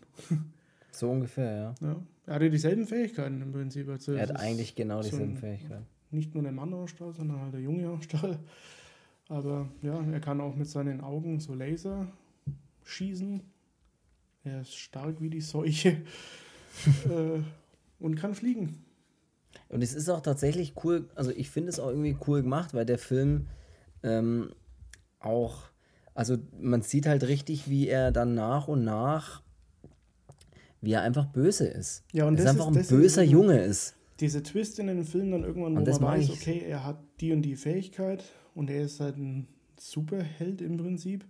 So 0.91 1.09
ungefähr, 1.09 1.75
ja. 1.81 1.87
Ja. 1.87 2.01
Er 2.27 2.35
hatte 2.35 2.49
dieselben 2.51 2.85
Fähigkeiten 2.85 3.41
im 3.41 3.51
Prinzip. 3.51 3.87
Also 3.89 4.11
Er 4.13 4.23
hat 4.23 4.35
eigentlich 4.35 4.75
genau 4.75 5.01
so 5.01 5.09
dieselben 5.11 5.33
ein- 5.33 5.37
Fähigkeiten. 5.37 5.85
Nicht 6.11 6.33
nur 6.33 6.43
der 6.43 6.51
Mann 6.51 6.73
aus 6.73 6.89
Stahl, 6.91 7.13
sondern 7.13 7.39
halt 7.41 7.53
der 7.53 7.61
Junge 7.61 7.89
aus 7.89 8.03
Stahl. 8.03 8.39
Aber 9.27 9.69
ja, 9.81 10.01
er 10.11 10.19
kann 10.19 10.41
auch 10.41 10.55
mit 10.55 10.67
seinen 10.67 11.01
Augen 11.01 11.39
so 11.39 11.53
Laser 11.53 12.07
schießen. 12.83 13.41
Er 14.43 14.61
ist 14.61 14.73
stark 14.75 15.21
wie 15.21 15.29
die 15.29 15.41
Seuche 15.41 15.89
äh, 17.09 17.41
und 17.99 18.15
kann 18.15 18.33
fliegen. 18.33 18.83
Und 19.67 19.83
es 19.83 19.93
ist 19.93 20.09
auch 20.09 20.21
tatsächlich 20.21 20.73
cool, 20.83 21.07
also 21.15 21.31
ich 21.31 21.49
finde 21.49 21.69
es 21.69 21.79
auch 21.79 21.89
irgendwie 21.89 22.17
cool 22.27 22.41
gemacht, 22.41 22.73
weil 22.73 22.85
der 22.85 22.97
Film 22.97 23.47
ähm, 24.03 24.51
auch, 25.19 25.63
also 26.15 26.37
man 26.59 26.81
sieht 26.81 27.05
halt 27.05 27.23
richtig, 27.27 27.69
wie 27.69 27.87
er 27.87 28.11
dann 28.11 28.33
nach 28.33 28.67
und 28.67 28.83
nach, 28.83 29.43
wie 30.81 30.93
er 30.93 31.01
einfach 31.01 31.25
böse 31.25 31.67
ist. 31.67 32.03
Ja, 32.13 32.25
und 32.25 32.37
das 32.37 32.45
er 32.45 32.51
einfach 32.51 32.69
ist- 32.71 32.75
ein 32.77 32.81
ist 32.81 32.89
böser 32.89 33.23
immer- 33.23 33.31
Junge 33.31 33.61
ist. 33.61 33.95
Dieser 34.19 34.43
Twist 34.43 34.79
in 34.79 34.87
den 34.87 35.03
Film 35.03 35.31
dann 35.31 35.43
irgendwann, 35.43 35.75
wo 35.75 35.79
Und 35.79 35.87
das 35.87 35.99
man 35.99 36.17
weiß, 36.17 36.25
ich. 36.25 36.31
okay, 36.41 36.63
er 36.67 36.85
hat 36.85 36.99
die 37.21 37.31
und 37.31 37.41
die 37.43 37.55
Fähigkeit 37.55 38.23
und 38.55 38.69
er 38.69 38.83
ist 38.83 38.99
halt 38.99 39.17
ein 39.17 39.47
Superheld 39.77 40.61
im 40.61 40.77
Prinzip. 40.77 41.25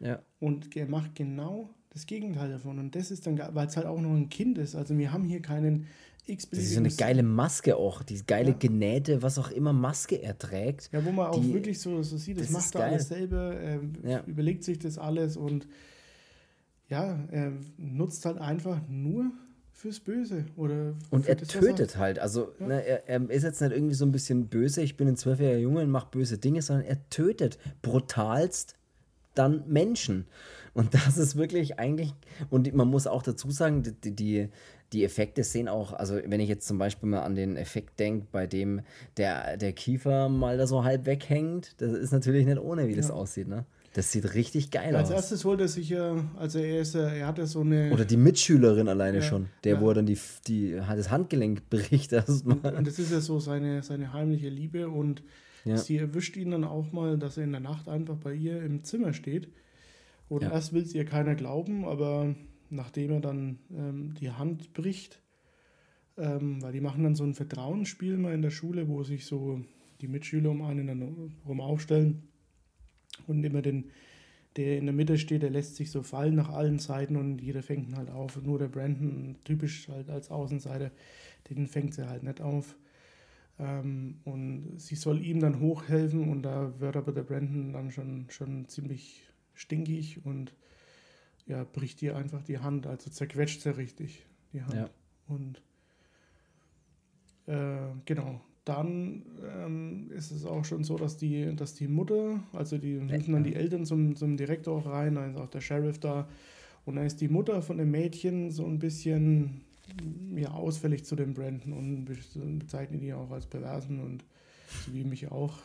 Ja. 0.00 0.20
Und 0.40 0.74
er 0.76 0.86
macht 0.88 1.14
genau 1.14 1.70
das 1.90 2.06
Gegenteil 2.06 2.50
davon. 2.50 2.78
Und 2.78 2.94
das 2.96 3.10
ist 3.10 3.26
dann, 3.26 3.38
weil 3.38 3.66
es 3.66 3.76
halt 3.76 3.86
auch 3.86 4.00
noch 4.00 4.14
ein 4.14 4.28
Kind 4.30 4.56
ist. 4.58 4.74
Also 4.74 4.96
wir 4.96 5.12
haben 5.12 5.24
hier 5.24 5.42
keinen 5.42 5.86
x 6.26 6.48
Das 6.48 6.58
ist 6.60 6.72
so 6.74 6.80
eine 6.80 6.88
geile 6.88 7.22
Maske 7.22 7.76
auch, 7.76 8.02
diese 8.02 8.24
geile 8.24 8.50
Ja. 8.52 8.56
genähte, 8.56 9.22
was 9.22 9.38
auch 9.38 9.50
immer 9.50 9.72
Maske 9.72 10.16
er 10.22 10.38
trägt. 10.38 10.88
Ja, 10.92 11.04
wo 11.04 11.10
man 11.12 11.26
auch 11.26 11.40
Die- 11.40 11.52
wirklich 11.52 11.80
so, 11.80 12.02
so 12.02 12.16
sieht, 12.16 12.38
das, 12.38 12.46
das 12.46 12.52
macht 12.52 12.74
er 12.76 12.84
alles 12.84 13.08
selber, 13.08 13.54
er 13.56 13.80
Ja. 14.08 14.24
überlegt 14.24 14.62
sich 14.64 14.78
das 14.78 14.98
alles 14.98 15.36
und 15.36 15.66
ja, 16.88 17.18
er 17.30 17.52
nutzt 17.76 18.24
halt 18.24 18.38
einfach 18.38 18.80
nur 18.88 19.32
fürs 19.82 19.98
Böse. 19.98 20.44
Oder 20.56 20.94
Und 21.10 21.26
er 21.28 21.34
das, 21.34 21.48
tötet 21.48 21.96
halt. 21.96 22.20
Also 22.20 22.52
Ja. 22.60 22.66
ne, 22.68 22.86
er, 22.86 23.08
er 23.08 23.30
ist 23.30 23.42
jetzt 23.42 23.60
nicht 23.60 23.72
irgendwie 23.72 23.94
so 23.94 24.04
ein 24.06 24.12
bisschen 24.12 24.46
böse, 24.46 24.80
ich 24.80 24.96
bin 24.96 25.08
ein 25.08 25.16
zwölfjähriger 25.16 25.58
Junge 25.58 25.80
und 25.82 25.90
mache 25.90 26.06
böse 26.10 26.38
Dinge, 26.38 26.62
sondern 26.62 26.86
er 26.86 26.98
tötet 27.10 27.58
brutalst 27.82 28.76
dann 29.34 29.64
Menschen. 29.66 30.26
Und 30.74 30.94
das 30.94 31.18
ist 31.18 31.36
wirklich 31.36 31.78
eigentlich, 31.80 32.14
und 32.48 32.72
man 32.74 32.86
muss 32.88 33.06
auch 33.06 33.22
dazu 33.22 33.50
sagen, 33.50 33.82
die, 34.04 34.10
die, 34.14 34.48
die 34.92 35.04
Effekte 35.04 35.42
sehen 35.42 35.68
auch, 35.68 35.92
also 35.94 36.14
wenn 36.26 36.38
ich 36.40 36.48
jetzt 36.48 36.66
zum 36.68 36.78
Beispiel 36.78 37.08
mal 37.08 37.22
an 37.22 37.34
den 37.34 37.56
Effekt 37.56 37.98
denke, 37.98 38.26
bei 38.30 38.46
dem 38.46 38.82
der, 39.16 39.56
der 39.56 39.72
Kiefer 39.72 40.28
mal 40.28 40.58
da 40.58 40.66
so 40.66 40.84
halb 40.84 41.06
weghängt, 41.06 41.74
das 41.80 41.92
ist 41.92 42.12
natürlich 42.12 42.46
nicht 42.46 42.58
ohne, 42.60 42.86
wie 42.88 42.94
das 42.94 43.08
Ja. 43.08 43.14
aussieht. 43.14 43.48
Ne? 43.48 43.64
Das 43.94 44.10
sieht 44.10 44.32
richtig 44.34 44.70
geil 44.70 44.96
Als 44.96 45.08
aus. 45.10 45.14
erstes 45.16 45.44
holt 45.44 45.60
er 45.60 45.68
sich 45.68 45.90
ja, 45.90 46.24
also 46.36 46.58
er 46.58 46.80
ist, 46.80 46.94
ja- 46.94 47.08
er 47.10 47.26
hatte 47.26 47.46
so 47.46 47.60
eine, 47.60 47.92
Oder 47.92 48.06
die 48.06 48.16
Mitschülerin 48.16 48.88
alleine 48.88 49.18
Ja, 49.18 49.22
schon, 49.22 49.48
der, 49.64 49.74
ja. 49.74 49.80
wo 49.82 49.88
er 49.88 49.94
dann 49.94 50.06
die, 50.06 50.18
die, 50.46 50.72
das 50.72 51.10
Handgelenk 51.10 51.68
bricht 51.68 52.12
erstmal. 52.12 52.74
und 52.74 52.86
das 52.86 52.98
ist 52.98 53.12
ja 53.12 53.20
so 53.20 53.38
seine, 53.38 53.82
seine 53.82 54.12
heimliche 54.14 54.48
Liebe 54.48 54.88
und 54.88 55.22
Ja. 55.66 55.76
sie 55.76 55.98
erwischt 55.98 56.36
ihn 56.38 56.52
dann 56.52 56.64
auch 56.64 56.90
mal, 56.92 57.18
dass 57.18 57.36
er 57.36 57.44
in 57.44 57.52
der 57.52 57.60
Nacht 57.60 57.88
einfach 57.88 58.16
bei 58.16 58.32
ihr 58.34 58.62
im 58.62 58.82
Zimmer 58.82 59.12
steht. 59.12 59.48
Und 60.28 60.42
Ja. 60.42 60.52
erst 60.52 60.72
will 60.72 60.82
es 60.82 60.94
ihr 60.94 61.04
keiner 61.04 61.34
glauben, 61.34 61.84
aber 61.84 62.34
nachdem 62.70 63.10
er 63.12 63.20
dann 63.20 63.58
ähm, 63.76 64.14
die 64.18 64.30
Hand 64.30 64.72
bricht, 64.72 65.20
ähm, 66.16 66.62
weil 66.62 66.72
die 66.72 66.80
machen 66.80 67.04
dann 67.04 67.14
so 67.14 67.24
ein 67.24 67.34
Vertrauensspiel 67.34 68.16
mal 68.16 68.32
in 68.34 68.42
der 68.42 68.50
Schule, 68.50 68.88
wo 68.88 69.02
sich 69.02 69.26
so 69.26 69.60
die 70.00 70.08
Mitschüler 70.08 70.50
um 70.50 70.62
einen 70.62 70.86
dann 70.86 71.32
rum 71.46 71.60
aufstellen 71.60 72.22
und 73.26 73.42
immer 73.44 73.62
den, 73.62 73.90
der 74.56 74.78
in 74.78 74.86
der 74.86 74.94
Mitte 74.94 75.18
steht, 75.18 75.42
der 75.42 75.50
lässt 75.50 75.76
sich 75.76 75.90
so 75.90 76.02
fallen 76.02 76.34
nach 76.34 76.50
allen 76.50 76.78
Seiten 76.78 77.16
und 77.16 77.40
jeder 77.40 77.62
fängt 77.62 77.88
ihn 77.88 77.96
halt 77.96 78.10
auf. 78.10 78.40
Nur 78.42 78.58
der 78.58 78.68
Brandon, 78.68 79.36
typisch 79.44 79.88
halt 79.88 80.10
als 80.10 80.30
Außenseiter, 80.30 80.90
den 81.48 81.66
fängt 81.66 81.94
sie 81.94 82.08
halt 82.08 82.22
nicht 82.22 82.40
auf. 82.40 82.76
Ähm, 83.58 84.16
und 84.24 84.74
sie 84.78 84.96
soll 84.96 85.24
ihm 85.24 85.40
dann 85.40 85.60
hochhelfen 85.60 86.28
und 86.30 86.42
da 86.42 86.78
wird 86.80 86.96
aber 86.96 87.12
der 87.12 87.22
Brandon 87.22 87.72
dann 87.72 87.90
schon, 87.90 88.26
schon 88.30 88.68
ziemlich 88.68 89.22
stinkig 89.54 90.24
und 90.24 90.54
ja, 91.46 91.64
bricht 91.64 92.02
ihr 92.02 92.16
einfach 92.16 92.42
die 92.42 92.58
Hand, 92.58 92.86
also 92.86 93.10
zerquetscht 93.10 93.62
sie 93.62 93.76
richtig, 93.76 94.26
die 94.52 94.62
Hand. 94.62 94.74
Ja. 94.74 94.90
Und 95.28 95.62
äh, 97.46 97.94
genau, 98.04 98.40
dann 98.64 99.24
ähm, 99.44 100.10
ist 100.12 100.30
es 100.30 100.44
auch 100.44 100.64
schon 100.64 100.84
so, 100.84 100.96
dass 100.96 101.16
die, 101.16 101.54
dass 101.56 101.74
die 101.74 101.88
Mutter, 101.88 102.40
also 102.52 102.78
die 102.78 102.96
rufen 102.98 103.32
dann 103.32 103.44
die 103.44 103.54
Eltern 103.54 103.84
zum, 103.84 104.14
zum 104.14 104.36
Direktor 104.36 104.86
rein, 104.86 105.16
dann 105.16 105.30
ist 105.30 105.36
auch 105.40 105.48
der 105.48 105.60
Sheriff 105.60 105.98
da. 105.98 106.28
Und 106.84 106.96
dann 106.96 107.06
ist 107.06 107.20
die 107.20 107.28
Mutter 107.28 107.62
von 107.62 107.78
dem 107.78 107.90
Mädchen 107.90 108.50
so 108.50 108.64
ein 108.66 108.78
bisschen 108.78 109.62
ja, 110.36 110.50
ausfällig 110.52 111.04
zu 111.04 111.16
dem 111.16 111.34
Brandon 111.34 111.72
und 111.72 112.04
be- 112.04 112.16
bezeichnet 112.58 113.02
ihn 113.02 113.14
auch 113.14 113.30
als 113.30 113.46
perversen 113.46 114.00
und 114.00 114.24
so 114.86 114.94
wie 114.94 115.04
mich 115.04 115.30
auch. 115.30 115.58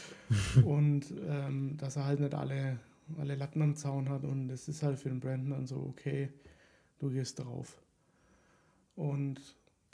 und 0.64 1.12
ähm, 1.28 1.76
dass 1.76 1.96
er 1.96 2.06
halt 2.06 2.20
nicht 2.20 2.34
alle, 2.34 2.78
alle 3.18 3.34
Latten 3.34 3.62
am 3.62 3.76
Zaun 3.76 4.08
hat 4.08 4.24
und 4.24 4.50
es 4.50 4.68
ist 4.68 4.82
halt 4.82 4.98
für 4.98 5.08
den 5.08 5.20
Brandon 5.20 5.50
dann 5.50 5.66
so, 5.66 5.76
okay, 5.76 6.30
du 6.98 7.10
gehst 7.10 7.38
drauf. 7.38 7.80
Und 8.94 9.40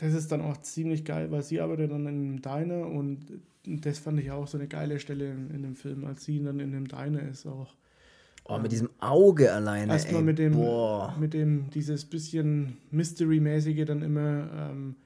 das 0.03 0.15
ist 0.15 0.33
dann 0.33 0.43
auch 0.43 0.57
ziemlich 0.63 1.05
geil, 1.05 1.31
weil 1.31 1.43
sie 1.43 1.61
arbeitet 1.61 1.93
dann 1.93 2.01
in 2.01 2.09
einem 2.09 2.43
Diner 2.43 2.89
und 2.89 3.21
das 3.65 4.01
fand 4.01 4.19
ich 4.19 4.33
auch 4.33 4.49
so 4.49 4.59
eine 4.59 4.67
geile 4.67 4.99
Stelle 4.99 5.31
in, 5.31 5.51
in 5.51 5.63
dem 5.63 5.77
Film, 5.77 6.05
als 6.05 6.25
sie 6.25 6.43
dann 6.43 6.59
in 6.59 6.73
dem 6.73 6.89
Diner 6.89 7.23
ist 7.23 7.47
auch. 7.47 7.69
Oh, 8.45 8.59
mit 8.59 8.73
diesem 8.73 8.91
Auge 8.99 9.53
alleine. 9.53 9.93
Erstmal 9.93 10.23
mit 10.23 10.41
dem, 10.41 10.55
Boah. 10.55 11.15
mit 11.21 11.33
dem, 11.33 11.71
dieses 11.71 12.05
bisschen 12.05 12.79
Mystery-mäßige 12.91 13.85
dann 13.85 14.03
immer, 14.03 14.51
ähm, 14.53 14.97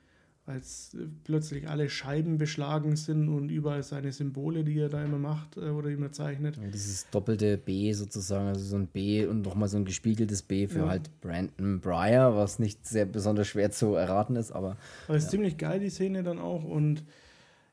als 0.46 0.94
äh, 0.94 1.06
plötzlich 1.24 1.68
alle 1.68 1.88
Scheiben 1.90 2.38
beschlagen 2.38 2.96
sind 2.96 3.28
und 3.28 3.50
überall 3.50 3.82
seine 3.82 4.12
Symbole, 4.12 4.62
die 4.64 4.78
er 4.78 4.88
da 4.88 5.04
immer 5.04 5.18
macht 5.18 5.56
äh, 5.56 5.70
oder 5.70 5.90
immer 5.90 6.12
zeichnet. 6.12 6.56
Ja, 6.56 6.68
dieses 6.68 7.10
doppelte 7.10 7.58
B 7.58 7.92
sozusagen, 7.92 8.46
also 8.48 8.64
so 8.64 8.76
ein 8.76 8.86
B 8.86 9.26
und 9.26 9.42
nochmal 9.42 9.68
so 9.68 9.76
ein 9.76 9.84
gespiegeltes 9.84 10.42
B 10.42 10.68
für 10.68 10.80
Ja. 10.80 10.88
halt 10.88 11.10
Brandon 11.20 11.80
Breyer, 11.80 12.36
was 12.36 12.58
nicht 12.58 12.86
sehr 12.86 13.06
besonders 13.06 13.48
schwer 13.48 13.70
zu 13.72 13.94
erraten 13.94 14.36
ist, 14.36 14.52
aber 14.52 14.76
Aber 15.08 15.16
es 15.16 15.24
ist 15.24 15.30
ziemlich 15.30 15.58
geil, 15.58 15.80
die 15.80 15.90
Szene 15.90 16.22
dann 16.22 16.38
auch. 16.38 16.64
Und 16.64 17.02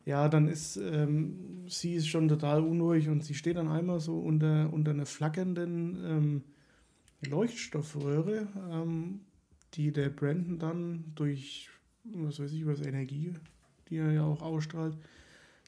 ja, 0.05 0.28
dann 0.28 0.47
ist 0.49 0.76
ähm, 0.78 1.65
sie 1.67 1.93
ist 1.93 2.07
schon 2.07 2.28
total 2.28 2.61
unruhig 2.61 3.07
und 3.07 3.24
sie 3.24 3.36
steht 3.36 3.55
dann 3.57 3.67
einmal 3.69 3.99
so 3.99 4.17
unter, 4.19 4.74
unter 4.74 4.91
einer 4.91 5.05
flackernden 5.05 6.03
ähm, 6.05 6.43
Leuchtstoffröhre, 7.30 8.47
ähm, 8.71 9.21
die 9.76 9.91
der 9.91 10.09
Brandon 10.09 10.59
dann 10.59 11.03
durch, 11.15 11.69
was 12.03 12.39
weiß 12.39 12.51
ich, 12.51 12.61
über 12.61 12.73
das 12.73 12.85
Energie, 12.85 13.33
die 13.89 13.97
er 13.97 14.11
ja 14.11 14.23
auch 14.23 14.41
ausstrahlt, 14.41 14.97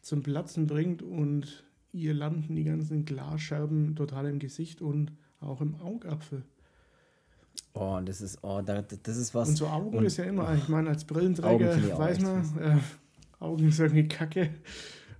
zum 0.01 0.21
Platzen 0.23 0.67
bringt 0.67 1.01
und 1.01 1.63
ihr 1.91 2.13
landen 2.13 2.55
die 2.55 2.63
ganzen 2.63 3.05
Glasscherben 3.05 3.95
total 3.95 4.27
im 4.27 4.39
Gesicht 4.39 4.81
und 4.81 5.11
auch 5.39 5.61
im 5.61 5.75
Augapfel. 5.75 6.43
oh, 7.73 7.99
das 8.03 8.21
ist, 8.21 8.39
oh, 8.41 8.61
da, 8.61 8.81
das 8.81 9.17
ist 9.17 9.33
was. 9.33 9.49
Und 9.49 9.55
so 9.55 9.67
Augen 9.67 9.97
Und- 9.97 10.05
ist 10.05 10.17
ja 10.17 10.25
immer, 10.25 10.53
ich 10.55 10.67
meine, 10.67 10.89
als 10.89 11.05
Brillenträger 11.05 11.97
weiß 11.97 12.19
man, 12.21 12.57
äh, 12.59 12.77
Augen 13.39 13.67
ist 13.67 13.79
irgendwie 13.79 14.07
kacke. 14.07 14.49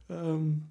Ähm, 0.10 0.64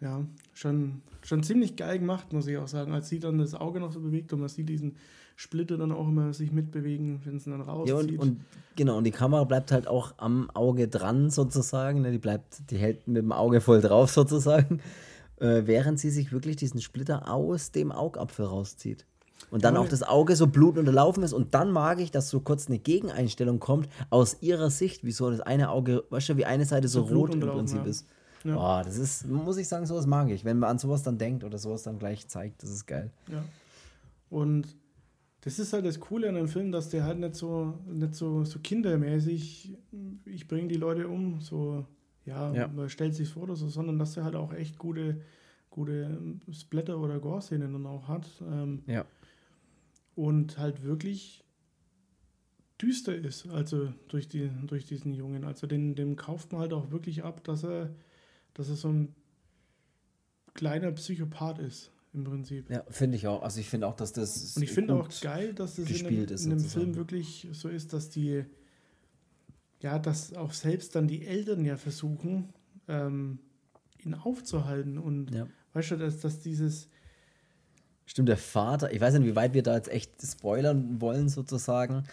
ja, 0.00 0.24
schon, 0.52 1.02
schon 1.22 1.42
ziemlich 1.42 1.76
geil 1.76 1.98
gemacht, 1.98 2.32
muss 2.32 2.46
ich 2.46 2.56
auch 2.56 2.68
sagen. 2.68 2.92
Als 2.92 3.08
sie 3.08 3.18
dann 3.18 3.38
das 3.38 3.54
Auge 3.54 3.80
noch 3.80 3.92
so 3.92 4.00
bewegt 4.00 4.32
und 4.32 4.40
man 4.40 4.48
sieht 4.48 4.68
diesen 4.68 4.96
Splitter 5.38 5.76
dann 5.78 5.92
auch 5.92 6.08
immer 6.08 6.32
sich 6.32 6.50
mitbewegen, 6.50 7.20
wenn 7.24 7.36
es 7.36 7.44
dann 7.44 7.60
rauszieht. 7.60 7.94
Ja, 7.94 8.00
und, 8.00 8.18
und 8.18 8.40
genau, 8.74 8.98
und 8.98 9.04
die 9.04 9.12
Kamera 9.12 9.44
bleibt 9.44 9.70
halt 9.70 9.86
auch 9.86 10.14
am 10.16 10.50
Auge 10.50 10.88
dran 10.88 11.30
sozusagen. 11.30 12.00
Ne? 12.02 12.10
Die 12.10 12.18
bleibt, 12.18 12.68
die 12.72 12.76
hält 12.76 13.06
mit 13.06 13.18
dem 13.18 13.30
Auge 13.30 13.60
voll 13.60 13.80
drauf 13.80 14.10
sozusagen, 14.10 14.80
äh, 15.40 15.62
während 15.64 16.00
sie 16.00 16.10
sich 16.10 16.32
wirklich 16.32 16.56
diesen 16.56 16.80
Splitter 16.80 17.32
aus 17.32 17.70
dem 17.70 17.92
Augapfel 17.92 18.46
rauszieht. 18.46 19.06
Und 19.52 19.64
dann 19.64 19.76
Ja, 19.76 19.80
auch 19.80 19.88
das 19.88 20.02
Auge 20.02 20.34
so 20.34 20.48
blutunterlaufen 20.48 21.22
ist. 21.22 21.32
Und 21.32 21.54
dann 21.54 21.70
mag 21.70 22.00
ich, 22.00 22.10
dass 22.10 22.30
so 22.30 22.40
kurz 22.40 22.66
eine 22.66 22.80
Gegeneinstellung 22.80 23.60
kommt 23.60 23.88
aus 24.10 24.38
ihrer 24.40 24.70
Sicht, 24.70 25.04
wie 25.04 25.12
so 25.12 25.30
das 25.30 25.38
eine 25.38 25.70
Auge, 25.70 26.02
weißt 26.10 26.30
du, 26.30 26.36
wie 26.36 26.46
eine 26.46 26.64
Seite 26.64 26.88
so 26.88 27.06
So 27.06 27.14
rot 27.14 27.34
im 27.34 27.40
Prinzip 27.42 27.78
ja. 27.78 27.84
ist. 27.84 28.08
Ja. 28.42 28.56
Boah, 28.56 28.82
das 28.84 28.98
ist, 28.98 29.28
muss 29.28 29.56
ich 29.56 29.68
sagen, 29.68 29.86
sowas 29.86 30.08
mag 30.08 30.30
ich. 30.30 30.44
Wenn 30.44 30.58
man 30.58 30.70
an 30.70 30.78
sowas 30.78 31.04
dann 31.04 31.16
denkt 31.16 31.44
oder 31.44 31.58
sowas 31.58 31.84
dann 31.84 32.00
gleich 32.00 32.26
zeigt, 32.26 32.64
das 32.64 32.70
ist 32.70 32.86
geil. 32.88 33.12
Ja. 33.30 33.44
Und 34.30 34.66
das 35.42 35.58
ist 35.58 35.72
halt 35.72 35.84
das 35.86 36.00
Coole 36.00 36.28
an 36.28 36.34
dem 36.34 36.48
Film, 36.48 36.72
dass 36.72 36.88
der 36.88 37.04
halt 37.04 37.18
nicht 37.20 37.34
so, 37.36 37.78
nicht 37.86 38.14
so, 38.14 38.44
so 38.44 38.58
kindermäßig, 38.58 39.76
ich 40.24 40.48
bringe 40.48 40.68
die 40.68 40.74
Leute 40.76 41.08
um, 41.08 41.40
so, 41.40 41.86
ja, 42.24 42.52
Ja. 42.52 42.68
man 42.68 42.88
stellt 42.90 43.14
sich 43.14 43.28
vor 43.28 43.44
oder 43.44 43.56
so, 43.56 43.68
sondern 43.68 43.98
dass 43.98 44.14
der 44.14 44.24
halt 44.24 44.34
auch 44.36 44.52
echt 44.52 44.78
gute, 44.78 45.20
gute 45.70 46.18
Splatter- 46.50 46.98
oder 46.98 47.20
Gore-Szenen 47.20 47.72
dann 47.72 47.86
auch 47.86 48.08
hat. 48.08 48.28
Ähm, 48.50 48.82
Ja. 48.86 49.04
und 50.16 50.58
halt 50.58 50.82
wirklich 50.82 51.44
düster 52.82 53.14
ist, 53.14 53.48
also 53.48 53.92
durch, 54.08 54.28
die, 54.28 54.50
durch 54.66 54.86
diesen 54.86 55.12
Jungen. 55.12 55.44
Also 55.44 55.66
den, 55.66 55.94
dem 55.94 56.16
kauft 56.16 56.52
man 56.52 56.60
halt 56.60 56.72
auch 56.72 56.90
wirklich 56.90 57.24
ab, 57.24 57.42
dass 57.44 57.64
er, 57.64 57.94
dass 58.54 58.68
er 58.68 58.76
so 58.76 58.88
ein 58.88 59.14
kleiner 60.54 60.90
Psychopath 60.92 61.58
ist, 61.60 61.92
im 62.14 62.24
Prinzip. 62.24 62.70
Ja, 62.70 62.84
finde 62.88 63.16
ich 63.16 63.26
auch. 63.26 63.42
Also 63.42 63.60
ich 63.60 63.68
finde 63.68 63.86
auch, 63.86 63.94
dass 63.94 64.12
das. 64.12 64.56
Und 64.56 64.62
ich 64.62 64.72
finde 64.72 64.94
auch 64.94 65.08
geil, 65.20 65.54
dass 65.54 65.76
das 65.76 65.88
in 65.90 66.06
ist 66.06 66.44
in 66.44 66.58
sozusagen. 66.58 66.68
Film 66.68 66.96
wirklich 66.96 67.48
so 67.52 67.68
ist, 67.68 67.92
dass 67.92 68.10
die, 68.10 68.44
ja, 69.80 69.98
dass 69.98 70.32
auch 70.34 70.52
selbst 70.52 70.94
dann 70.94 71.06
die 71.06 71.26
Eltern 71.26 71.64
ja 71.64 71.76
versuchen, 71.76 72.52
ähm, 72.88 73.38
ihn 74.04 74.14
aufzuhalten. 74.14 74.98
Und 74.98 75.32
Ja. 75.32 75.46
weißt 75.74 75.92
du, 75.92 75.96
dass, 75.96 76.20
dass 76.20 76.40
dieses, 76.40 76.88
Stimmt, 78.06 78.30
der 78.30 78.38
Vater, 78.38 78.90
ich 78.90 79.00
weiß 79.02 79.14
nicht, 79.18 79.26
wie 79.28 79.36
weit 79.36 79.52
wir 79.52 79.62
da 79.62 79.74
jetzt 79.76 79.90
echt 79.90 80.22
spoilern 80.22 80.98
wollen, 81.00 81.28
sozusagen. 81.28 82.04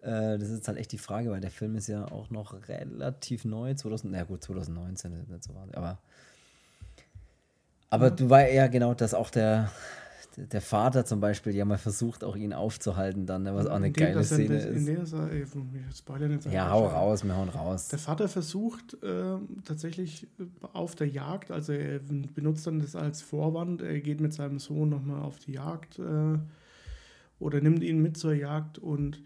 Äh, 0.00 0.38
das 0.38 0.48
ist 0.48 0.66
halt 0.66 0.78
echt 0.78 0.90
die 0.90 0.98
Frage, 0.98 1.30
weil 1.30 1.42
der 1.42 1.50
Film 1.50 1.76
ist 1.76 1.86
ja 1.86 2.06
auch 2.10 2.30
noch 2.30 2.66
relativ 2.66 3.44
neu, 3.44 3.74
2000, 3.74 4.10
na 4.12 4.24
gut, 4.24 4.42
2019 4.42 5.12
ist 5.12 5.28
nicht 5.28 5.44
so 5.44 5.54
wahnsinnig, 5.54 5.76
aber. 5.76 6.00
Aber 7.92 8.10
du 8.10 8.30
war 8.30 8.48
ja 8.48 8.68
genau, 8.68 8.94
dass 8.94 9.12
auch 9.12 9.28
der, 9.28 9.70
der 10.36 10.62
Vater 10.62 11.04
zum 11.04 11.20
Beispiel 11.20 11.54
ja 11.54 11.66
mal 11.66 11.76
versucht, 11.76 12.24
auch 12.24 12.36
ihn 12.36 12.54
aufzuhalten, 12.54 13.26
dann, 13.26 13.44
was 13.44 13.66
auch 13.66 13.74
eine 13.74 13.88
in 13.88 13.92
dem, 13.92 14.06
geile 14.06 14.24
Szene 14.24 14.44
in 14.62 14.76
ist. 14.76 14.88
dem 14.88 14.88
er, 14.88 15.02
jetzt 16.32 16.46
Ja, 16.46 16.70
hau 16.70 16.86
raus, 16.86 17.22
wir 17.22 17.36
hauen 17.36 17.50
raus. 17.50 17.88
Der 17.88 17.98
Vater 17.98 18.28
versucht 18.28 18.96
ähm, 19.02 19.58
tatsächlich 19.66 20.26
äh, 20.38 20.44
auf 20.72 20.94
der 20.94 21.08
Jagd, 21.08 21.50
also 21.50 21.72
er 21.74 21.98
benutzt 21.98 22.66
dann 22.66 22.80
das 22.80 22.96
als 22.96 23.20
Vorwand, 23.20 23.82
er 23.82 24.00
geht 24.00 24.22
mit 24.22 24.32
seinem 24.32 24.58
Sohn 24.58 24.88
nochmal 24.88 25.20
auf 25.20 25.38
die 25.38 25.52
Jagd 25.52 25.98
äh, 25.98 26.38
oder 27.38 27.60
nimmt 27.60 27.82
ihn 27.82 28.00
mit 28.00 28.16
zur 28.16 28.32
Jagd 28.32 28.78
und 28.78 29.22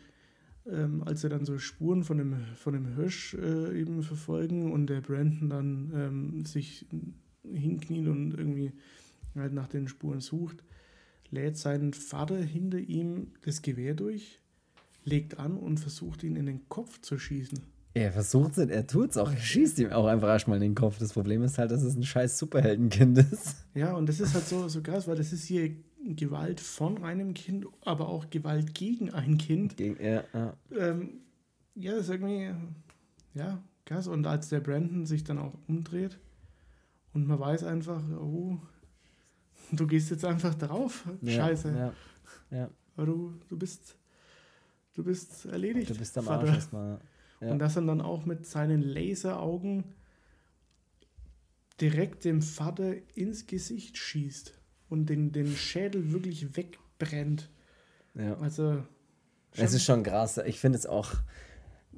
ähm, 0.69 1.05
als 1.07 1.23
er 1.23 1.31
dann 1.31 1.45
so 1.45 1.59
Spuren 1.59 2.03
von 2.03 2.19
dem, 2.19 2.35
von 2.57 2.73
dem 2.73 2.97
Hirsch 2.97 3.35
äh, 3.35 3.81
eben 3.81 4.03
verfolgen 4.03 4.73
und 4.73 4.89
der 4.89 5.03
Brandon 5.03 5.51
dann 5.51 5.93
ähm, 5.95 6.45
sich 6.45 6.87
hinkniet 7.55 8.09
und 8.09 8.33
irgendwie 8.33 8.73
halt 9.35 9.53
nach 9.53 9.69
den 9.69 9.89
Spuren 9.89 10.21
sucht, 10.21 10.63
lädt 11.31 11.57
sein 11.57 11.93
Vater 11.93 12.39
hinter 12.39 12.79
ihm 12.79 13.29
das 13.43 13.63
Gewehr 13.63 13.95
durch, 13.95 14.41
legt 15.05 15.39
an 15.39 15.57
und 15.57 15.79
versucht 15.79 16.23
ihn 16.23 16.37
in 16.37 16.47
den 16.47 16.69
Kopf 16.69 17.01
zu 17.01 17.19
schießen. 17.19 17.61
Er 17.95 18.13
versucht 18.13 18.59
es, 18.59 18.69
er 18.69 18.87
tut 18.87 19.11
es 19.11 19.17
auch, 19.17 19.31
er 19.31 19.39
schießt 19.39 19.79
ihm 19.79 19.91
auch 19.91 20.07
einfach 20.07 20.29
erstmal 20.29 20.59
in 20.59 20.63
den 20.63 20.75
Kopf. 20.75 20.99
Das 20.99 21.15
Problem 21.15 21.43
ist 21.43 21.57
halt, 21.57 21.71
dass 21.71 21.83
es 21.83 21.97
ein 21.97 22.03
scheiß 22.03 22.39
Superheldenkind 22.39 23.19
ist. 23.19 23.65
Ja, 23.75 23.95
und 23.95 24.07
das 24.09 24.21
ist 24.21 24.35
halt 24.35 24.47
so, 24.47 24.69
so 24.69 24.83
krass, 24.83 25.09
weil 25.09 25.17
das 25.17 25.33
ist 25.33 25.45
hier 25.45 25.75
Gewalt 26.05 26.61
von 26.61 27.03
einem 27.03 27.33
Kind, 27.33 27.67
aber 27.83 28.09
auch 28.09 28.29
Gewalt 28.29 28.75
gegen 28.75 29.11
ein 29.11 29.39
Kind. 29.39 29.79
Gegen, 29.79 30.03
ja, 30.05 30.25
ja. 30.35 30.55
Ähm, 30.77 31.21
ja, 31.75 31.93
das 31.93 32.03
ist 32.03 32.11
irgendwie, 32.11 32.51
ja, 33.35 33.63
krass. 33.87 34.09
Und 34.09 34.27
als 34.27 34.51
der 34.51 34.61
Brandon 34.61 35.07
sich 35.07 35.25
dann 35.25 35.39
auch 35.39 35.55
umdreht 35.67 36.19
und 37.17 37.27
man 37.27 37.41
weiß 37.41 37.65
einfach, 37.65 38.03
oh, 38.21 38.59
du 39.73 39.87
gehst 39.87 40.11
jetzt 40.11 40.27
einfach 40.27 40.55
drauf. 40.55 41.09
Ja, 41.23 41.33
Scheiße. 41.33 41.93
Ja, 42.51 42.59
ja. 42.59 42.71
Du, 43.03 43.33
du 43.49 43.57
bist, 43.57 43.97
du 44.93 45.03
bist 45.03 45.47
erledigt. 45.47 45.89
Du 45.89 45.95
bist 45.95 46.19
am 46.19 46.27
Vater. 46.27 46.43
Arsch 46.43 46.57
erstmal. 46.57 47.01
Ja. 47.41 47.53
Und 47.53 47.59
dass 47.59 47.77
er 47.77 47.83
dann 47.83 48.03
auch 48.03 48.27
mit 48.27 48.45
seinen 48.45 48.83
Laseraugen 48.83 49.95
direkt 51.81 52.27
dem 52.27 52.43
Vater 52.43 52.95
ins 53.15 53.47
Gesicht 53.47 53.97
schießt 53.97 54.53
und 54.91 55.07
den, 55.09 55.33
den 55.33 55.57
Schädel 55.57 56.13
wirklich 56.13 56.55
wegbrennt. 56.55 57.49
Ja. 58.15 58.37
Also. 58.41 58.85
Es 59.53 59.73
ist 59.73 59.85
schon 59.85 60.03
krass. 60.03 60.37
Ich 60.45 60.61
finde 60.61 60.77
es 60.77 60.85
auch, 60.85 61.15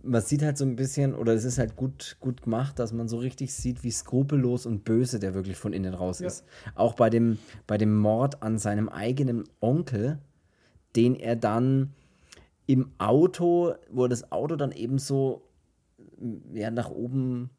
man 0.03 0.21
sieht 0.23 0.43
halt 0.43 0.57
so 0.59 0.65
ein 0.65 0.77
bisschen, 0.77 1.15
oder 1.15 1.33
es 1.35 1.45
ist 1.45 1.59
halt 1.59 1.77
gut, 1.77 2.17
gut 2.21 2.43
gemacht, 2.43 2.79
dass 2.79 2.93
man 2.93 3.09
so 3.09 3.19
richtig 3.19 3.53
sieht, 3.55 3.83
wie 3.85 3.91
skrupellos 3.91 4.67
und 4.67 4.85
böse 4.85 5.19
der 5.19 5.35
wirklich 5.35 5.57
von 5.57 5.73
innen 5.73 5.95
raus 5.95 6.21
Ja. 6.21 6.27
ist. 6.29 6.45
Auch 6.75 6.95
bei 6.95 7.11
dem, 7.11 7.39
bei 7.67 7.79
dem 7.79 7.97
Mord 7.97 8.43
an 8.43 8.59
seinem 8.59 8.89
eigenen 8.89 9.45
Onkel, 9.61 10.19
den 10.97 11.15
er 11.15 11.37
dann 11.37 11.93
im 12.67 12.91
Auto, 12.99 13.75
wo 13.91 14.05
er 14.05 14.09
das 14.09 14.31
Auto 14.33 14.57
dann 14.57 14.73
eben 14.73 14.99
so 14.99 15.43
ja, 16.53 16.71
nach 16.71 16.91
oben 16.91 17.51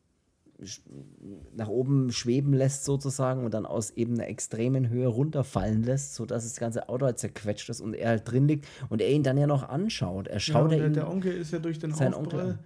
nach 1.55 1.67
oben 1.69 2.11
schweben 2.11 2.53
lässt 2.53 2.83
sozusagen 2.83 3.45
und 3.45 3.53
dann 3.53 3.65
aus 3.65 3.91
eben 3.91 4.15
einer 4.15 4.27
extremen 4.27 4.89
Höhe 4.89 5.07
runterfallen 5.07 5.83
lässt, 5.83 6.15
sodass 6.15 6.43
das 6.43 6.57
ganze 6.57 6.89
Auto 6.89 7.05
halt 7.05 7.19
zerquetscht 7.19 7.69
ist 7.69 7.81
und 7.81 7.93
er 7.93 8.09
halt 8.09 8.29
drin 8.29 8.47
liegt 8.47 8.67
und 8.89 9.01
er 9.01 9.09
ihn 9.09 9.23
dann 9.23 9.37
ja 9.37 9.47
noch 9.47 9.63
anschaut. 9.67 10.27
Er 10.27 10.39
schaut 10.39 10.71
ja, 10.71 10.77
er 10.77 10.79
der, 10.79 10.87
ihn, 10.87 10.93
der 10.93 11.09
Onkel 11.09 11.33
ist 11.33 11.51
ja 11.51 11.59
durch 11.59 11.79
den 11.79 11.93
Aufprall, 11.93 12.59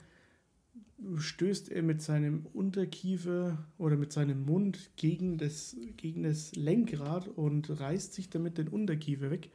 stößt 1.18 1.70
er 1.70 1.84
mit 1.84 2.02
seinem 2.02 2.46
Unterkiefer 2.54 3.58
oder 3.78 3.98
mit 3.98 4.12
seinem 4.12 4.46
Mund 4.46 4.92
gegen 4.96 5.38
das, 5.38 5.76
gegen 5.98 6.24
das 6.24 6.56
Lenkrad 6.56 7.28
und 7.28 7.80
reißt 7.80 8.14
sich 8.14 8.30
damit 8.30 8.58
den 8.58 8.70
Unterkiefer 8.70 9.30
weg 9.30 9.50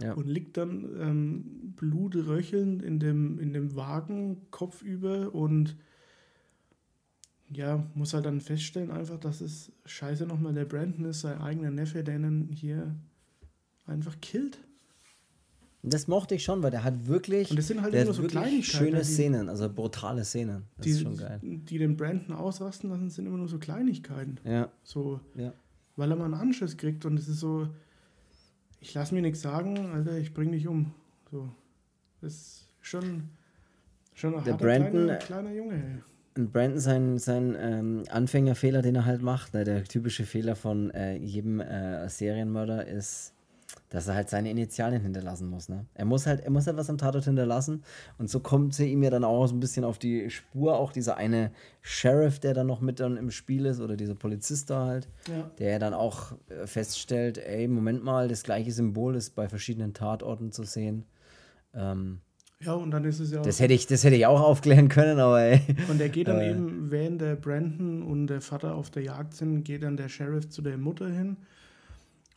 Ja. 0.00 0.12
und 0.12 0.28
liegt 0.28 0.56
dann 0.56 0.90
ähm, 1.00 1.72
blutröchelnd 1.76 2.82
in 2.82 2.98
dem, 2.98 3.38
in 3.38 3.52
dem 3.52 3.74
Wagen 3.76 4.42
kopfüber 4.50 5.34
und 5.34 5.76
ja, 7.50 7.84
muss 7.94 8.14
halt 8.14 8.26
dann 8.26 8.40
feststellen 8.40 8.90
einfach, 8.90 9.18
dass 9.18 9.40
es 9.40 9.70
scheiße 9.84 10.26
nochmal 10.26 10.54
der 10.54 10.64
Brandon 10.64 11.04
ist, 11.06 11.20
sein 11.20 11.40
eigener 11.40 11.70
Neffe, 11.70 12.02
der 12.02 12.16
ihn 12.16 12.48
hier 12.52 12.94
einfach 13.86 14.20
killt. 14.20 14.58
Das 15.86 16.08
mochte 16.08 16.34
ich 16.34 16.42
schon, 16.44 16.62
weil 16.62 16.70
der 16.70 16.82
hat 16.82 17.06
wirklich, 17.06 17.50
Und 17.50 17.58
das 17.58 17.68
sind 17.68 17.82
halt 17.82 17.92
der 17.92 18.02
immer 18.02 18.08
hat 18.10 18.16
so 18.16 18.22
wirklich 18.22 18.66
schöne 18.66 18.98
die- 19.00 19.04
Szenen, 19.04 19.50
also 19.50 19.68
brutale 19.68 20.24
Szenen. 20.24 20.64
Das 20.78 20.84
die, 20.84 20.90
ist 20.92 21.00
schon 21.02 21.16
geil. 21.18 21.38
die 21.42 21.76
den 21.78 21.96
Brandon 21.96 22.34
ausrasten 22.34 22.88
lassen, 22.88 23.10
sind 23.10 23.26
immer 23.26 23.36
nur 23.36 23.48
so 23.48 23.58
Kleinigkeiten. 23.58 24.38
Ja, 24.44 24.70
So, 24.82 25.20
ja. 25.34 25.52
weil 25.96 26.10
er 26.10 26.16
mal 26.16 26.24
einen 26.24 26.34
Anschiss 26.34 26.78
kriegt 26.78 27.04
und 27.04 27.18
es 27.18 27.28
ist 27.28 27.40
so, 27.40 27.68
ich 28.80 28.94
lass 28.94 29.12
mir 29.12 29.20
nichts 29.20 29.42
sagen, 29.42 29.76
Alter, 29.92 30.16
ich 30.16 30.32
bring 30.32 30.52
dich 30.52 30.66
um. 30.66 30.92
So, 31.30 31.50
das 32.22 32.32
ist 32.32 32.68
schon, 32.80 33.24
schon 34.14 34.34
ein 34.36 34.44
Der 34.44 34.54
harter 34.54 34.64
Brandon, 34.64 34.90
kleiner, 34.92 35.16
kleiner 35.16 35.52
Junge. 35.52 35.74
ey. 35.74 36.02
Und 36.36 36.52
Brandon, 36.52 36.80
sein, 36.80 37.18
sein 37.18 37.56
ähm, 37.58 38.02
Anfängerfehler, 38.10 38.82
den 38.82 38.96
er 38.96 39.04
halt 39.04 39.22
macht, 39.22 39.54
ne, 39.54 39.62
der 39.64 39.84
typische 39.84 40.24
Fehler 40.24 40.56
von 40.56 40.90
äh, 40.90 41.14
jedem 41.16 41.60
äh, 41.60 42.08
Serienmörder 42.08 42.86
ist, 42.86 43.32
dass 43.88 44.08
er 44.08 44.14
halt 44.16 44.28
seine 44.30 44.50
Initialien 44.50 45.00
hinterlassen 45.02 45.48
muss. 45.48 45.68
Ne? 45.68 45.86
Er 45.94 46.04
muss 46.04 46.26
halt, 46.26 46.40
er 46.40 46.50
muss 46.50 46.66
halt 46.66 46.76
was 46.76 46.90
am 46.90 46.98
Tatort 46.98 47.24
hinterlassen. 47.24 47.84
Und 48.18 48.30
so 48.30 48.40
kommt 48.40 48.74
sie 48.74 48.90
ihm 48.90 49.04
ja 49.04 49.10
dann 49.10 49.22
auch 49.22 49.46
so 49.46 49.54
ein 49.54 49.60
bisschen 49.60 49.84
auf 49.84 49.98
die 49.98 50.28
Spur. 50.30 50.76
Auch 50.76 50.90
dieser 50.90 51.16
eine 51.16 51.52
Sheriff, 51.82 52.40
der 52.40 52.54
dann 52.54 52.66
noch 52.66 52.80
mit 52.80 52.98
dann 52.98 53.16
im 53.16 53.30
Spiel 53.30 53.66
ist, 53.66 53.80
oder 53.80 53.96
dieser 53.96 54.16
Polizist 54.16 54.70
da 54.70 54.86
halt, 54.86 55.08
Ja. 55.28 55.50
der 55.58 55.70
ja 55.72 55.78
dann 55.78 55.94
auch 55.94 56.32
äh, 56.48 56.66
feststellt, 56.66 57.38
ey, 57.38 57.68
Moment 57.68 58.02
mal, 58.02 58.26
das 58.26 58.42
gleiche 58.42 58.72
Symbol 58.72 59.14
ist 59.14 59.36
bei 59.36 59.48
verschiedenen 59.48 59.94
Tatorten 59.94 60.50
zu 60.50 60.64
sehen. 60.64 61.04
Ähm, 61.74 62.20
ja, 62.60 62.72
und 62.74 62.90
dann 62.90 63.04
ist 63.04 63.20
es 63.20 63.30
ja 63.32 63.40
auch. 63.40 63.44
das, 63.44 63.60
hätte 63.60 63.74
ich, 63.74 63.86
das 63.86 64.04
hätte 64.04 64.16
ich 64.16 64.26
auch 64.26 64.40
aufklären 64.40 64.88
können, 64.88 65.18
aber 65.18 65.40
ey. 65.42 65.60
Und 65.90 65.98
der 65.98 66.08
geht 66.08 66.28
dann 66.28 66.40
Äh. 66.40 66.50
eben, 66.52 66.90
während 66.90 67.20
der 67.20 67.36
Brandon 67.36 68.02
und 68.02 68.26
der 68.28 68.40
Vater 68.40 68.74
auf 68.74 68.90
der 68.90 69.02
Jagd 69.02 69.34
sind, 69.34 69.64
geht 69.64 69.82
dann 69.82 69.96
der 69.96 70.08
Sheriff 70.08 70.48
zu 70.48 70.62
der 70.62 70.78
Mutter 70.78 71.08
hin 71.10 71.36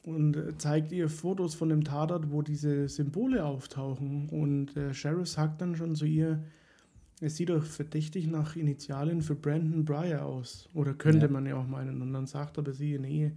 und 0.04 0.36
äh, 0.36 0.58
zeigt 0.58 0.92
ihr 0.92 1.10
Fotos 1.10 1.56
von 1.56 1.70
dem 1.70 1.84
Tatort, 1.84 2.32
wo 2.32 2.42
diese 2.42 2.90
Symbole 2.90 3.46
auftauchen. 3.46 4.28
Und 4.30 4.76
der 4.76 4.94
Sheriff 4.94 5.28
sagt 5.30 5.62
dann 5.62 5.76
schon 5.76 5.96
zu 5.96 6.06
ihr, 6.06 6.44
es 7.20 7.36
sieht 7.36 7.50
doch 7.50 7.64
verdächtig 7.64 8.28
nach 8.28 8.56
Initialien 8.56 9.22
für 9.22 9.36
Brandon 9.36 9.86
Breyer 9.86 10.24
aus. 10.26 10.70
Oder 10.74 10.94
könnte 10.94 11.26
Ja. 11.28 11.32
man 11.32 11.46
ja 11.46 11.56
auch 11.56 11.68
meinen. 11.68 12.02
Und 12.02 12.14
dann 12.14 12.28
sagt 12.28 12.58
aber 12.60 12.74
sie, 12.74 13.00
nee, 13.00 13.32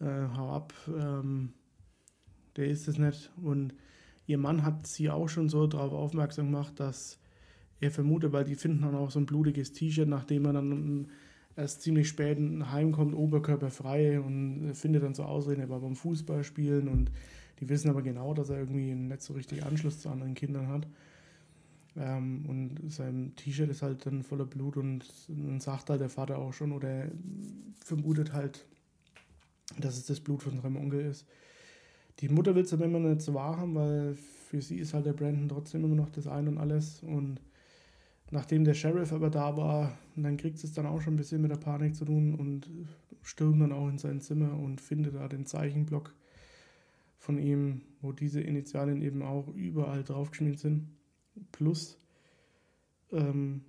äh, 0.00 0.04
hau 0.36 0.50
ab, 0.50 0.72
ähm, 0.88 1.52
der 2.56 2.66
ist 2.66 2.88
es 2.88 2.98
nicht. 2.98 3.30
Und 3.42 3.72
ihr 4.30 4.38
Mann 4.38 4.64
hat 4.64 4.86
sie 4.86 5.10
auch 5.10 5.28
schon 5.28 5.48
so 5.48 5.66
darauf 5.66 5.92
aufmerksam 5.92 6.46
gemacht, 6.46 6.78
dass 6.78 7.18
er 7.80 7.90
vermutet, 7.90 8.32
weil 8.32 8.44
die 8.44 8.54
finden 8.54 8.82
dann 8.82 8.94
auch 8.94 9.10
so 9.10 9.18
ein 9.18 9.26
blutiges 9.26 9.72
T-Shirt, 9.72 10.08
nachdem 10.08 10.46
er 10.46 10.52
dann 10.52 11.08
erst 11.56 11.82
ziemlich 11.82 12.08
spät 12.08 12.38
heimkommt, 12.38 13.14
oberkörperfrei 13.14 14.20
und 14.20 14.72
findet 14.74 15.02
dann 15.02 15.14
so 15.14 15.24
Ausreden, 15.24 15.60
er 15.60 15.68
war 15.68 15.80
beim 15.80 15.96
Fußballspielen 15.96 16.88
und 16.88 17.10
die 17.58 17.68
wissen 17.68 17.90
aber 17.90 18.02
genau, 18.02 18.32
dass 18.32 18.50
er 18.50 18.58
irgendwie 18.58 18.94
nicht 18.94 19.22
so 19.22 19.34
richtig 19.34 19.64
Anschluss 19.64 20.00
zu 20.00 20.08
anderen 20.08 20.34
Kindern 20.34 20.68
hat. 20.68 20.86
Ähm, 21.96 22.46
und 22.46 22.92
sein 22.92 23.32
T-Shirt 23.34 23.68
ist 23.68 23.82
halt 23.82 24.06
dann 24.06 24.22
voller 24.22 24.46
Blut 24.46 24.76
und 24.76 25.04
dann 25.26 25.58
sagt 25.58 25.90
halt 25.90 26.00
der 26.00 26.08
Vater 26.08 26.38
auch 26.38 26.52
schon 26.52 26.70
oder 26.70 26.88
er 26.88 27.10
vermutet 27.84 28.32
halt, 28.32 28.64
dass 29.78 29.96
es 29.96 30.06
das 30.06 30.20
Blut 30.20 30.42
von 30.42 30.60
seinem 30.60 30.76
Onkel 30.76 31.00
ist. 31.00 31.26
Die 32.20 32.28
Mutter 32.28 32.54
will 32.54 32.64
es 32.64 32.72
aber 32.72 32.84
immer 32.84 32.98
nicht 32.98 33.22
so 33.22 33.34
wahrhaben, 33.34 33.74
weil 33.74 34.14
für 34.14 34.60
sie 34.60 34.78
ist 34.78 34.94
halt 34.94 35.06
der 35.06 35.12
Brandon 35.14 35.48
trotzdem 35.48 35.84
immer 35.84 35.94
noch 35.94 36.10
das 36.10 36.26
Ein 36.26 36.48
und 36.48 36.58
Alles. 36.58 37.02
Und 37.02 37.40
nachdem 38.30 38.64
der 38.64 38.74
Sheriff 38.74 39.12
aber 39.12 39.30
da 39.30 39.56
war, 39.56 39.98
dann 40.16 40.36
kriegt 40.36 40.62
es 40.62 40.72
dann 40.72 40.86
auch 40.86 41.00
schon 41.00 41.14
ein 41.14 41.18
bisschen 41.18 41.40
mit 41.40 41.50
der 41.50 41.56
Panik 41.56 41.94
zu 41.94 42.04
tun 42.04 42.34
und 42.34 42.68
stürmt 43.22 43.62
dann 43.62 43.72
auch 43.72 43.88
in 43.88 43.98
sein 43.98 44.20
Zimmer 44.20 44.58
und 44.58 44.80
findet 44.80 45.14
da 45.14 45.28
den 45.28 45.46
Zeichenblock 45.46 46.14
von 47.16 47.38
ihm, 47.38 47.82
wo 48.00 48.12
diese 48.12 48.40
Initialien 48.40 49.02
eben 49.02 49.22
auch 49.22 49.48
überall 49.48 50.02
draufgeschmiert 50.04 50.58
sind. 50.58 50.88
Plus 51.52 51.98
ähm, 53.12 53.62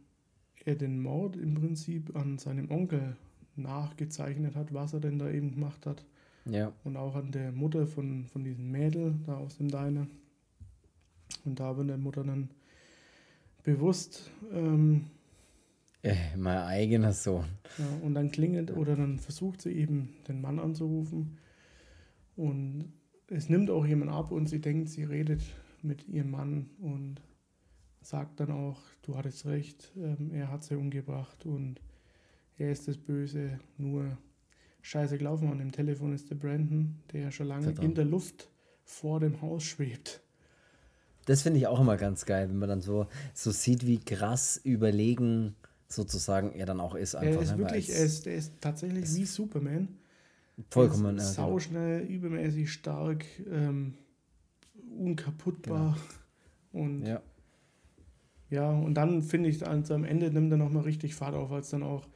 er 0.65 0.75
den 0.75 1.01
Mord 1.01 1.35
im 1.37 1.55
Prinzip 1.55 2.15
an 2.15 2.37
seinem 2.37 2.69
Onkel 2.69 3.15
nachgezeichnet 3.55 4.55
hat, 4.55 4.73
was 4.73 4.93
er 4.93 4.99
denn 4.99 5.19
da 5.19 5.29
eben 5.29 5.51
gemacht 5.51 5.85
hat. 5.85 6.05
Ja. 6.45 6.71
Und 6.83 6.97
auch 6.97 7.15
an 7.15 7.31
der 7.31 7.51
Mutter 7.51 7.85
von, 7.87 8.25
von 8.27 8.43
diesem 8.43 8.71
Mädel 8.71 9.15
da 9.25 9.37
aus 9.37 9.57
dem 9.57 9.69
Diner. 9.69 10.07
Und 11.45 11.59
da 11.59 11.77
wird 11.77 11.89
der 11.89 11.97
Mutter 11.97 12.23
dann 12.23 12.49
bewusst, 13.63 14.29
ähm, 14.51 15.05
Äh, 16.03 16.15
mein 16.35 16.57
eigener 16.57 17.13
Sohn. 17.13 17.45
ja, 17.77 17.85
und 18.01 18.15
dann 18.15 18.31
klingelt 18.31 18.71
oder 18.71 18.95
dann 18.95 19.19
versucht 19.19 19.61
sie 19.61 19.71
eben 19.71 20.09
den 20.27 20.41
Mann 20.41 20.59
anzurufen. 20.59 21.37
Und 22.35 22.91
es 23.27 23.49
nimmt 23.49 23.69
auch 23.69 23.85
jemand 23.85 24.11
ab 24.11 24.31
und 24.31 24.47
sie 24.47 24.59
denkt, 24.59 24.89
sie 24.89 25.03
redet 25.03 25.41
mit 25.83 26.07
ihrem 26.07 26.31
Mann 26.31 26.69
und 26.79 27.21
sagt 28.01 28.39
dann 28.39 28.51
auch, 28.51 28.79
du 29.03 29.15
hattest 29.15 29.45
recht, 29.45 29.91
ähm, 29.95 30.31
er 30.33 30.51
hat 30.51 30.63
sie 30.63 30.75
umgebracht 30.75 31.45
und 31.45 31.79
er 32.57 32.71
ist 32.71 32.87
das 32.87 32.97
Böse, 32.97 33.59
nur 33.77 34.17
scheiße 34.81 35.17
gelaufen. 35.17 35.49
Und 35.51 35.59
im 35.59 35.71
Telefon 35.71 36.13
ist 36.13 36.29
der 36.29 36.35
Brandon, 36.35 36.95
der 37.11 37.21
ja 37.21 37.31
schon 37.31 37.47
lange 37.47 37.63
Verdammt. 37.63 37.85
in 37.85 37.95
der 37.95 38.05
Luft 38.05 38.49
vor 38.83 39.19
dem 39.19 39.41
Haus 39.41 39.63
schwebt. 39.63 40.21
Das 41.25 41.43
finde 41.43 41.59
ich 41.59 41.67
auch 41.67 41.79
immer 41.79 41.97
ganz 41.97 42.25
geil, 42.25 42.49
wenn 42.49 42.57
man 42.57 42.67
dann 42.69 42.81
so, 42.81 43.07
so 43.33 43.51
sieht, 43.51 43.85
wie 43.85 43.99
krass 43.99 44.59
überlegen 44.63 45.55
sozusagen 45.87 46.51
er 46.53 46.65
dann 46.65 46.79
auch 46.79 46.95
ist. 46.95 47.15
Einfach, 47.15 47.35
Er 47.37 47.41
ist 47.43 47.51
ne? 47.51 47.57
Wirklich, 47.59 47.89
er 47.89 48.03
ist, 48.05 48.25
er 48.27 48.35
ist 48.35 48.53
tatsächlich 48.61 49.13
wie 49.15 49.25
Superman. 49.25 49.89
vollkommen. 50.69 51.17
Er 51.17 51.23
ist 51.23 51.37
ja, 51.37 51.43
genau. 51.43 51.53
sauschnell, 51.53 52.01
übermäßig 52.05 52.71
stark, 52.71 53.25
ähm, 53.51 53.93
unkaputtbar. 54.97 55.97
Und 56.71 57.05
Ja. 57.05 57.21
ja, 58.49 58.71
und 58.71 58.93
dann 58.95 59.21
finde 59.21 59.49
ich, 59.49 59.65
also 59.67 59.93
am 59.93 60.05
Ende 60.05 60.31
nimmt 60.31 60.51
er 60.51 60.57
nochmal 60.57 60.83
richtig 60.83 61.13
Fahrt 61.15 61.35
auf, 61.35 61.51
als 61.51 61.69
dann 61.69 61.83
auch 61.83 62.07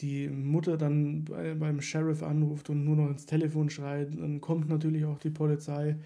die 0.00 0.28
Mutter 0.28 0.76
dann 0.76 1.24
bei, 1.24 1.54
beim 1.54 1.80
Sheriff 1.80 2.22
anruft 2.22 2.70
und 2.70 2.84
nur 2.84 2.96
noch 2.96 3.10
ins 3.10 3.26
Telefon 3.26 3.70
schreit. 3.70 4.08
Dann 4.18 4.40
kommt 4.40 4.68
natürlich 4.68 5.04
auch 5.04 5.18
die 5.18 5.30
Polizei. 5.30 5.96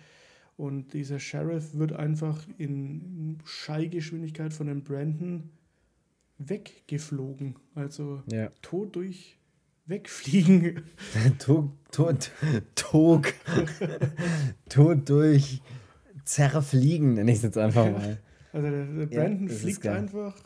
Und 0.57 0.93
dieser 0.93 1.19
Sheriff 1.19 1.75
wird 1.75 1.93
einfach 1.93 2.47
in 2.59 3.39
Schallgeschwindigkeit 3.45 4.53
von 4.53 4.67
dem 4.67 4.83
Brandon 4.85 5.51
weggeflogen. 6.39 7.57
Also 7.75 8.23
ja. 8.31 8.51
tot 8.63 8.95
durch 8.97 9.39
wegfliegen. 9.87 10.83
Tog, 11.39 11.73
tot, 11.91 12.31
Tog, 12.75 13.35
tot 14.69 15.09
durch 15.09 15.63
zerfliegen, 16.25 17.15
nenne 17.15 17.31
ich 17.31 17.39
es 17.39 17.43
jetzt 17.43 17.59
einfach 17.59 17.91
mal. 17.91 18.19
Also 18.53 18.71
der, 18.71 18.87
der 18.87 19.09
Ja, 19.11 19.21
Brandon 19.23 19.49
ist 19.49 19.61
fliegt 19.63 19.87
einfach 19.87 20.37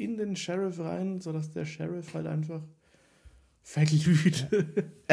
in 0.00 0.16
den 0.16 0.36
Sheriff 0.36 0.78
rein, 0.80 1.20
sodass 1.20 1.50
der 1.50 1.64
Sheriff 1.64 2.14
halt 2.14 2.26
einfach 2.26 2.62
verglüht. 3.62 4.48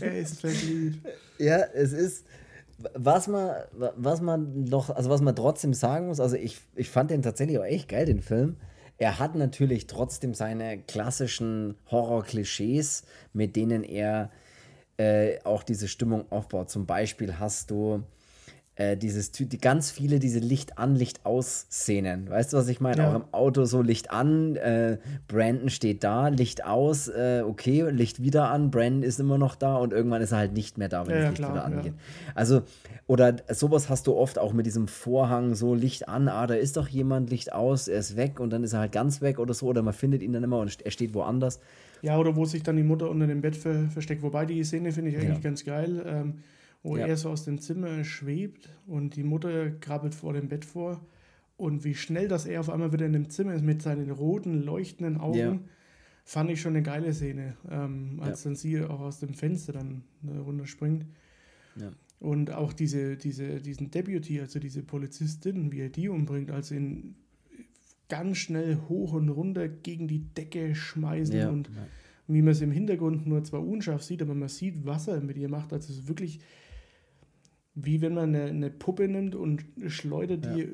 er 0.00 0.18
ist 0.18 0.40
verglüht. 0.40 1.00
Ja, 1.38 1.58
es 1.74 1.92
ist, 1.92 2.26
was 2.94 3.28
man, 3.28 3.54
was 3.96 4.20
man 4.20 4.64
noch, 4.64 4.90
also 4.90 5.10
was 5.10 5.20
man 5.20 5.36
trotzdem 5.36 5.74
sagen 5.74 6.06
muss, 6.06 6.20
also 6.20 6.36
ich, 6.36 6.60
ich 6.74 6.90
fand 6.90 7.10
den 7.10 7.22
tatsächlich 7.22 7.58
auch 7.58 7.64
echt 7.64 7.88
geil, 7.88 8.06
den 8.06 8.22
Film. 8.22 8.56
Er 8.98 9.18
hat 9.18 9.34
natürlich 9.34 9.86
trotzdem 9.86 10.34
seine 10.34 10.78
klassischen 10.78 11.76
Horror-Klischees, 11.90 13.02
mit 13.32 13.56
denen 13.56 13.82
er 13.82 14.30
äh, 14.96 15.40
auch 15.44 15.64
diese 15.64 15.88
Stimmung 15.88 16.30
aufbaut. 16.30 16.70
Zum 16.70 16.86
Beispiel 16.86 17.38
hast 17.38 17.70
du 17.70 18.04
äh, 18.74 18.96
dieses, 18.96 19.32
die 19.32 19.58
ganz 19.58 19.90
viele 19.90 20.18
diese 20.18 20.38
Licht 20.38 20.78
an, 20.78 20.96
Licht 20.96 21.26
aus 21.26 21.66
Szenen. 21.70 22.30
Weißt 22.30 22.52
du, 22.52 22.56
was 22.56 22.68
ich 22.68 22.80
meine? 22.80 23.02
Ja. 23.02 23.10
Auch 23.10 23.14
im 23.16 23.24
Auto 23.32 23.64
so 23.64 23.82
Licht 23.82 24.10
an, 24.10 24.56
äh, 24.56 24.98
Brandon 25.28 25.68
steht 25.68 26.02
da, 26.04 26.28
Licht 26.28 26.64
aus, 26.64 27.08
äh, 27.08 27.42
okay, 27.46 27.82
Licht 27.90 28.22
wieder 28.22 28.48
an, 28.50 28.70
Brandon 28.70 29.02
ist 29.02 29.20
immer 29.20 29.36
noch 29.36 29.56
da 29.56 29.76
und 29.76 29.92
irgendwann 29.92 30.22
ist 30.22 30.32
er 30.32 30.38
halt 30.38 30.54
nicht 30.54 30.78
mehr 30.78 30.88
da, 30.88 31.06
wenn 31.06 31.14
Ja, 31.14 31.16
das 31.16 31.24
ja, 31.24 31.28
Licht 31.30 31.38
klar, 31.42 31.50
wieder 31.52 31.70
ja. 31.70 31.76
angeht. 31.78 31.94
Also, 32.34 32.62
oder 33.06 33.36
sowas 33.50 33.90
hast 33.90 34.06
du 34.06 34.14
oft 34.14 34.38
auch 34.38 34.54
mit 34.54 34.64
diesem 34.64 34.88
Vorhang, 34.88 35.54
so 35.54 35.74
Licht 35.74 36.08
an, 36.08 36.28
ah, 36.28 36.46
da 36.46 36.54
ist 36.54 36.78
doch 36.78 36.88
jemand, 36.88 37.28
Licht 37.28 37.52
aus, 37.52 37.88
er 37.88 37.98
ist 37.98 38.16
weg 38.16 38.40
und 38.40 38.50
dann 38.50 38.64
ist 38.64 38.72
er 38.72 38.80
halt 38.80 38.92
ganz 38.92 39.20
weg 39.20 39.38
oder 39.38 39.52
so, 39.52 39.66
oder 39.66 39.82
man 39.82 39.92
findet 39.92 40.22
ihn 40.22 40.32
dann 40.32 40.44
immer 40.44 40.58
und 40.60 40.80
er 40.82 40.90
steht 40.90 41.12
woanders. 41.12 41.60
Ja, 42.00 42.18
oder 42.18 42.34
wo 42.36 42.44
sich 42.46 42.62
dann 42.62 42.76
die 42.76 42.82
Mutter 42.82 43.10
unter 43.10 43.26
dem 43.26 43.42
Bett 43.42 43.54
ver 43.54 43.88
versteckt. 43.90 44.22
Wobei 44.22 44.44
die 44.46 44.64
Szene 44.64 44.90
finde 44.92 45.10
ich 45.10 45.16
eigentlich 45.18 45.36
Ja. 45.36 45.40
ganz 45.40 45.64
geil, 45.64 46.02
ähm, 46.06 46.34
wo 46.82 46.96
Ja. 46.96 47.06
er 47.06 47.16
so 47.16 47.30
aus 47.30 47.44
dem 47.44 47.58
Zimmer 47.60 48.04
schwebt 48.04 48.68
und 48.86 49.16
die 49.16 49.22
Mutter 49.24 49.70
krabbelt 49.70 50.14
vor 50.14 50.32
dem 50.32 50.48
Bett 50.48 50.64
vor. 50.64 51.04
Und 51.56 51.84
wie 51.84 51.94
schnell, 51.94 52.28
dass 52.28 52.44
er 52.46 52.60
auf 52.60 52.70
einmal 52.70 52.92
wieder 52.92 53.06
in 53.06 53.12
dem 53.12 53.30
Zimmer 53.30 53.54
ist 53.54 53.62
mit 53.64 53.82
seinen 53.82 54.10
roten, 54.10 54.62
leuchtenden 54.62 55.16
Augen, 55.18 55.38
Ja. 55.38 55.58
fand 56.24 56.50
ich 56.50 56.60
schon 56.60 56.74
eine 56.74 56.82
geile 56.82 57.12
Szene, 57.14 57.56
ähm, 57.70 58.18
als 58.20 58.42
Ja. 58.42 58.50
dann 58.50 58.56
sie 58.56 58.80
auch 58.80 59.00
aus 59.00 59.20
dem 59.20 59.34
Fenster 59.34 59.72
dann 59.72 60.02
äh, 60.26 60.36
runterspringt. 60.38 61.06
Ja. 61.76 61.90
Und 62.18 62.52
auch 62.52 62.72
diese, 62.72 63.16
diese, 63.16 63.60
diesen 63.60 63.90
Deputy, 63.90 64.40
also 64.40 64.58
diese 64.60 64.82
Polizistin, 64.82 65.70
wie 65.72 65.80
er 65.80 65.88
die 65.88 66.08
umbringt, 66.08 66.50
also 66.50 66.74
ihn 66.74 67.16
ganz 68.08 68.38
schnell 68.38 68.78
hoch 68.88 69.12
und 69.14 69.28
runter 69.28 69.68
gegen 69.68 70.06
die 70.08 70.20
Decke 70.34 70.74
schmeißen 70.74 71.36
Ja. 71.36 71.48
und 71.48 71.70
wie 72.28 72.42
man 72.42 72.52
es 72.52 72.60
im 72.60 72.70
Hintergrund 72.70 73.26
nur 73.26 73.42
zwar 73.44 73.66
unscharf 73.66 74.02
sieht, 74.02 74.22
aber 74.22 74.34
man 74.34 74.48
sieht, 74.48 74.84
was 74.86 75.08
er 75.08 75.20
mit 75.20 75.36
ihr 75.36 75.48
macht. 75.48 75.72
Also 75.72 75.92
es 75.92 75.98
ist 76.00 76.08
wirklich 76.08 76.40
wie 77.74 78.00
wenn 78.00 78.14
man 78.14 78.34
eine, 78.34 78.44
eine 78.44 78.70
Puppe 78.70 79.08
nimmt 79.08 79.34
und 79.34 79.64
schleudert 79.86 80.44
die 80.44 80.68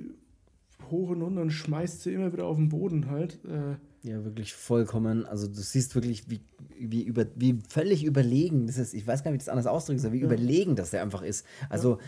hoch 0.91 1.11
und 1.11 1.23
runter 1.23 1.43
und 1.43 1.51
schmeißt 1.51 2.03
sie 2.03 2.13
immer 2.13 2.33
wieder 2.33 2.47
auf 2.47 2.57
den 2.57 2.69
Boden 2.69 3.11
halt. 3.11 3.39
Äh, 3.45 3.77
Ja, 4.09 4.25
wirklich 4.25 4.55
vollkommen. 4.55 5.27
Also 5.27 5.47
du 5.47 5.61
siehst 5.61 5.95
wirklich, 5.95 6.31
wie, 6.31 6.41
wie, 6.79 7.03
über, 7.03 7.27
wie 7.35 7.61
völlig 7.69 8.05
überlegen 8.05 8.67
das 8.67 8.79
ist. 8.79 8.95
Ich 8.95 9.07
weiß 9.07 9.23
gar 9.23 9.31
nicht, 9.31 9.39
wie 9.39 9.43
ich 9.43 9.47
das 9.47 9.53
anders 9.53 9.67
ausdrücken 9.67 9.99
soll, 10.01 10.13
wie 10.13 10.21
überlegen 10.21 10.77
das 10.77 10.91
der 10.91 11.03
einfach 11.03 11.23
ist. 11.23 11.45
Also 11.69 11.99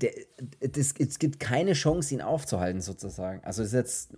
der, 0.00 0.12
das, 0.60 0.94
es 0.98 1.18
gibt 1.18 1.40
keine 1.40 1.72
Chance, 1.72 2.14
ihn 2.14 2.20
aufzuhalten, 2.22 2.80
sozusagen. 2.80 3.42
Also 3.44 3.62
es 3.62 3.68
ist 3.68 3.74
jetzt, 3.74 4.12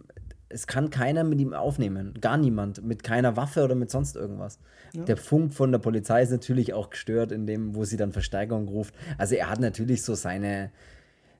es 0.53 0.66
kann 0.66 0.90
keiner 0.90 1.24
mit 1.24 1.40
ihm 1.40 1.53
aufnehmen. 1.55 2.14
Gar 2.20 2.36
niemand. 2.36 2.84
Mit 2.84 3.03
keiner 3.03 3.36
Waffe 3.36 3.64
oder 3.64 3.74
mit 3.74 3.90
sonst 3.90 4.16
irgendwas. 4.16 4.59
Ja. 4.92 5.05
Der 5.05 5.16
Funk 5.16 5.55
von 5.55 5.72
der 5.72 5.78
Polizei 5.78 6.22
ist 6.22 6.30
natürlich 6.30 6.74
auch 6.74 6.90
gestört, 6.90 7.32
in 7.32 7.46
dem, 7.46 7.74
wo 7.74 7.84
sie 7.84 7.96
dann 7.96 8.12
Versteigerung 8.12 8.68
ruft. 8.68 8.94
Also 9.18 9.34
er 9.34 9.48
hat 9.48 9.61
natürlich 9.61 10.03
so 10.03 10.14
seine, 10.14 10.70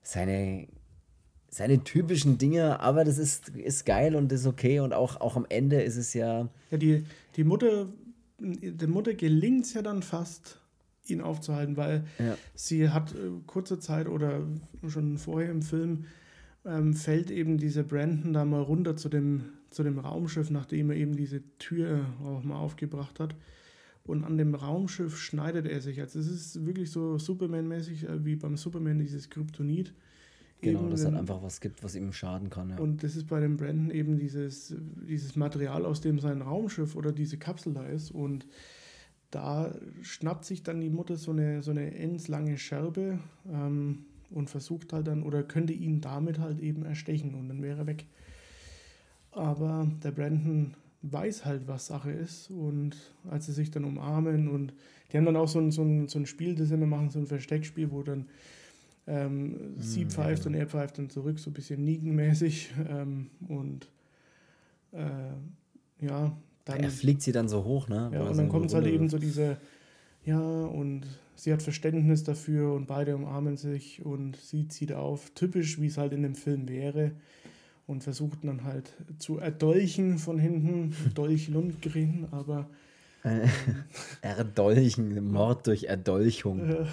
seine 0.03 0.69
seine 1.55 1.85
typischen 1.85 2.39
Dinge, 2.39 2.81
aber 2.81 3.05
das 3.05 3.19
ist, 3.19 3.51
ist 3.51 3.85
geil 3.85 4.17
und 4.17 4.33
ist 4.33 4.47
okay 4.47 4.81
und 4.81 4.95
auch, 4.95 5.21
auch 5.21 5.37
am 5.37 5.45
Ende 5.51 5.83
ist 5.83 5.97
es 5.99 6.15
ja, 6.15 6.49
ja, 6.71 6.79
die, 6.79 7.05
die 7.37 7.45
Mutter, 7.45 7.89
der 8.39 8.89
Mutter 8.89 9.13
gelingt 9.13 9.67
es 9.67 9.75
ja 9.75 9.83
dann 9.83 10.03
fast, 10.03 10.61
ihn 11.05 11.21
aufzuhalten, 11.21 11.77
weil 11.77 12.05
Ja. 12.19 12.39
sie 12.55 12.89
hat 12.89 13.13
äh, 13.13 13.17
kurze 13.47 13.79
Zeit 13.79 14.09
oder 14.09 14.41
schon 14.89 15.19
vorher 15.19 15.51
im 15.51 15.61
Film 15.61 16.07
ähm, 16.65 16.95
fällt 16.95 17.31
eben 17.31 17.59
dieser 17.59 17.83
Brandon 17.83 18.33
da 18.33 18.45
mal 18.45 18.63
runter 18.63 18.97
zu 18.97 19.09
dem, 19.09 19.45
zu 19.71 19.83
dem 19.83 19.99
Raumschiff, 19.99 20.51
nachdem 20.51 20.91
er 20.91 20.97
eben 20.97 21.17
diese 21.17 21.43
Tür 21.59 22.07
auch 22.25 22.43
mal 22.45 22.57
aufgebracht 22.59 23.19
hat. 23.21 23.35
Und 24.05 24.25
an 24.25 24.37
dem 24.37 24.55
Raumschiff 24.55 25.17
schneidet 25.17 25.67
er 25.67 25.81
sich. 25.81 26.01
Also 26.01 26.19
es 26.19 26.27
ist 26.29 26.67
wirklich 26.67 26.91
so 26.91 27.19
Superman-mäßig, 27.19 28.09
äh, 28.09 28.25
wie 28.25 28.35
beim 28.37 28.57
Superman 28.57 28.99
dieses 28.99 29.31
Kryptonit. 29.31 29.95
genau, 30.61 30.81
Eben, 30.81 30.91
dass 30.91 31.01
es 31.01 31.07
wenn- 31.07 31.15
halt 31.15 31.23
einfach 31.31 31.43
was 31.43 31.61
gibt, 31.61 31.83
was 31.85 31.95
ihm 31.97 32.13
schaden 32.13 32.49
kann. 32.51 32.71
Ja. 32.71 32.79
Und 32.79 33.03
das 33.03 33.17
ist 33.17 33.27
bei 33.29 33.41
dem 33.41 33.57
Brandon 33.57 33.91
eben 33.91 34.19
dieses, 34.19 34.75
dieses 35.09 35.35
Material, 35.37 35.85
aus 35.85 36.01
dem 36.01 36.19
sein 36.21 36.43
Raumschiff 36.43 36.95
oder 36.97 37.11
diese 37.13 37.37
Kapsel 37.39 37.75
da 37.75 37.85
ist. 37.87 38.11
Und 38.13 38.47
da 39.31 39.75
schnappt 40.03 40.45
sich 40.45 40.63
dann 40.63 40.81
die 40.81 40.91
Mutter 40.91 41.17
so 41.17 41.31
eine, 41.33 41.63
so 41.63 41.71
eine 41.73 41.95
endslange 41.97 42.59
Scherbe 42.59 43.19
ähm, 43.51 44.05
und 44.33 44.51
versucht 44.51 44.93
halt 44.93 45.07
dann, 45.07 45.23
oder 45.23 45.43
könnte 45.43 45.73
ihn 45.73 46.01
damit 46.01 46.39
halt 46.39 46.61
eben 46.61 46.85
erstechen 46.85 47.35
und 47.35 47.49
dann 47.49 47.63
wäre 47.63 47.81
er 47.81 47.87
weg. 47.87 48.07
Aber 49.31 49.91
der 50.03 50.11
Brandon 50.13 50.75
weiß 51.03 51.45
halt, 51.45 51.67
was 51.67 51.87
Sache 51.87 52.13
ist 52.13 52.51
und 52.51 52.97
als 53.29 53.47
sie 53.47 53.53
sich 53.53 53.71
dann 53.71 53.85
umarmen 53.85 54.49
und 54.49 54.73
die 55.11 55.17
haben 55.17 55.25
dann 55.25 55.37
auch 55.37 55.49
so 55.49 55.59
ein, 55.59 55.71
so 55.71 55.83
ein, 55.83 56.09
so 56.09 56.19
ein 56.19 56.27
Spiel, 56.27 56.55
das 56.55 56.69
sie 56.69 56.75
immer 56.75 56.87
machen, 56.87 57.11
so 57.11 57.19
ein 57.19 57.27
Versteckspiel, 57.27 57.91
wo 57.91 58.03
dann 58.03 58.29
ähm, 59.07 59.75
sie 59.79 60.03
ja, 60.03 60.09
pfeift 60.09 60.47
und 60.47 60.55
er 60.55 60.67
pfeift 60.67 60.99
dann 60.99 61.11
zurück, 61.11 61.39
so 61.39 61.51
ein 61.51 61.55
bisschen 61.55 61.85
Negan-mäßig 61.85 62.71
ähm, 62.89 63.31
und 63.49 63.89
äh, 64.93 66.05
ja, 66.05 66.37
dann, 66.65 66.81
er 66.81 66.91
fliegt 66.91 67.23
sie 67.23 67.33
dann 67.33 67.49
so 67.49 67.65
hoch, 67.65 67.89
ne? 67.89 68.11
ja, 68.13 68.21
und 68.21 68.35
so 68.35 68.41
dann 68.41 68.49
kommt 68.49 68.67
es 68.67 68.75
halt 68.75 68.87
eben 68.87 69.09
so 69.09 69.19
diese, 69.19 69.59
ja, 70.25 70.41
und 70.41 71.03
sie 71.35 71.53
hat 71.53 71.63
Verständnis 71.63 72.25
dafür 72.25 72.75
und 72.75 72.87
beide 72.87 73.15
umarmen 73.17 73.57
sich 73.57 74.05
und 74.05 74.37
sie 74.37 74.69
zieht 74.69 74.93
auf, 74.93 75.31
typisch 75.35 75.81
wie 75.81 75.87
es 75.87 75.99
halt 75.99 76.13
in 76.13 76.23
dem 76.23 76.35
Film 76.35 76.69
wäre 76.69 77.13
und 77.87 78.03
versucht 78.05 78.45
dann 78.45 78.65
halt 78.65 78.93
zu 79.19 79.39
erdolchen 79.39 80.19
von 80.19 80.39
hinten, 80.39 80.95
Dolch 81.15 81.49
Lundgren, 81.49 82.29
aber 82.31 82.69
Erdolchen, 84.23 85.25
Mord 85.33 85.67
durch 85.67 85.85
Erdolchung. 85.85 86.61
äh, 86.69 86.87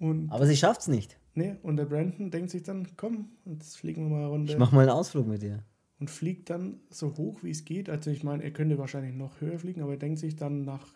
und 0.00 0.30
Aber 0.30 0.46
sie 0.46 0.56
schafft's 0.56 0.88
nicht. 0.88 1.18
ne, 1.34 1.58
und 1.62 1.76
der 1.76 1.84
Brandon 1.86 2.30
denkt 2.30 2.50
sich 2.50 2.62
dann, 2.62 2.88
komm, 2.96 3.28
jetzt 3.44 3.78
fliegen 3.78 4.08
wir 4.10 4.16
mal 4.18 4.26
runter. 4.26 4.52
Ich 4.52 4.58
mach 4.58 4.72
mal 4.72 4.80
einen 4.82 4.90
Ausflug 4.90 5.26
mit 5.26 5.42
dir. 5.42 5.62
und 6.00 6.10
fliegt 6.10 6.50
dann 6.50 6.80
so 6.90 7.16
hoch, 7.16 7.42
wie 7.42 7.50
es 7.50 7.64
geht. 7.64 7.88
Also 7.88 8.10
ich 8.10 8.24
meine, 8.24 8.42
er 8.42 8.50
könnte 8.50 8.78
wahrscheinlich 8.78 9.14
noch 9.14 9.40
höher 9.40 9.58
fliegen, 9.58 9.82
aber 9.82 9.92
er 9.92 9.98
denkt 9.98 10.18
sich 10.18 10.36
dann 10.36 10.64
nach 10.64 10.86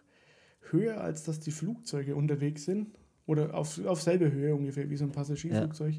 höher, 0.70 1.00
als 1.00 1.24
dass 1.24 1.40
die 1.40 1.50
Flugzeuge 1.50 2.14
unterwegs 2.16 2.64
sind, 2.64 2.88
oder 3.26 3.54
auf, 3.54 3.84
auf 3.84 4.00
selbe 4.00 4.32
Höhe 4.32 4.54
ungefähr, 4.54 4.88
wie 4.88 4.96
so 4.96 5.04
ein 5.04 5.12
Passagierflugzeug, 5.12 5.96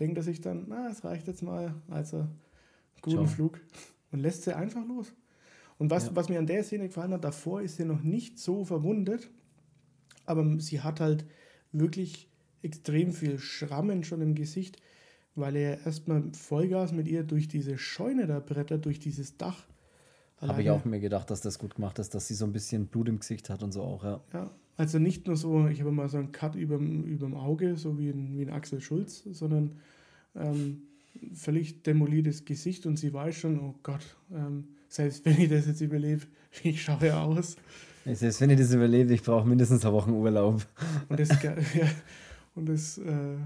denkt 0.00 0.16
er 0.16 0.22
sich 0.22 0.40
dann, 0.40 0.64
na, 0.68 0.88
es 0.88 1.04
reicht 1.04 1.26
jetzt 1.26 1.42
mal, 1.42 1.74
also 1.88 2.26
guten 3.02 3.16
Ciao. 3.16 3.26
Flug 3.26 3.60
und 4.10 4.20
lässt 4.20 4.44
sie 4.44 4.56
einfach 4.56 4.86
los. 4.86 5.12
Und 5.78 5.90
was, 5.90 6.06
Ja. 6.06 6.16
was 6.16 6.28
mir 6.30 6.38
an 6.38 6.46
der 6.46 6.64
Szene 6.64 6.86
gefallen 6.86 7.12
hat, 7.12 7.24
davor 7.24 7.60
ist 7.60 7.76
sie 7.76 7.84
noch 7.84 8.02
nicht 8.02 8.38
so 8.38 8.64
verwundet, 8.64 9.30
aber 10.24 10.58
sie 10.60 10.80
hat 10.80 11.00
halt 11.00 11.26
wirklich 11.72 12.28
extrem 12.62 13.12
viel 13.12 13.38
Schrammen 13.38 14.02
schon 14.04 14.22
im 14.22 14.34
Gesicht, 14.34 14.80
weil 15.34 15.56
er 15.56 15.84
erstmal 15.84 16.22
Vollgas 16.32 16.92
mit 16.92 17.08
ihr 17.08 17.22
durch 17.24 17.48
diese 17.48 17.76
Scheune 17.76 18.26
da 18.26 18.38
brettert, 18.40 18.84
durch 18.86 18.98
dieses 18.98 19.36
Dach. 19.36 19.66
Habe 20.48 20.62
ich 20.62 20.70
auch 20.70 20.84
mir 20.84 21.00
gedacht, 21.00 21.30
dass 21.30 21.40
das 21.40 21.58
gut 21.58 21.76
gemacht 21.76 21.98
ist, 21.98 22.14
dass 22.14 22.26
sie 22.26 22.34
so 22.34 22.44
ein 22.44 22.52
bisschen 22.52 22.86
Blut 22.86 23.08
im 23.08 23.20
Gesicht 23.20 23.48
hat 23.48 23.62
und 23.62 23.72
so 23.72 23.82
auch, 23.82 24.04
ja. 24.04 24.20
Ja, 24.32 24.50
also 24.76 24.98
nicht 24.98 25.26
nur 25.26 25.36
so, 25.36 25.68
ich 25.68 25.80
habe 25.80 25.92
mal 25.92 26.08
so 26.08 26.18
einen 26.18 26.32
Cut 26.32 26.56
überm, 26.56 27.04
überm 27.04 27.34
Auge, 27.34 27.76
so 27.76 27.98
wie 27.98 28.10
ein, 28.10 28.36
wie 28.36 28.42
ein 28.42 28.50
Axel 28.50 28.80
Schulz, 28.80 29.22
sondern 29.30 29.78
ähm, 30.34 30.82
völlig 31.34 31.82
demoliertes 31.82 32.44
Gesicht 32.44 32.86
und 32.86 32.96
sie 32.98 33.12
weiß 33.12 33.36
schon, 33.36 33.60
oh 33.60 33.74
Gott, 33.82 34.16
ähm, 34.32 34.68
selbst 34.88 35.24
wenn 35.24 35.40
ich 35.40 35.48
das 35.48 35.66
jetzt 35.66 35.80
überlebe, 35.80 36.22
wie 36.62 36.76
schaue 36.76 37.06
ich 37.06 37.12
aus? 37.12 37.56
Selbst 38.04 38.40
wenn 38.40 38.50
ihr 38.50 38.56
das 38.56 38.74
überlebt, 38.74 39.10
ich 39.10 39.22
brauche 39.22 39.46
mindestens 39.46 39.84
eine 39.84 39.94
Woche 39.94 40.10
Urlaub. 40.10 40.66
Und 41.08 41.20
das, 41.20 41.28
ja, 41.42 41.54
und 42.54 42.68
das, 42.68 42.98
äh, 42.98 43.36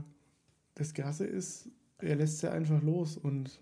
das 0.74 0.94
Gasse 0.94 1.26
ist, 1.26 1.68
er 1.98 2.16
lässt 2.16 2.38
sie 2.38 2.50
einfach 2.50 2.82
los 2.82 3.16
und 3.16 3.60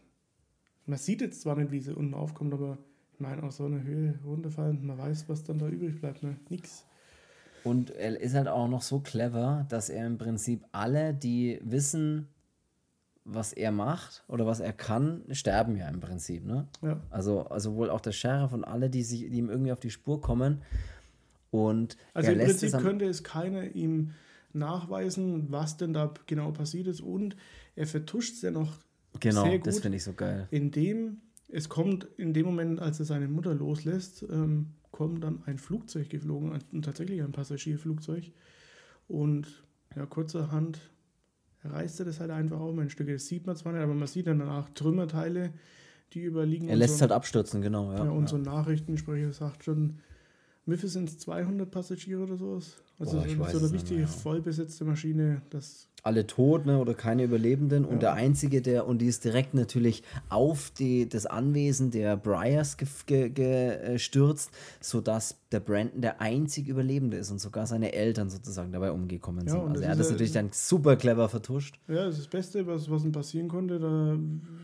man 0.87 0.99
sieht 0.99 1.20
jetzt 1.20 1.41
zwar 1.41 1.57
nicht, 1.57 1.72
wie 1.72 1.80
sie 1.80 1.97
unten 1.97 2.14
aufkommt, 2.14 2.53
aber 2.53 2.78
ich 3.14 3.20
meine, 3.20 3.42
aus 3.44 3.58
so 3.58 3.66
einer 3.66 3.82
Höhe 3.82 4.18
runterfallen, 4.24 4.84
man 4.84 4.98
weiß, 4.98 5.28
was 5.28 5.44
dann 5.44 5.58
da 5.58 5.68
übrig 5.68 6.00
bleibt, 6.00 6.22
ne? 6.22 6.36
Nix. 6.48 6.84
Und 7.62 7.90
er 7.90 8.20
ist 8.20 8.34
halt 8.34 8.48
auch 8.48 8.68
noch 8.68 8.82
so 8.82 9.00
clever, 9.00 9.66
dass 9.68 9.88
er 9.88 10.06
im 10.06 10.18
Prinzip 10.18 10.64
alle, 10.72 11.14
die 11.14 11.60
wissen, 11.62 12.28
was 13.24 13.52
er 13.54 13.70
macht 13.72 14.24
oder 14.28 14.46
was 14.46 14.60
er 14.60 14.72
kann, 14.72 15.22
sterben 15.30 15.76
ja 15.76 15.88
im 15.88 16.00
Prinzip, 16.00 16.44
ne? 16.44 16.66
Ja. 16.82 17.00
Also, 17.10 17.46
also 17.46 17.74
wohl 17.76 17.88
auch 17.88 18.00
der 18.00 18.12
Sheriff 18.12 18.52
und 18.52 18.64
alle, 18.64 18.90
die, 18.90 19.02
sich, 19.02 19.30
die 19.30 19.38
ihm 19.38 19.48
irgendwie 19.48 19.72
auf 19.72 19.80
die 19.80 19.90
Spur 19.90 20.20
kommen. 20.20 20.62
Und 21.50 21.96
Also 22.12 22.32
im 22.32 22.38
Prinzip 22.38 22.74
es 22.74 22.82
könnte 22.82 23.06
es 23.06 23.22
keiner 23.22 23.74
ihm 23.76 24.10
nachweisen, 24.52 25.50
was 25.50 25.76
denn 25.76 25.92
da 25.94 26.12
genau 26.26 26.50
passiert 26.50 26.86
ist 26.88 27.00
und 27.00 27.36
er 27.76 27.86
vertuscht 27.86 28.34
es 28.34 28.42
ja 28.42 28.50
noch 28.50 28.72
Genau, 29.20 29.44
sehr 29.44 29.58
das 29.60 29.76
gut, 29.76 29.82
finde 29.82 29.96
ich 29.96 30.04
so 30.04 30.12
geil. 30.12 30.48
indem 30.50 31.18
es 31.49 31.68
kommt, 31.68 32.05
in 32.16 32.32
dem 32.32 32.47
Moment, 32.47 32.80
als 32.80 32.99
er 33.01 33.07
seine 33.07 33.28
Mutter 33.28 33.55
loslässt, 33.55 34.24
ähm, 34.30 34.74
kommt 34.90 35.24
dann 35.24 35.42
ein 35.47 35.59
Flugzeug 35.59 36.09
geflogen, 36.09 36.53
ein, 36.53 36.82
tatsächlich 36.82 37.22
ein 37.22 37.32
Passagierflugzeug 37.32 38.32
und 39.09 39.64
ja, 39.97 40.07
kurzerhand 40.07 40.78
reißt 41.64 42.01
er 42.01 42.07
das 42.07 42.20
halt 42.20 42.30
einfach 42.30 42.61
auch 42.61 42.72
mal 42.72 42.82
ein 42.82 42.90
Stück. 42.90 43.09
Das 43.09 43.26
sieht 43.26 43.47
man 43.47 43.57
zwar 43.57 43.72
nicht, 43.72 43.82
aber 43.82 43.95
man 43.95 44.07
sieht 44.07 44.26
dann 44.26 44.38
danach 44.38 44.68
Trümmerteile, 44.70 45.53
die 46.12 46.22
überliegen. 46.22 46.68
Er 46.68 46.76
lässt 46.76 46.95
so. 46.95 46.97
es 46.97 47.01
halt 47.03 47.12
abstürzen, 47.12 47.62
genau. 47.62 47.92
Ja, 47.92 48.05
Ja, 48.05 48.11
und 48.11 48.22
ja. 48.22 48.28
so 48.28 48.36
ein 48.36 48.42
Nachrichtensprecher 48.42 49.32
sagt 49.32 49.64
schon, 49.64 49.99
viel 50.78 50.88
sind 50.88 51.08
es? 51.10 51.18
200 51.18 51.70
Passagiere 51.70 52.22
oder 52.22 52.36
sowas? 52.36 52.76
Also 52.98 53.18
Boah, 53.36 53.48
so, 53.50 53.58
so 53.58 53.66
eine 53.74 53.82
mehr, 53.82 54.00
ja. 54.00 54.06
vollbesetzte 54.06 54.84
Maschine, 54.84 55.42
das 55.50 55.88
alle 56.04 56.26
tot 56.26 56.66
ne, 56.66 56.78
oder 56.78 56.92
keine 56.92 57.24
Überlebenden 57.24 57.84
und 57.86 57.94
Ja. 57.94 57.98
der 58.00 58.12
einzige 58.14 58.60
der 58.60 58.86
und 58.86 58.98
die 58.98 59.06
ist 59.06 59.24
direkt 59.24 59.54
natürlich 59.54 60.02
auf 60.28 60.70
die, 60.70 61.08
das 61.08 61.24
Anwesen 61.24 61.90
der 61.90 62.16
Bryars 62.18 62.76
gestürzt, 62.76 63.06
ge, 63.06 63.30
ge, 63.30 63.94
äh, 63.96 63.98
sodass 64.80 65.36
der 65.50 65.60
Brandon 65.60 66.02
der 66.02 66.20
einzig 66.20 66.68
Überlebende 66.68 67.16
ist 67.16 67.30
und 67.30 67.40
sogar 67.40 67.66
seine 67.66 67.92
Eltern 67.94 68.28
sozusagen 68.28 68.70
dabei 68.70 68.92
umgekommen 68.92 69.46
Ja, 69.46 69.52
sind. 69.52 69.62
und 69.62 69.70
Also 69.70 69.82
er 69.82 69.90
hat 69.92 69.98
das 69.98 70.06
ja- 70.08 70.12
natürlich 70.12 70.32
dann 70.32 70.50
super 70.52 70.96
clever 70.96 71.28
vertuscht. 71.30 71.80
Ja, 71.88 72.04
das 72.04 72.14
ist 72.16 72.20
das 72.24 72.28
Beste, 72.28 72.66
was, 72.66 72.90
was 72.90 73.04
ihm 73.04 73.12
passieren 73.12 73.48
konnte. 73.48 73.78
Da 73.78 74.18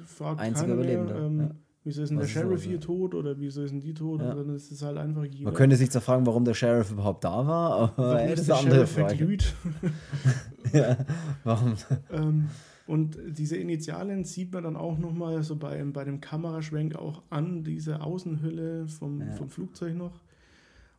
fragt 0.07 0.41
Einziger 0.41 0.75
Überlebender, 0.75 1.17
ähm, 1.25 1.41
ja. 1.41 1.51
Wieso 1.85 2.03
ist 2.03 2.09
denn 2.11 2.19
der 2.19 2.27
ist 2.27 2.33
Sheriff 2.33 2.63
hier 2.65 2.81
tot 2.81 3.15
oder 3.15 3.39
wieso 3.39 3.63
ist 3.63 3.71
denn 3.71 3.81
die 3.81 3.95
tot? 3.95 4.21
Ja. 4.21 4.31
Und 4.33 4.37
dann 4.49 4.55
ist 4.57 4.71
es 4.71 4.83
halt 4.83 4.97
einfach 4.99 5.25
jeder. 5.25 5.45
Man 5.45 5.55
könnte 5.55 5.77
sich 5.77 5.91
zwar 5.91 6.03
fragen, 6.03 6.27
warum 6.27 6.45
der 6.45 6.55
Sheriff 6.55 6.91
überhaupt 6.91 7.25
da 7.25 7.47
war, 7.47 7.73
aber 7.73 7.93
Warum 7.97 8.17
ey, 8.19 8.31
das 8.31 8.35
ist 8.35 8.41
ist 8.41 8.49
der 8.49 8.57
eine 8.57 8.65
andere 8.65 8.87
Sheriff 8.87 8.93
Frage. 8.93 9.17
verglüht? 9.17 9.55
Ja, 10.73 10.99
warum? 11.43 11.75
ähm, 12.13 12.49
und 12.87 13.17
diese 13.27 13.57
Initialen 13.57 14.25
sieht 14.25 14.53
man 14.53 14.65
dann 14.65 14.77
auch 14.77 14.99
nochmal 14.99 15.43
so 15.43 15.57
bei, 15.57 15.83
bei 15.85 16.05
dem 16.05 16.21
Kameraschwenk 16.21 16.97
auch 16.97 17.23
an 17.31 17.63
dieser 17.65 18.05
Außenhülle 18.05 18.87
vom, 18.89 19.21
Ja. 19.21 19.33
vom 19.33 19.49
Flugzeug 19.49 19.97
noch. 19.97 20.21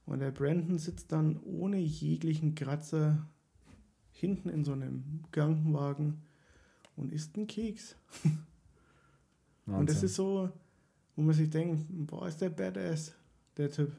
Und 0.05 0.19
der 0.19 0.31
Brandon 0.31 0.77
sitzt 0.77 1.11
dann 1.11 1.39
ohne 1.43 1.77
jeglichen 1.77 2.55
Kratzer 2.55 3.27
hinten 4.11 4.49
in 4.49 4.63
so 4.65 4.73
einem 4.73 5.23
Krankenwagen 5.31 6.21
und 6.95 7.11
isst 7.13 7.35
einen 7.37 7.47
Keks. 7.47 7.95
Und 9.67 9.87
das 9.89 9.97
Wahnsinn. 9.97 10.05
ist 10.05 10.15
so, 10.15 10.49
wo 11.15 11.21
man 11.21 11.33
sich 11.35 11.49
denkt, 11.49 11.85
boah, 11.89 12.27
ist 12.27 12.41
der 12.41 12.49
Badass, 12.49 13.13
der 13.57 13.69
Typ. 13.69 13.91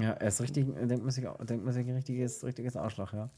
Ja, 0.00 0.12
er 0.12 0.28
ist 0.28 0.40
richtig, 0.40 0.66
denkt 0.66 1.02
man 1.02 1.10
sich, 1.10 1.24
denkt 1.48 1.64
man 1.64 1.74
sich 1.74 1.86
ein 1.86 1.94
richtiges, 1.94 2.44
richtiges 2.44 2.76
Arschloch, 2.76 3.12
ja. 3.12 3.30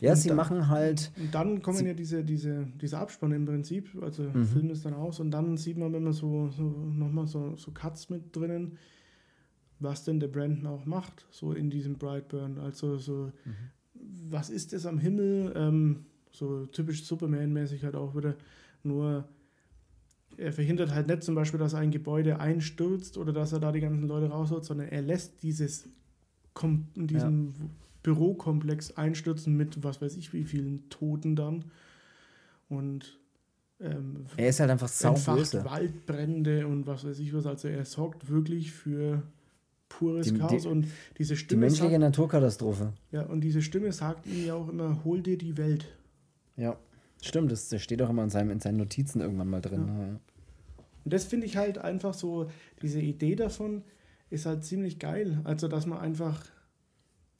Ja, 0.00 0.12
Und 0.12 0.16
sie 0.16 0.28
dann- 0.28 0.36
machen 0.36 0.68
halt. 0.68 1.12
Und 1.18 1.34
dann 1.34 1.60
kommen 1.60 1.84
ja 1.84 1.92
diese, 1.92 2.24
diese, 2.24 2.66
diese 2.80 2.98
Abspann 2.98 3.32
im 3.32 3.44
Prinzip, 3.44 3.90
also 4.00 4.22
Mhm. 4.22 4.46
Film 4.46 4.70
ist 4.70 4.84
dann 4.86 4.94
aus 4.94 5.20
und 5.20 5.30
dann 5.30 5.56
sieht 5.58 5.76
man, 5.76 5.92
wenn 5.92 6.04
man 6.04 6.12
so, 6.14 6.48
so 6.48 6.62
nochmal 6.62 7.26
so, 7.26 7.56
so 7.56 7.70
Cuts 7.72 8.08
mit 8.08 8.34
drinnen, 8.34 8.78
was 9.78 10.04
denn 10.04 10.18
der 10.20 10.28
Brandon 10.28 10.66
auch 10.66 10.86
macht, 10.86 11.26
so 11.30 11.52
in 11.52 11.68
diesem 11.68 11.98
Brightburn. 11.98 12.58
Also 12.58 12.96
so, 12.96 13.32
Mhm. 13.44 14.30
was 14.30 14.48
ist 14.48 14.72
das 14.72 14.86
am 14.86 14.98
Himmel? 14.98 15.52
Ähm, 15.54 16.06
so 16.30 16.64
typisch 16.66 17.04
Superman-mäßig 17.04 17.84
halt 17.84 17.94
auch 17.96 18.16
wieder. 18.16 18.36
Nur 18.82 19.28
er 20.38 20.52
verhindert 20.52 20.92
halt 20.94 21.08
nicht 21.08 21.22
zum 21.22 21.34
Beispiel, 21.34 21.58
dass 21.58 21.74
ein 21.74 21.90
Gebäude 21.90 22.38
einstürzt 22.40 23.16
oder 23.18 23.32
dass 23.32 23.52
er 23.52 23.60
da 23.60 23.72
die 23.72 23.80
ganzen 23.80 24.06
Leute 24.08 24.28
rausholt, 24.30 24.64
sondern 24.64 24.88
er 24.88 25.02
lässt 25.02 25.42
dieses 25.42 25.88
Kom 26.54 26.86
diesen 26.94 27.54
Bürokomplex 28.02 28.96
einstürzen 28.96 29.56
mit 29.56 29.82
was 29.84 30.00
weiß 30.00 30.16
ich 30.16 30.32
wie 30.32 30.44
vielen 30.44 30.88
Toten 30.90 31.36
dann. 31.36 31.64
Und 32.68 33.18
ähm, 33.80 34.26
Er 34.36 34.48
ist 34.48 34.60
halt 34.60 34.70
einfach 34.70 34.88
sauböse. 34.88 35.64
Waldbrände 35.64 36.66
und 36.66 36.86
was 36.86 37.04
weiß 37.04 37.18
ich 37.18 37.34
was. 37.34 37.46
Also 37.46 37.68
er 37.68 37.84
sorgt 37.84 38.28
wirklich 38.30 38.72
für 38.72 39.22
pures 39.88 40.26
Die- 40.26 40.32
die- 40.32 40.38
Chaos 40.38 40.66
und 40.66 40.86
diese 41.18 41.34
Die 41.34 41.40
Stimme 41.40 41.60
menschliche 41.62 41.90
sagt, 41.90 42.00
Naturkatastrophe. 42.00 42.92
ja, 43.12 43.22
und 43.26 43.40
diese 43.42 43.62
Stimme 43.62 43.92
sagt 43.92 44.26
ihm 44.26 44.46
ja 44.46 44.54
auch 44.54 44.68
immer, 44.68 45.04
hol 45.04 45.20
dir 45.22 45.36
die 45.38 45.56
Welt. 45.56 45.86
Ja. 46.56 46.76
Stimmt, 47.22 47.50
das, 47.50 47.68
das 47.68 47.82
steht 47.82 48.02
auch 48.02 48.10
immer 48.10 48.24
in, 48.24 48.30
seinem, 48.30 48.50
in 48.50 48.60
seinen 48.60 48.76
Notizen 48.76 49.20
irgendwann 49.20 49.48
mal 49.48 49.60
drin. 49.60 49.86
Ja. 49.86 50.06
Ja. 50.06 50.20
Und 51.04 51.12
das 51.12 51.24
finde 51.24 51.46
ich 51.46 51.56
halt 51.56 51.78
einfach 51.78 52.14
so, 52.14 52.50
diese 52.82 53.00
Idee 53.00 53.36
davon 53.36 53.82
ist 54.30 54.46
halt 54.46 54.64
ziemlich 54.64 54.98
geil. 54.98 55.40
Also, 55.44 55.68
dass 55.68 55.86
man 55.86 55.98
einfach 55.98 56.44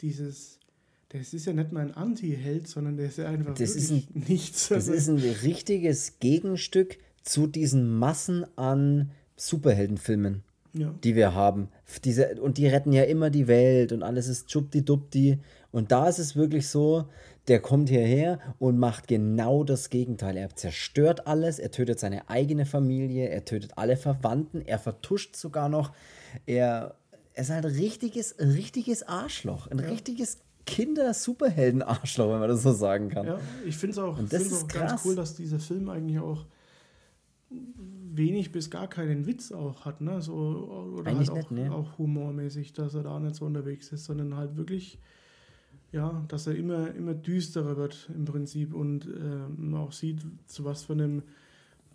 dieses, 0.01 0.61
das 1.09 1.35
ist 1.35 1.47
ja 1.47 1.53
nicht 1.53 1.73
mal 1.73 1.81
ein 1.81 1.95
Anti-Held, 1.95 2.69
sondern 2.69 2.97
der 2.97 3.07
ist 3.07 3.19
ja 3.19 3.27
einfach 3.27 3.55
Das 3.55 3.75
ist 3.75 3.91
wirklich 3.91 4.29
nichts. 4.29 4.69
Das 4.69 4.89
Also, 4.89 4.93
ist 4.93 5.09
ein 5.09 5.19
richtiges 5.19 6.19
Gegenstück 6.21 6.99
zu 7.23 7.47
diesen 7.47 7.99
Massen 7.99 8.47
an 8.57 9.11
Superheldenfilmen, 9.37 10.43
ja. 10.73 10.95
die 11.03 11.17
wir 11.17 11.35
haben. 11.35 11.69
Diese, 12.05 12.41
und 12.41 12.59
die 12.59 12.69
retten 12.69 12.93
ja 12.93 13.03
immer 13.03 13.31
die 13.31 13.49
Welt 13.49 13.93
und 13.93 14.03
alles 14.03 14.29
ist 14.29 14.51
schubdi-dubdi. 14.51 15.39
Und 15.73 15.91
da 15.93 16.09
ist 16.09 16.19
es 16.19 16.37
wirklich 16.37 16.69
so, 16.69 17.09
der 17.49 17.61
kommt 17.61 17.89
hierher 17.89 18.41
und 18.59 18.79
macht 18.79 19.09
genau 19.09 19.65
das 19.65 19.91
Gegenteil. 19.91 20.37
Er 20.37 20.55
zerstört 20.55 21.27
alles, 21.27 21.59
er 21.59 21.71
tötet 21.71 22.01
seine 22.01 22.29
eigene 22.29 22.67
Familie, 22.67 23.29
er 23.29 23.45
tötet 23.45 23.73
alle 23.77 23.97
Verwandten, 23.97 24.63
er 24.63 24.79
vertuscht 24.79 25.37
sogar 25.37 25.69
noch. 25.69 25.93
Er, 26.45 26.97
er 27.35 27.43
ist 27.43 27.51
halt 27.51 27.65
ein 27.65 27.73
richtiges, 27.73 28.37
richtiges 28.39 29.03
Arschloch. 29.05 29.69
Ein 29.69 29.79
richtiges 29.79 30.39
Kinder-Superhelden-Arschloch, 30.67 32.29
wenn 32.33 32.41
man 32.41 32.49
das 32.49 32.63
so 32.63 32.73
sagen 32.73 33.09
kann. 33.09 33.27
Ja, 33.27 33.39
ich 33.65 33.77
finde 33.77 33.93
es 33.93 33.99
auch, 33.99 34.19
Und 34.19 34.33
das 34.33 34.43
ist 34.43 34.65
auch 34.65 34.69
krass. 34.69 34.91
ganz 34.91 35.05
cool, 35.05 35.15
dass 35.15 35.35
dieser 35.35 35.61
Film 35.61 35.89
eigentlich 35.89 36.19
auch 36.19 36.45
wenig 37.49 38.51
bis 38.51 38.71
gar 38.71 38.89
keinen 38.89 39.27
Witz 39.27 39.53
auch 39.53 39.85
hat, 39.85 40.01
ne? 40.01 40.21
So, 40.21 40.35
oder 40.35 41.11
Eigentlich 41.11 41.31
halt 41.31 41.47
auch, 41.47 41.51
nicht, 41.51 41.69
ne? 41.69 41.73
auch 41.73 41.99
humormäßig, 41.99 42.73
dass 42.73 42.95
er 42.95 43.05
da 43.05 43.21
nicht 43.21 43.37
so 43.37 43.45
unterwegs 43.45 43.93
ist, 43.93 44.05
sondern 44.05 44.37
halt 44.37 44.57
wirklich, 44.57 44.99
ja, 45.93 46.25
dass 46.29 46.47
er 46.47 46.55
immer, 46.57 46.95
immer 46.95 47.15
düsterer 47.15 47.77
wird 47.77 48.11
im 48.15 48.25
Prinzip 48.25 48.75
und 48.75 49.07
ähm, 49.07 49.71
man 49.71 49.81
auch 49.81 49.93
sieht, 49.93 50.21
zu 50.47 50.65
was 50.65 50.85
für 50.85 50.93
einem 50.93 51.23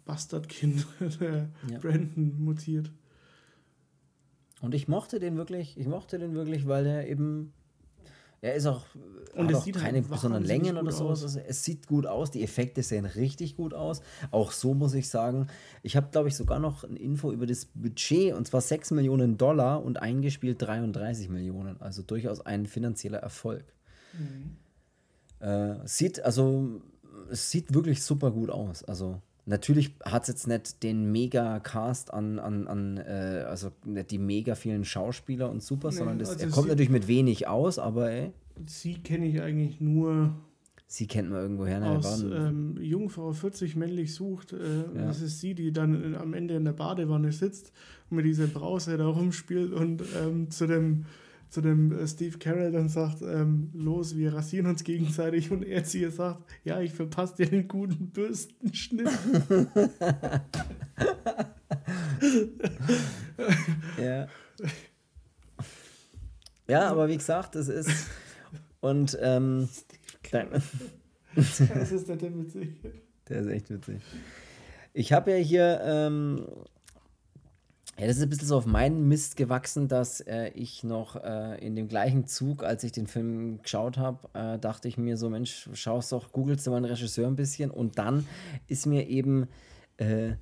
Bastardkind 0.05 0.87
der 1.19 1.49
Ja. 1.69 1.79
Brandon 1.79 2.43
mutiert. 2.43 2.91
Und 4.61 4.75
ich 4.75 4.87
mochte 4.87 5.19
den 5.19 5.37
wirklich, 5.37 5.77
ich 5.77 5.87
mochte 5.87 6.19
den 6.19 6.33
wirklich, 6.33 6.67
weil 6.67 6.85
er 6.85 7.07
eben, 7.07 7.51
er 8.41 8.53
ist 8.53 8.67
auch, 8.67 8.85
Und 9.35 9.51
es 9.51 9.63
sieht 9.63 9.75
keine 9.75 9.99
halt 9.99 10.09
besonderen 10.09 10.43
Längen 10.45 10.77
oder 10.77 10.91
sowas. 10.91 11.23
Also 11.23 11.39
es 11.39 11.63
sieht 11.63 11.87
gut 11.87 12.05
aus, 12.05 12.29
die 12.29 12.43
Effekte 12.43 12.83
sehen 12.83 13.05
richtig 13.05 13.55
gut 13.55 13.73
aus. 13.73 14.01
Auch 14.29 14.51
so 14.51 14.73
muss 14.75 14.93
ich 14.93 15.09
sagen, 15.09 15.47
ich 15.81 15.95
habe, 15.95 16.09
glaube 16.11 16.27
ich, 16.27 16.35
sogar 16.35 16.59
noch 16.59 16.83
ein 16.83 16.95
Info 16.95 17.31
über 17.31 17.47
das 17.47 17.65
Budget, 17.65 18.33
und 18.35 18.47
zwar 18.47 18.61
6 18.61 18.91
Millionen 18.91 19.37
Dollar 19.37 19.83
und 19.83 19.99
eingespielt 19.99 20.61
33 20.61 21.29
Millionen. 21.29 21.81
Also 21.81 22.03
durchaus 22.03 22.41
ein 22.41 22.67
finanzieller 22.67 23.19
Erfolg. 23.19 23.65
Äh, 25.39 25.76
sieht, 25.86 26.24
also, 26.24 26.82
es 27.30 27.49
sieht 27.49 27.74
wirklich 27.74 28.03
super 28.03 28.32
gut 28.32 28.49
aus. 28.49 28.84
Also, 28.84 29.22
natürlich 29.45 29.93
hat 30.05 30.24
es 30.24 30.28
jetzt 30.28 30.47
nicht 30.47 30.84
den 30.84 31.12
Mega-Cast 31.12 32.14
an, 32.14 32.39
an, 32.39 32.68
an 32.68 32.97
äh, 32.97 33.45
also 33.47 33.72
nicht 33.86 34.12
die 34.12 34.20
mega 34.20 34.55
vielen 34.55 34.86
Schauspieler 34.86 35.49
und 35.49 35.64
super, 35.64 35.89
Nee, 35.89 35.95
sondern 35.97 36.20
das, 36.20 36.30
also 36.30 36.45
er 36.45 36.51
kommt 36.51 36.68
natürlich 36.68 36.91
mit 36.91 37.07
wenig 37.07 37.47
aus, 37.47 37.80
aber 37.80 38.12
ey, 38.12 38.32
Sie 38.66 38.95
kenne 38.95 39.26
ich 39.26 39.41
eigentlich 39.41 39.82
nur 39.82 40.36
sie 40.91 41.07
kennt 41.07 41.30
man 41.30 41.41
irgendwoher. 41.41 41.80
Ne? 41.80 41.89
aus 41.89 42.22
ähm, 42.22 42.76
Jungfrau 42.82 43.32
40 43.32 43.78
männlich 43.78 44.14
sucht. 44.14 44.51
Äh, 44.51 44.57
Ja. 44.93 45.05
Das 45.07 45.22
ist 45.22 45.39
sie, 45.39 45.55
die 45.55 45.72
dann 45.72 46.16
äh, 46.16 46.18
am 46.18 46.34
Ende 46.34 46.55
in 46.55 46.66
der 46.66 46.74
Badewanne 46.74 47.32
sitzt 47.32 47.72
und 48.09 48.18
mit 48.18 48.26
dieser 48.26 48.47
Brause 48.47 48.97
da 48.97 49.07
rumspielt 49.07 49.72
und 49.72 50.03
ähm, 50.22 50.51
zu 50.51 50.68
dem, 50.68 51.05
zu 51.52 51.60
dem 51.60 51.91
äh, 51.91 52.08
Steve 52.08 52.38
Carell 52.38 52.72
dann 52.72 52.88
sagt, 52.88 53.22
ähm, 53.22 53.70
los, 53.74 54.16
wir 54.16 54.34
rasieren 54.34 54.68
uns 54.68 54.86
gegenseitig 54.86 55.52
und 55.52 55.64
er 55.64 55.84
zu 55.84 55.97
ihr 55.97 56.10
sagt, 56.10 56.49
ja, 56.64 56.80
ich 56.80 56.93
verpasse 56.93 57.36
dir 57.36 57.49
den 57.49 57.68
guten 57.68 58.10
Bürstenschnitt. 58.10 59.10
Ja. 63.97 64.28
ja, 66.68 66.89
aber 66.89 67.08
wie 67.08 67.18
gesagt, 67.18 67.56
das 67.56 67.68
ist. 67.68 68.08
Und 68.80 69.18
ähm, 69.22 69.68
das 71.36 71.60
ist 71.91 72.08
der 72.08 72.22
witzig. 72.22 72.70
Der 73.28 73.41
ist 73.41 73.47
echt 73.47 73.70
witzig. 73.72 74.02
Ich 74.93 75.12
habe 75.12 75.32
ja 75.32 75.38
hier, 75.38 75.82
ähm, 75.84 76.45
ja, 77.97 78.07
das 78.07 78.17
ist 78.17 78.23
ein 78.23 78.29
bisschen 78.29 78.47
so 78.47 78.57
auf 78.57 78.65
meinen 78.65 79.07
Mist 79.07 79.35
gewachsen, 79.37 79.87
dass 79.87 80.21
äh, 80.21 80.49
ich 80.49 80.83
noch 80.83 81.15
äh, 81.17 81.63
in 81.65 81.75
dem 81.75 81.87
gleichen 81.87 82.25
Zug, 82.25 82.63
als 82.63 82.83
ich 82.83 82.91
den 82.91 83.07
Film 83.07 83.61
geschaut 83.61 83.97
habe, 83.97 84.27
äh, 84.33 84.57
dachte 84.57 84.87
ich 84.87 84.97
mir 84.97 85.17
so, 85.17 85.29
Mensch, 85.29 85.69
schaust 85.73 86.11
doch, 86.11 86.31
googelst 86.31 86.65
du 86.65 86.71
mal 86.71 86.77
einen 86.77 86.85
Regisseur 86.85 87.27
ein 87.27 87.35
bisschen 87.35 87.69
und 87.69 87.97
dann 87.97 88.25
ist 88.67 88.87
mir 88.87 89.07
eben 89.07 89.47
äh, 89.97 90.33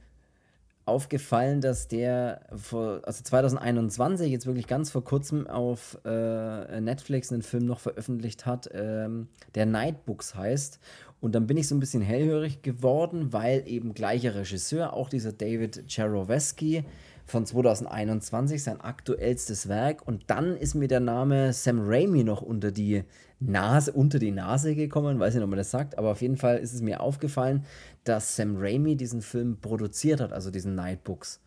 aufgefallen, 0.89 1.61
dass 1.61 1.87
der 1.87 2.41
vor, 2.55 3.01
also 3.03 3.23
2021, 3.23 4.31
jetzt 4.31 4.45
wirklich 4.45 4.67
ganz 4.67 4.89
vor 4.89 5.03
kurzem 5.03 5.47
auf 5.47 5.97
äh, 6.05 6.81
Netflix 6.81 7.31
einen 7.31 7.41
Film 7.43 7.65
noch 7.65 7.79
veröffentlicht 7.79 8.45
hat, 8.45 8.69
ähm, 8.73 9.27
der 9.55 9.65
Nightbooks 9.65 10.35
heißt. 10.35 10.79
Und 11.21 11.35
dann 11.35 11.47
bin 11.47 11.57
ich 11.57 11.67
so 11.67 11.75
ein 11.75 11.79
bisschen 11.79 12.01
hellhörig 12.01 12.61
geworden, 12.61 13.33
weil 13.33 13.63
eben 13.67 13.93
gleicher 13.93 14.35
Regisseur, 14.35 14.93
auch 14.93 15.09
dieser 15.09 15.33
David 15.33 15.83
Charoweski 15.87 16.85
von 17.29 17.45
2021, 17.45 18.63
sein 18.63 18.81
aktuellstes 18.81 19.67
Werk. 19.67 20.07
Und 20.07 20.23
dann 20.27 20.55
ist 20.55 20.75
mir 20.75 20.87
der 20.87 20.99
Name 20.99 21.53
Sam 21.53 21.79
Raimi 21.81 22.23
noch 22.23 22.41
unter 22.41 22.71
die 22.71 23.03
Nase, 23.39 23.91
unter 23.93 24.19
die 24.19 24.31
Nase 24.31 24.75
gekommen, 24.75 25.19
weiß 25.19 25.33
nicht, 25.33 25.43
ob 25.43 25.49
man 25.49 25.57
das 25.57 25.71
sagt, 25.71 25.97
aber 25.97 26.11
auf 26.11 26.21
jeden 26.21 26.37
Fall 26.37 26.57
ist 26.57 26.73
es 26.73 26.81
mir 26.81 26.99
aufgefallen, 26.99 27.65
dass 28.03 28.35
Sam 28.35 28.57
Raimi 28.57 28.95
diesen 28.95 29.21
Film 29.21 29.59
produziert 29.61 30.19
hat, 30.19 30.33
also 30.33 30.51
diesen 30.51 30.75
Nightbooks. 30.75 31.41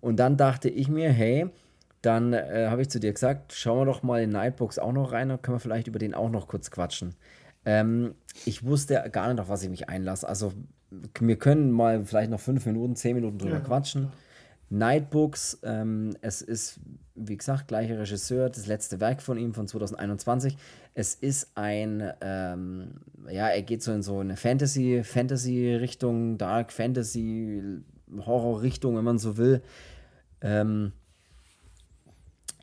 Und 0.00 0.18
dann 0.20 0.36
dachte 0.36 0.68
ich 0.68 0.88
mir, 0.88 1.10
hey, 1.10 1.48
dann 2.02 2.32
äh, 2.32 2.68
habe 2.70 2.82
ich 2.82 2.90
zu 2.90 3.00
dir 3.00 3.12
gesagt, 3.12 3.52
schauen 3.52 3.80
wir 3.80 3.84
doch 3.86 4.04
mal 4.04 4.22
in 4.22 4.30
Nightbox 4.30 4.78
auch 4.78 4.92
noch 4.92 5.12
rein, 5.12 5.28
dann 5.28 5.42
können 5.42 5.56
wir 5.56 5.60
vielleicht 5.60 5.88
über 5.88 5.98
den 5.98 6.14
auch 6.14 6.30
noch 6.30 6.46
kurz 6.46 6.70
quatschen. 6.70 7.16
Ähm, 7.64 8.14
ich 8.44 8.64
wusste 8.64 9.02
gar 9.10 9.32
nicht, 9.32 9.40
auf 9.40 9.48
was 9.48 9.64
ich 9.64 9.70
mich 9.70 9.88
einlasse. 9.88 10.28
Also 10.28 10.52
wir 11.18 11.36
können 11.36 11.72
mal 11.72 12.04
vielleicht 12.04 12.30
noch 12.30 12.40
fünf 12.40 12.64
Minuten, 12.66 12.94
zehn 12.94 13.14
Minuten 13.14 13.38
drüber 13.38 13.56
ja, 13.56 13.60
quatschen. 13.60 14.04
Ja. 14.04 14.10
Nightbooks, 14.70 15.58
ähm, 15.62 16.16
es 16.20 16.42
ist, 16.42 16.80
wie 17.14 17.36
gesagt, 17.36 17.68
gleicher 17.68 17.98
Regisseur, 17.98 18.50
das 18.50 18.66
letzte 18.66 19.00
Werk 19.00 19.22
von 19.22 19.38
ihm 19.38 19.54
von 19.54 19.66
2021. 19.66 20.56
Es 20.94 21.14
ist 21.14 21.52
ein, 21.54 22.12
ähm, 22.20 23.00
ja, 23.30 23.48
er 23.48 23.62
geht 23.62 23.82
so 23.82 23.92
in 23.92 24.02
so 24.02 24.18
eine 24.18 24.36
Fantasy, 24.36 25.02
Fantasy-Richtung, 25.02 26.38
Dark 26.38 26.72
Fantasy, 26.72 27.62
Horror-Richtung, 28.18 28.96
wenn 28.96 29.04
man 29.04 29.18
so 29.18 29.36
will. 29.36 29.62
Ähm, 30.40 30.92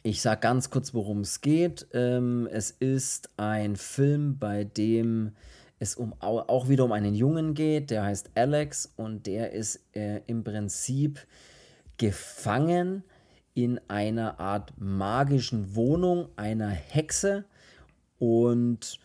ich 0.04 0.22
sage 0.22 0.42
ganz 0.42 0.70
kurz, 0.70 0.94
worum 0.94 1.22
es 1.22 1.42
geht. 1.42 1.88
Ähm, 1.94 2.48
es 2.52 2.70
ist 2.70 3.32
ein 3.38 3.76
Film, 3.76 4.38
bei 4.38 4.64
dem 4.64 5.32
es 5.80 5.96
um, 5.96 6.14
auch 6.20 6.70
wieder 6.70 6.86
um 6.86 6.92
einen 6.92 7.16
Jungen 7.16 7.54
geht, 7.54 7.90
der 7.90 8.04
heißt 8.04 8.32
Alex 8.36 8.94
und 8.96 9.26
der 9.26 9.52
ist 9.52 9.82
äh, 9.94 10.22
im 10.28 10.44
Prinzip 10.44 11.20
gefangen 11.98 13.04
in 13.54 13.80
einer 13.88 14.40
Art 14.40 14.74
magischen 14.78 15.76
Wohnung 15.76 16.28
einer 16.36 16.70
Hexe 16.70 17.46
und 18.20 19.00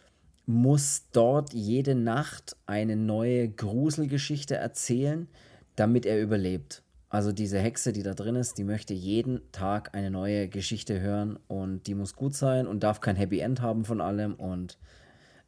muss 0.46 1.06
dort 1.12 1.52
jede 1.52 1.94
Nacht 1.94 2.56
eine 2.66 2.96
neue 2.96 3.48
Gruselgeschichte 3.48 4.56
erzählen, 4.56 5.28
damit 5.76 6.04
er 6.04 6.20
überlebt. 6.20 6.82
Also 7.08 7.32
diese 7.32 7.58
Hexe, 7.58 7.92
die 7.92 8.02
da 8.02 8.14
drin 8.14 8.36
ist, 8.36 8.58
die 8.58 8.64
möchte 8.64 8.94
jeden 8.94 9.40
Tag 9.52 9.94
eine 9.94 10.10
neue 10.10 10.48
Geschichte 10.48 11.00
hören 11.00 11.38
und 11.48 11.86
die 11.86 11.94
muss 11.94 12.14
gut 12.14 12.34
sein 12.34 12.66
und 12.66 12.82
darf 12.82 13.00
kein 13.00 13.16
Happy 13.16 13.40
End 13.40 13.60
haben 13.60 13.84
von 13.84 14.00
allem 14.00 14.34
und 14.34 14.78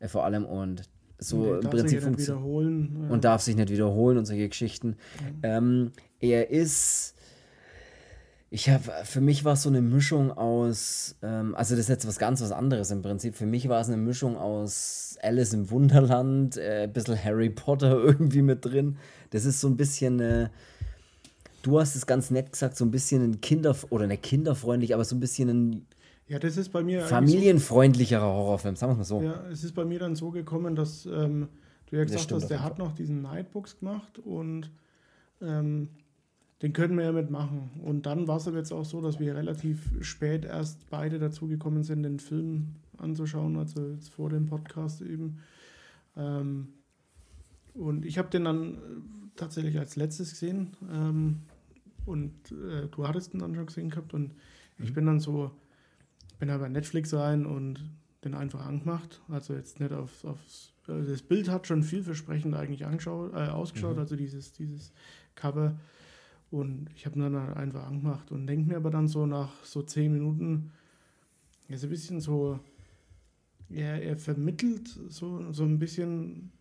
äh, 0.01 0.09
vor 0.09 0.24
allem 0.24 0.45
und 0.45 0.82
so 1.18 1.55
im 1.55 1.70
Prinzip 1.70 2.03
funktioniert 2.03 2.90
ja. 3.01 3.09
und 3.11 3.24
darf 3.24 3.43
sich 3.43 3.55
nicht 3.55 3.70
wiederholen 3.70 4.18
und 4.18 4.26
solche 4.26 4.49
Geschichten. 4.49 4.97
Ja. 5.43 5.59
Ähm, 5.59 5.93
er 6.18 6.51
ist 6.51 7.14
ich 8.55 8.68
habe, 8.68 8.92
für 9.05 9.22
mich 9.22 9.46
war 9.46 9.55
es 9.55 9.62
so 9.62 9.70
eine 9.70 9.80
Mischung 9.80 10.30
aus, 10.30 11.16
ähm, 11.22 11.55
also 11.55 11.74
das 11.74 11.84
ist 11.84 11.88
jetzt 11.88 12.07
was 12.07 12.18
ganz 12.18 12.42
was 12.42 12.53
anderes 12.53 12.90
im 12.90 13.00
Prinzip. 13.00 13.34
Für 13.34 13.46
mich 13.46 13.66
war 13.70 13.80
es 13.80 13.88
eine 13.88 13.96
Mischung 13.96 14.36
aus 14.36 15.16
Alice 15.22 15.55
im 15.55 15.70
Wunderland, 15.70 16.59
äh, 16.59 16.82
ein 16.82 16.92
bisschen 16.92 17.16
Harry 17.24 17.48
Potter 17.48 17.92
irgendwie 18.05 18.42
mit 18.42 18.62
drin. 18.62 18.98
Das 19.30 19.46
ist 19.46 19.59
so 19.62 19.68
ein 19.68 19.78
bisschen, 19.78 20.20
äh, 20.20 20.50
du 21.62 21.80
hast 21.80 21.96
es 21.96 22.05
ganz 22.05 22.30
nett 22.30 22.53
gesagt, 22.53 22.76
so 22.76 22.84
ein 22.84 22.90
bisschen 22.90 23.22
ein 23.22 23.40
Kinder- 23.40 23.74
oder 23.88 24.05
eine 24.05 24.18
kinderfreundlich, 24.18 24.92
aber 24.92 25.07
so 25.07 25.16
ein 25.16 25.20
bisschen 25.20 25.48
ein 25.48 25.86
ja, 26.28 26.38
das 26.38 26.59
ist 26.59 26.72
bei 26.72 26.82
mir 26.82 27.00
familienfreundlicherer 27.03 28.22
Horrorfilm, 28.22 28.76
sagen 28.76 28.92
wir 28.92 29.03
es 29.03 29.11
mal 29.11 29.18
so. 29.18 29.22
Ja, 29.22 29.44
es 29.50 29.64
ist 29.64 29.74
bei 29.74 29.86
mir 29.86 29.98
dann 29.98 30.14
so 30.14 30.30
gekommen, 30.30 30.76
dass 30.76 31.07
ähm, 31.07 31.48
du 31.86 31.96
ja 31.96 32.05
gesagt 32.05 32.30
hast, 32.32 32.48
der 32.48 32.62
hat 32.62 32.78
noch 32.78 32.92
diesen 32.92 33.22
Nightbooks 33.22 33.78
gemacht 33.78 34.18
und 34.18 34.70
ähm, 35.40 35.88
den 36.62 36.72
können 36.72 36.96
wir 36.96 37.04
ja 37.04 37.12
mitmachen. 37.12 37.70
Und 37.82 38.06
dann 38.06 38.28
war 38.28 38.36
es 38.36 38.46
aber 38.46 38.58
jetzt 38.58 38.72
auch 38.72 38.84
so, 38.84 39.00
dass 39.00 39.18
wir 39.18 39.34
relativ 39.34 39.90
spät 40.00 40.44
erst 40.44 40.88
beide 40.90 41.18
dazugekommen 41.18 41.82
sind, 41.82 42.04
den 42.04 42.20
Film 42.20 42.76
anzuschauen, 42.98 43.56
also 43.56 43.88
jetzt 43.88 44.10
vor 44.10 44.30
dem 44.30 44.46
Podcast 44.46 45.02
eben. 45.02 45.38
Ähm, 46.16 46.68
und 47.74 48.06
ich 48.06 48.16
habe 48.16 48.30
den 48.30 48.44
dann 48.44 48.74
äh, 48.74 48.78
tatsächlich 49.34 49.78
als 49.78 49.96
letztes 49.96 50.30
gesehen. 50.30 50.76
Ähm, 50.90 51.40
und 52.06 52.32
äh, 52.52 52.86
du 52.88 53.08
hattest 53.08 53.34
ihn 53.34 53.40
dann 53.40 53.56
schon 53.56 53.66
gesehen 53.66 53.90
gehabt. 53.90 54.14
Und 54.14 54.28
mhm. 54.78 54.84
ich 54.84 54.92
bin 54.92 55.04
dann 55.04 55.18
so, 55.18 55.50
bin 56.38 56.48
da 56.48 56.58
bei 56.58 56.68
Netflix 56.68 57.12
rein 57.12 57.44
und 57.44 57.80
den 58.24 58.34
einfach 58.34 58.64
angemacht. 58.64 59.20
Also 59.28 59.54
jetzt 59.54 59.80
nicht 59.80 59.92
aufs, 59.92 60.24
aufs 60.24 60.72
also 60.86 61.10
das 61.10 61.22
Bild 61.22 61.48
hat 61.48 61.66
schon 61.66 61.82
vielversprechend 61.82 62.54
eigentlich 62.54 62.86
angeschaut, 62.86 63.32
äh, 63.34 63.48
ausgeschaut, 63.48 63.94
mhm. 63.94 64.00
also 64.00 64.14
dieses, 64.14 64.52
dieses 64.52 64.92
Cover. 65.34 65.76
Und 66.53 66.90
ich 66.94 67.07
habe 67.07 67.18
dann 67.18 67.34
einfach 67.34 67.86
angemacht 67.86 68.30
und 68.30 68.46
denke 68.46 68.68
mir 68.68 68.76
aber 68.76 68.90
dann 68.90 69.09
so 69.09 69.24
nach 69.24 69.64
so 69.64 69.82
zehn 69.82 70.12
Minuten, 70.12 70.70
er 71.66 71.76
ist 71.76 71.84
ein 71.84 71.90
bisschen 71.90 72.20
so, 72.20 72.61
er, 73.70 74.03
er 74.03 74.18
vermittelt 74.18 74.86
so, 75.09 75.50
so 75.50 75.64
ein 75.64 75.78
bisschen 75.78 76.53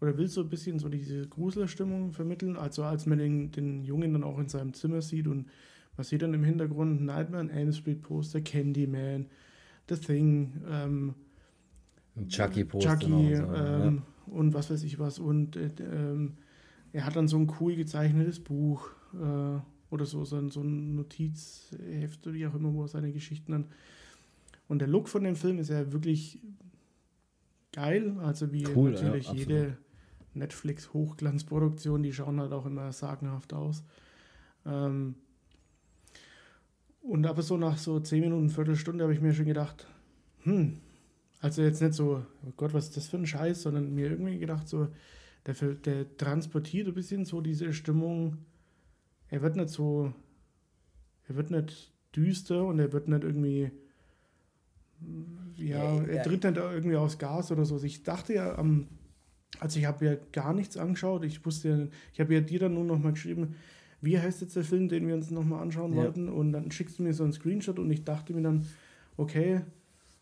oder 0.00 0.16
will 0.16 0.28
so 0.28 0.42
ein 0.42 0.48
bisschen 0.48 0.78
so 0.78 0.88
diese 0.88 1.26
Gruselstimmung 1.26 2.12
vermitteln. 2.12 2.56
Also 2.56 2.84
als 2.84 3.06
man 3.06 3.18
den, 3.18 3.50
den 3.50 3.82
Jungen 3.82 4.12
dann 4.12 4.22
auch 4.22 4.38
in 4.38 4.48
seinem 4.48 4.72
Zimmer 4.74 5.02
sieht 5.02 5.26
und 5.26 5.48
man 5.96 6.04
sieht 6.04 6.22
dann 6.22 6.34
im 6.34 6.44
Hintergrund 6.44 7.00
Nightmare 7.00 7.50
Elm 7.50 7.72
Street 7.72 8.02
Poster, 8.02 8.40
Candyman, 8.40 9.26
The 9.88 9.96
Thing, 9.96 10.52
ähm, 10.70 11.14
Chucky 12.28 12.64
Poster 12.64 12.96
Chucky 12.96 13.12
und, 13.12 13.36
so, 13.36 13.54
ähm, 13.54 14.02
ja. 14.28 14.32
und 14.34 14.54
was 14.54 14.70
weiß 14.70 14.84
ich 14.84 15.00
was 15.00 15.18
und 15.18 15.56
äh, 15.56 15.70
ähm, 15.80 16.36
er 16.92 17.04
hat 17.04 17.16
dann 17.16 17.28
so 17.28 17.38
ein 17.38 17.52
cool 17.60 17.76
gezeichnetes 17.76 18.40
Buch 18.40 18.90
äh, 19.14 19.60
oder 19.90 20.06
so, 20.06 20.24
so 20.24 20.36
ein, 20.36 20.50
so 20.50 20.62
ein 20.62 20.94
Notizheft 20.96 22.26
oder 22.26 22.34
wie 22.34 22.46
auch 22.46 22.54
immer, 22.54 22.72
wo 22.72 22.82
er 22.82 22.88
seine 22.88 23.12
Geschichten 23.12 23.52
dann. 23.52 23.66
Und 24.68 24.80
der 24.80 24.88
Look 24.88 25.08
von 25.08 25.24
dem 25.24 25.36
Film 25.36 25.58
ist 25.58 25.70
ja 25.70 25.92
wirklich 25.92 26.40
geil. 27.72 28.16
Also 28.20 28.52
wie 28.52 28.66
cool, 28.74 28.92
natürlich 28.92 29.28
ja, 29.28 29.34
jede 29.34 29.78
Netflix-Hochglanzproduktion, 30.34 32.02
die 32.02 32.12
schauen 32.12 32.40
halt 32.40 32.52
auch 32.52 32.66
immer 32.66 32.92
sagenhaft 32.92 33.52
aus. 33.54 33.82
Ähm, 34.66 35.14
und 37.00 37.26
aber 37.26 37.42
so 37.42 37.56
nach 37.56 37.78
so 37.78 37.98
10 37.98 38.20
Minuten, 38.20 38.50
Viertelstunde 38.50 39.04
habe 39.04 39.14
ich 39.14 39.20
mir 39.20 39.32
schon 39.32 39.46
gedacht, 39.46 39.86
hm, 40.42 40.78
also 41.40 41.62
jetzt 41.62 41.80
nicht 41.80 41.94
so, 41.94 42.24
oh 42.46 42.52
Gott, 42.56 42.74
was 42.74 42.88
ist 42.88 42.96
das 42.96 43.08
für 43.08 43.16
ein 43.16 43.26
Scheiß, 43.26 43.62
sondern 43.62 43.94
mir 43.94 44.10
irgendwie 44.10 44.38
gedacht 44.38 44.68
so, 44.68 44.88
der, 45.46 45.54
der 45.54 46.16
transportiert 46.16 46.88
ein 46.88 46.94
bisschen 46.94 47.24
so 47.24 47.40
diese 47.40 47.72
Stimmung. 47.72 48.38
Er 49.28 49.42
wird 49.42 49.56
nicht 49.56 49.70
so, 49.70 50.12
er 51.28 51.36
wird 51.36 51.50
nicht 51.50 51.92
düster 52.14 52.64
und 52.64 52.78
er 52.78 52.92
wird 52.92 53.08
nicht 53.08 53.24
irgendwie, 53.24 53.70
ja, 55.56 56.02
er 56.02 56.22
tritt 56.22 56.44
nicht 56.44 56.56
irgendwie 56.56 56.96
aus 56.96 57.18
Gas 57.18 57.50
oder 57.52 57.64
so. 57.64 57.74
Also 57.74 57.86
ich 57.86 58.02
dachte 58.02 58.34
ja 58.34 58.58
am, 58.58 58.88
also 59.60 59.78
ich 59.78 59.86
habe 59.86 60.04
ja 60.04 60.16
gar 60.32 60.52
nichts 60.52 60.76
angeschaut. 60.76 61.24
Ich 61.24 61.44
wusste 61.44 61.68
ja, 61.68 61.86
ich 62.12 62.20
habe 62.20 62.34
ja 62.34 62.40
dir 62.40 62.60
dann 62.60 62.74
nur 62.74 62.84
noch 62.84 62.98
mal 62.98 63.12
geschrieben, 63.12 63.54
wie 64.00 64.18
heißt 64.18 64.40
jetzt 64.40 64.56
der 64.56 64.64
Film, 64.64 64.88
den 64.88 65.08
wir 65.08 65.14
uns 65.14 65.30
noch 65.30 65.44
mal 65.44 65.60
anschauen 65.60 65.92
ja. 65.92 66.02
wollten 66.02 66.28
und 66.28 66.52
dann 66.52 66.70
schickst 66.70 66.98
du 66.98 67.02
mir 67.02 67.12
so 67.12 67.24
einen 67.24 67.32
Screenshot 67.32 67.78
und 67.78 67.90
ich 67.90 68.04
dachte 68.04 68.32
mir 68.32 68.42
dann, 68.42 68.66
okay, 69.16 69.62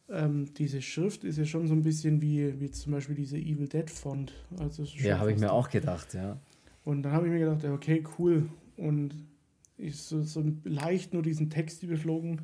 ähm, 0.09 0.53
diese 0.55 0.83
Schrift 0.83 1.25
ist 1.25 1.39
ja 1.39 1.45
schon 1.45 1.67
so 1.67 1.75
ein 1.75 1.83
bisschen 1.83 2.21
wie, 2.23 2.61
wie 2.61 2.71
zum 2.71 2.93
Beispiel 2.93 3.17
diese 3.17 3.39
Evil 3.39 3.69
Dead 3.69 3.91
Font. 3.91 4.33
Also 4.59 4.85
ja, 4.85 5.19
habe 5.19 5.33
ich 5.33 5.39
mir 5.39 5.53
auch 5.53 5.69
gedacht, 5.69 6.15
ja. 6.15 6.39
Und 6.85 7.03
dann 7.03 7.13
habe 7.13 7.27
ich 7.27 7.33
mir 7.33 7.41
gedacht, 7.41 7.65
okay, 7.65 8.05
cool. 8.19 8.49
Und 8.77 9.15
ich 9.77 9.97
so, 9.97 10.23
so 10.23 10.45
leicht 10.65 11.13
nur 11.13 11.23
diesen 11.23 11.51
Text 11.51 11.83
überflogen 11.83 12.43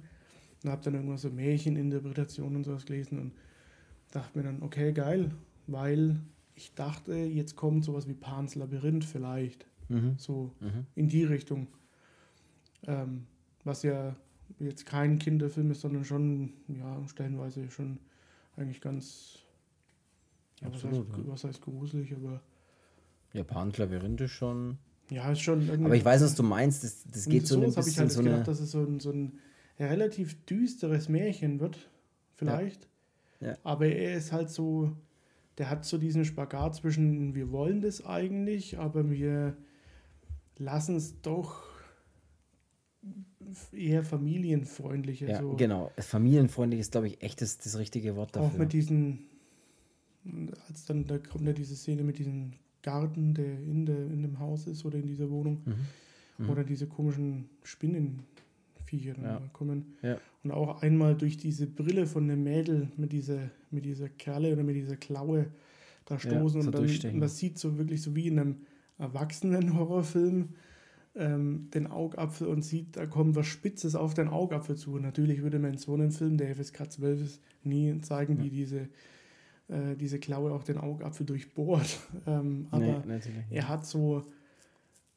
und 0.65 0.71
habe 0.71 0.83
dann 0.83 0.95
irgendwas 0.95 1.23
so 1.23 1.31
Märcheninterpretationen 1.31 2.57
und 2.57 2.65
sowas 2.65 2.85
gelesen 2.85 3.19
und 3.19 3.33
dachte 4.11 4.37
mir 4.37 4.45
dann, 4.45 4.63
okay, 4.63 4.93
geil, 4.93 5.31
weil 5.67 6.21
ich 6.55 6.75
dachte, 6.75 7.15
jetzt 7.15 7.57
kommt 7.57 7.85
sowas 7.85 8.09
wie 8.09 8.15
Pans 8.15 8.55
Labyrinth 8.57 9.05
vielleicht. 9.05 9.67
Mhm. 9.89 10.15
So 10.19 10.53
mhm. 10.61 10.87
in 10.95 11.09
die 11.09 11.25
Richtung. 11.25 11.69
Ähm, 12.87 13.27
was 13.65 13.85
ja 13.85 14.17
jetzt 14.59 14.87
kein 14.87 15.19
Kinderfilm 15.19 15.71
ist, 15.71 15.81
sondern 15.81 16.05
schon, 16.05 16.53
ja, 16.69 17.01
stellenweise 17.09 17.71
schon 17.71 17.99
eigentlich 18.57 18.81
ganz, 18.81 19.39
ja, 20.61 20.69
Absolut, 20.69 21.09
was, 21.09 21.17
heißt, 21.17 21.27
ja. 21.27 21.33
was 21.33 21.45
heißt 21.45 21.61
gruselig, 21.63 22.15
aber. 22.15 22.41
Japan 23.33 23.73
Labyrinth 23.77 24.21
ist 24.21 24.33
schon. 24.33 24.79
Ja, 25.11 25.31
ist 25.33 25.41
schon. 25.41 25.69
Aber 25.85 25.97
ich 25.97 26.05
weiß, 26.05 26.23
was 26.23 26.35
du 26.35 26.43
meinst. 26.43 26.85
Das, 26.85 27.05
das 27.11 27.27
geht 27.27 27.47
so, 27.47 27.57
so 27.57 27.61
ein 27.63 27.67
bisschen 27.75 27.91
ich 27.91 27.99
halt 27.99 28.13
so 28.13 28.23
gedacht, 28.23 28.49
dass 28.49 28.61
es 28.61 28.71
so 28.71 28.81
ein, 28.81 29.01
so 29.01 29.11
ein 29.11 29.39
relativ 29.79 30.45
düsteres 30.45 31.09
Märchen 31.09 31.61
wird, 31.61 31.91
vielleicht. 32.35 32.89
Ja. 33.41 33.49
ja. 33.49 33.59
Aber 33.65 33.87
er 33.87 34.17
ist 34.17 34.33
halt 34.33 34.51
so, 34.51 34.97
der 35.59 35.71
hat 35.71 35.85
so 35.85 35.99
diesen 35.99 36.25
Spagat 36.25 36.77
zwischen, 36.77 37.35
wir 37.35 37.51
wollen 37.51 37.81
das 37.81 38.05
eigentlich, 38.05 38.79
aber 38.79 39.11
wir 39.11 39.57
lassen 40.59 40.97
es 40.97 41.21
doch 41.23 41.72
eher 43.73 44.05
familienfreundlicher. 44.05 45.29
Ja, 45.29 45.41
so. 45.41 45.55
genau. 45.57 45.91
Familienfreundlich 45.99 46.81
ist, 46.81 46.93
glaube 46.93 47.09
ich, 47.09 47.23
echt 47.23 47.41
das, 47.41 47.59
das 47.59 47.79
richtige 47.79 48.17
Wort 48.17 48.37
dafür. 48.37 48.49
Auch 48.49 48.59
mit 48.59 48.73
diesen, 48.73 49.21
als 50.69 50.87
dann, 50.87 51.07
da 51.07 51.19
kommt 51.19 51.47
ja 51.47 51.53
diese 51.53 51.77
Szene 51.77 52.03
mit 52.03 52.19
diesem 52.19 52.53
Garten, 52.83 53.35
der 53.35 53.61
in, 53.61 53.87
der 53.87 54.07
in 54.07 54.23
dem 54.23 54.39
Haus 54.39 54.67
ist 54.67 54.85
oder 54.85 54.99
in 54.99 55.07
dieser 55.07 55.31
Wohnung. 55.31 55.63
Mhm. 55.65 55.75
Mhm. 56.39 56.51
Oder 56.51 56.65
diese 56.65 56.87
komischen 56.87 57.49
Spinnenviecher 57.63 59.15
ja. 59.23 59.43
kommen. 59.53 59.95
Ja. 60.03 60.19
Und 60.43 60.51
auch 60.51 60.83
einmal 60.83 61.17
durch 61.17 61.37
diese 61.37 61.67
Brille 61.67 62.07
von 62.07 62.27
dem 62.29 62.43
Mädel 62.43 62.89
mit 62.97 63.13
dieser, 63.13 63.51
mit 63.71 63.85
dieser 63.85 64.09
Kerle 64.09 64.53
oder 64.53 64.63
mit 64.63 64.77
dieser 64.77 64.97
Klaue 64.97 65.47
da 66.05 66.19
stoßen. 66.19 66.61
Ja, 66.61 66.67
und, 66.67 66.75
dann, 66.75 67.15
und 67.15 67.21
das 67.21 67.39
sieht 67.39 67.59
so 67.59 67.79
wirklich 67.79 68.03
so 68.03 68.15
wie 68.17 68.27
in 68.29 68.39
einem 68.39 68.57
erwachsenen 68.99 69.79
Horrorfilm 69.79 70.51
ähm, 71.15 71.69
den 71.75 71.87
Augapfel 71.87 72.47
und 72.47 72.63
sieht, 72.63 72.97
da 72.97 73.07
kommt 73.07 73.37
was 73.37 73.47
Spitzes 73.47 73.95
auf 73.95 74.15
den 74.15 74.29
Augapfel 74.29 74.77
zu. 74.77 74.95
Und 74.95 75.03
natürlich 75.03 75.43
würde 75.43 75.59
man 75.59 75.73
in 75.73 75.79
so 75.79 75.95
einem 75.95 76.11
Film, 76.11 76.39
der 76.39 76.55
FSK 76.55 76.91
12 76.91 77.23
ist, 77.23 77.41
nie 77.65 78.01
zeigen, 78.01 78.43
wie 78.43 78.51
diese, 78.51 78.89
äh, 79.69 79.95
diese 79.99 80.19
Klaue 80.19 80.53
auch 80.53 80.65
den 80.65 80.79
Augapfel 80.79 81.27
durchbohrt. 81.27 81.99
Ähm, 82.27 82.69
aber 82.71 83.03
nee, 83.07 83.21
er 83.51 83.69
hat 83.69 83.85
so, 83.85 84.23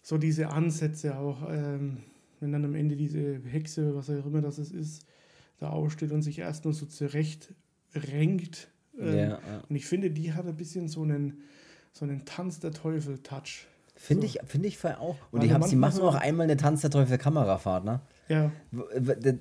so 0.02 0.18
diese 0.18 0.50
Ansätze 0.50 1.18
auch, 1.18 1.48
ähm, 1.50 1.98
wenn 2.40 2.52
dann 2.52 2.66
am 2.66 2.76
Ende 2.76 2.96
diese 2.96 3.40
Hexe, 3.44 3.96
was 3.96 4.10
auch 4.10 4.26
immer 4.26 4.42
das 4.42 4.58
ist, 4.58 5.06
da 5.60 5.70
aufsteht 5.70 6.12
und 6.12 6.22
sich 6.22 6.40
erst 6.40 6.66
nur 6.66 6.74
so 6.74 6.86
zurecht 6.86 7.54
renkt. 7.94 8.70
Ähm, 8.98 9.18
ja, 9.18 9.28
ja. 9.30 9.40
Und 9.70 9.76
ich 9.76 9.86
finde, 9.86 10.12
die 10.12 10.34
hat 10.34 10.48
ein 10.48 10.58
bisschen 10.58 10.88
so 10.88 11.04
einen, 11.04 11.44
so 11.92 12.06
einen 12.06 12.26
Tanz 12.26 12.60
der 12.60 12.72
Teufel-Touch. 12.72 13.68
Finde 13.98 14.28
so. 14.28 14.34
ich, 14.36 14.40
find 14.46 14.66
ich 14.66 14.84
auch. 14.86 15.16
Und 15.32 15.42
die, 15.42 15.54
haben, 15.54 15.64
sie 15.64 15.78
machen 15.78 16.02
auch 16.02 16.16
einmal 16.16 16.44
eine 16.44 16.58
Tanz 16.58 16.82
der 16.82 16.92
Teufel 16.92 17.18
Kamerafahrt, 17.18 17.86
ne? 17.86 18.02
Ja. 18.28 18.52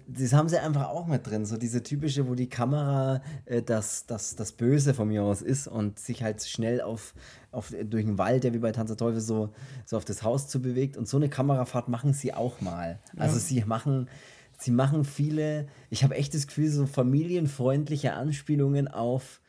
Das 0.07 0.33
haben 0.33 0.49
sie 0.49 0.59
einfach 0.59 0.89
auch 0.89 1.07
mit 1.07 1.27
drin. 1.27 1.45
So 1.45 1.57
diese 1.57 1.83
typische, 1.83 2.29
wo 2.29 2.35
die 2.35 2.49
Kamera 2.49 3.23
äh, 3.47 3.63
das, 3.63 4.07
das, 4.07 4.37
das 4.37 4.53
Böse 4.53 4.95
von 4.95 5.09
mir 5.09 5.23
aus 5.23 5.43
ist 5.43 5.67
und 5.67 5.99
sich 5.99 6.23
halt 6.23 6.45
schnell 6.45 6.81
auf, 6.83 7.15
auf, 7.51 7.73
durch 7.85 8.05
den 8.05 8.19
Wald, 8.19 8.45
der 8.45 8.53
wie 8.53 8.59
bei 8.59 8.73
Tanz 8.73 8.89
der 8.89 8.97
Teufel 8.97 9.21
so, 9.21 9.51
so 9.87 9.97
auf 9.97 10.05
das 10.05 10.23
Haus 10.23 10.49
zu 10.49 10.61
bewegt. 10.61 10.97
Und 10.97 11.09
so 11.09 11.17
eine 11.17 11.29
Kamerafahrt 11.29 11.89
machen 11.89 12.13
sie 12.13 12.35
auch 12.35 12.61
mal. 12.61 13.01
Also 13.17 13.37
ja. 13.37 13.41
sie 13.41 13.65
machen. 13.65 14.09
Sie 14.57 14.71
machen 14.71 15.05
viele, 15.05 15.67
ich 15.91 16.05
habe 16.05 16.15
echt 16.15 16.33
das 16.33 16.47
Gefühl, 16.47 16.71
so 16.71 16.87
familienfreundliche 16.87 18.13
Anspielungen 18.13 18.87
auf, 18.87 19.41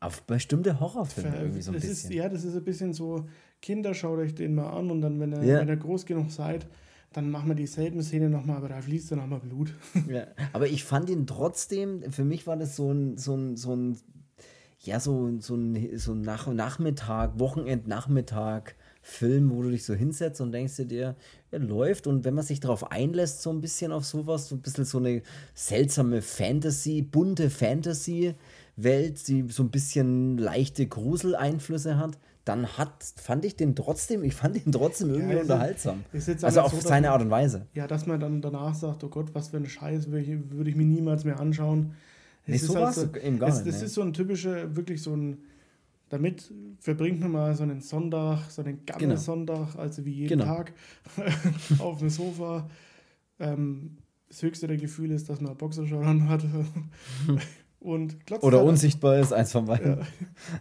auf 0.00 0.22
bestimmte 0.22 0.80
Horrorfilme 0.80 1.36
irgendwie 1.36 1.62
so 1.62 1.70
ein 1.70 1.74
das 1.74 1.86
bisschen. 1.86 2.10
Ist, 2.10 2.16
ja, 2.16 2.28
das 2.28 2.42
ist 2.42 2.56
ein 2.56 2.64
bisschen 2.64 2.92
so, 2.92 3.28
Kinder, 3.60 3.94
schaut 3.94 4.18
euch 4.18 4.34
den 4.34 4.54
mal 4.54 4.70
an 4.70 4.90
und 4.90 5.00
dann, 5.00 5.20
wenn 5.20 5.32
ihr, 5.32 5.44
ja. 5.44 5.60
wenn 5.60 5.68
ihr 5.68 5.76
groß 5.76 6.06
genug 6.06 6.30
seid, 6.30 6.66
dann 7.12 7.30
machen 7.30 7.48
wir 7.48 7.54
dieselben 7.54 8.02
Szene 8.02 8.30
nochmal, 8.30 8.56
aber 8.56 8.68
da 8.68 8.80
fließt 8.80 9.10
dann 9.10 9.18
nochmal 9.18 9.40
Blut. 9.40 9.74
Ja, 10.08 10.26
aber 10.52 10.68
ich 10.68 10.84
fand 10.84 11.10
ihn 11.10 11.26
trotzdem, 11.26 12.10
für 12.10 12.24
mich 12.24 12.46
war 12.46 12.56
das 12.56 12.76
so 12.76 12.92
ein, 12.92 13.16
so 13.16 13.34
ein, 13.34 13.56
so 13.56 13.74
ein 13.74 13.98
ja, 14.82 14.98
so, 14.98 15.30
so 15.40 15.56
ein, 15.56 15.98
so 15.98 16.12
ein 16.12 16.22
Nach 16.22 16.46
Nachmittag, 16.46 17.38
Wochenendnachmittag. 17.38 18.74
Film, 19.02 19.50
wo 19.50 19.62
du 19.62 19.70
dich 19.70 19.84
so 19.84 19.94
hinsetzt 19.94 20.40
und 20.40 20.52
denkst 20.52 20.76
dir, 20.76 21.16
er 21.50 21.58
läuft 21.58 22.06
und 22.06 22.24
wenn 22.24 22.34
man 22.34 22.44
sich 22.44 22.60
darauf 22.60 22.90
einlässt, 22.90 23.42
so 23.42 23.50
ein 23.50 23.60
bisschen 23.60 23.92
auf 23.92 24.04
sowas, 24.04 24.48
so 24.48 24.56
ein 24.56 24.60
bisschen 24.60 24.84
so 24.84 24.98
eine 24.98 25.22
seltsame 25.54 26.20
Fantasy, 26.20 27.02
bunte 27.02 27.48
Fantasy-Welt, 27.48 29.26
die 29.28 29.46
so 29.48 29.62
ein 29.62 29.70
bisschen 29.70 30.36
leichte 30.36 30.86
Gruseleinflüsse 30.86 31.96
hat, 31.96 32.18
dann 32.44 32.78
hat, 32.78 33.04
fand 33.16 33.44
ich 33.44 33.56
den 33.56 33.76
trotzdem, 33.76 34.24
ich 34.24 34.34
fand 34.34 34.64
ihn 34.64 34.72
trotzdem 34.72 35.10
irgendwie 35.10 35.34
ja, 35.34 35.42
unterhaltsam. 35.42 36.04
also 36.42 36.60
auf 36.60 36.72
so, 36.72 36.80
seine 36.80 37.10
Art 37.10 37.22
und 37.22 37.30
Weise. 37.30 37.66
Ja, 37.74 37.86
dass 37.86 38.06
man 38.06 38.18
dann 38.18 38.40
danach 38.40 38.74
sagt, 38.74 39.04
oh 39.04 39.08
Gott, 39.08 39.34
was 39.34 39.48
für 39.48 39.58
ein 39.58 39.66
Scheiß, 39.66 40.10
würde 40.10 40.24
ich, 40.24 40.50
würd 40.50 40.68
ich 40.68 40.76
mir 40.76 40.86
niemals 40.86 41.24
mehr 41.24 41.38
anschauen. 41.38 41.94
Es 42.44 42.48
nee, 42.48 42.54
ist 42.56 42.66
so 42.66 42.76
halt 42.76 42.94
so, 42.94 43.14
eben 43.16 43.38
gar 43.38 43.50
es, 43.50 43.56
nicht. 43.56 43.68
Das 43.68 43.80
nee. 43.80 43.86
ist 43.86 43.94
so 43.94 44.02
ein 44.02 44.12
typischer, 44.12 44.74
wirklich 44.74 45.02
so 45.02 45.14
ein, 45.14 45.38
damit 46.08 46.50
verbringt 46.80 47.20
man 47.20 47.30
mal 47.30 47.54
so 47.54 47.62
einen 47.62 47.82
Sonntag, 47.82 48.50
so 48.50 48.62
einen 48.62 48.84
Gammelsonntag, 48.86 49.72
genau. 49.72 49.82
also 49.82 50.04
wie 50.04 50.12
jeden 50.12 50.40
genau. 50.40 50.44
Tag 50.44 50.72
auf 51.78 51.98
dem 51.98 52.08
Sofa. 52.08 52.68
Ähm, 53.38 53.98
das 54.28 54.42
höchste 54.42 54.66
der 54.66 54.76
Gefühle 54.76 55.14
ist, 55.14 55.28
dass 55.28 55.40
man 55.40 55.56
Boxershort 55.56 56.06
hat. 56.06 56.44
Und 57.80 58.26
glotzt 58.26 58.44
Oder 58.44 58.58
halt 58.58 58.68
unsichtbar 58.68 59.18
ist, 59.18 59.32
eins 59.32 59.52
von 59.52 59.64
beiden. 59.64 59.98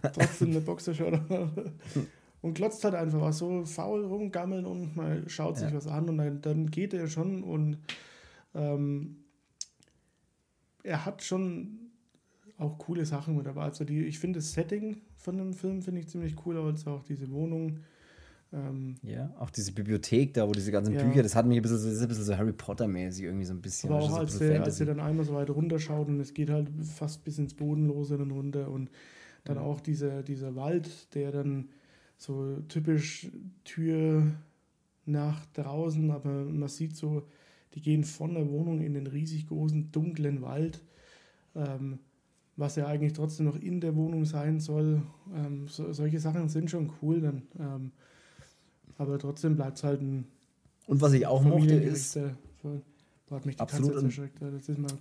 Ja, 0.04 0.10
trotzdem 0.14 0.52
eine 0.52 0.62
Boxershort. 0.62 1.20
und 2.42 2.54
glotzt 2.54 2.84
halt 2.86 2.96
einfach 2.96 3.22
was 3.22 3.38
so 3.40 3.66
faul 3.66 4.06
rumgammeln 4.06 4.66
und 4.66 4.96
mal 4.96 5.28
schaut 5.28 5.58
sich 5.58 5.70
ja. 5.70 5.76
was 5.76 5.88
an 5.88 6.08
und 6.10 6.18
dann, 6.18 6.42
dann 6.42 6.72
geht 6.72 6.94
er 6.94 7.08
schon 7.08 7.44
und 7.44 7.78
ähm, 8.56 9.18
er 10.84 11.06
hat 11.06 11.22
schon 11.24 11.92
auch 12.58 12.78
coole 12.78 13.06
Sachen 13.06 13.36
mit 13.36 13.46
dabei. 13.46 13.64
Also 13.64 13.84
die, 13.84 14.06
ich 14.06 14.20
finde 14.20 14.40
das 14.40 14.54
Setting 14.54 15.02
von 15.18 15.38
dem 15.38 15.54
Film 15.54 15.82
finde 15.82 16.02
ich 16.02 16.08
ziemlich 16.08 16.36
cool, 16.46 16.58
also 16.58 16.92
auch 16.92 17.04
diese 17.04 17.30
Wohnung 17.32 17.80
ähm, 18.52 18.96
ja, 19.04 19.34
auch 19.38 19.52
diese 19.52 19.72
Bibliothek 19.72 20.34
da, 20.34 20.48
wo 20.48 20.52
diese 20.54 20.72
ganzen 20.72 20.94
ja. 20.94 21.04
Bücher, 21.04 21.22
das 21.22 21.36
hat 21.36 21.46
mich 21.46 21.58
ein 21.58 21.62
bisschen 21.62 21.78
so, 21.78 21.88
ein 21.88 22.08
bisschen 22.08 22.24
so 22.24 22.38
Harry 22.38 22.54
Potter-mäßig 22.54 23.26
irgendwie 23.26 23.46
so 23.46 23.54
ein 23.54 23.62
bisschen. 23.62 23.92
Aber 23.92 24.04
auch 24.04 24.18
als, 24.18 24.34
so 24.34 24.40
der, 24.40 24.64
als 24.64 24.80
er 24.80 24.88
dann 24.88 25.00
einmal 25.00 25.26
so 25.26 25.34
weit 25.34 25.50
runterschaut 25.50 26.08
und 26.08 26.20
es 26.20 26.34
geht 26.34 26.50
halt 26.50 26.70
fast 26.84 27.24
bis 27.24 27.38
ins 27.38 27.54
Bodenlose 27.54 28.18
dann 28.18 28.32
runter 28.32 28.70
und 28.72 28.90
dann 29.44 29.58
ja. 29.58 29.62
auch 29.62 29.80
dieser, 29.80 30.24
dieser 30.24 30.56
Wald, 30.56 31.14
der 31.14 31.32
dann 31.32 31.70
so 32.18 32.58
typisch 32.68 33.28
Tür 33.64 34.32
nach 35.06 35.46
draußen, 35.54 36.10
aber 36.12 36.46
man 36.46 36.70
sieht 36.70 36.96
so, 36.96 37.28
die 37.76 37.82
gehen 37.82 38.04
von 38.04 38.34
der 38.34 38.50
Wohnung 38.50 38.82
in 38.82 38.96
den 38.96 39.08
riesig 39.08 39.48
großen 39.48 39.92
dunklen 39.92 40.42
Wald. 40.42 40.84
Ähm, 41.56 42.00
was 42.60 42.76
ja 42.76 42.88
eigentlich 42.88 43.14
trotzdem 43.14 43.46
noch 43.46 43.56
in 43.56 43.80
der 43.80 43.96
Wohnung 43.96 44.26
sein 44.26 44.60
soll. 44.60 45.02
Ähm, 45.34 45.68
so, 45.68 45.94
solche 45.94 46.20
Sachen 46.20 46.50
sind 46.50 46.70
schon 46.70 46.92
cool 47.02 47.22
dann. 47.22 47.44
Ähm, 47.58 47.92
aber 49.00 49.18
trotzdem 49.18 49.56
bleibt 49.56 49.78
es 49.78 49.84
halt 49.84 50.02
ein. 50.02 50.28
Und 50.86 51.02
was 51.02 51.14
ich 51.14 51.26
auch 51.26 51.42
mochte 51.42 51.74
ist. 51.74 52.20
Hat 53.32 53.46
mich 53.46 53.58
die 53.58 53.62
absolut. 53.62 54.04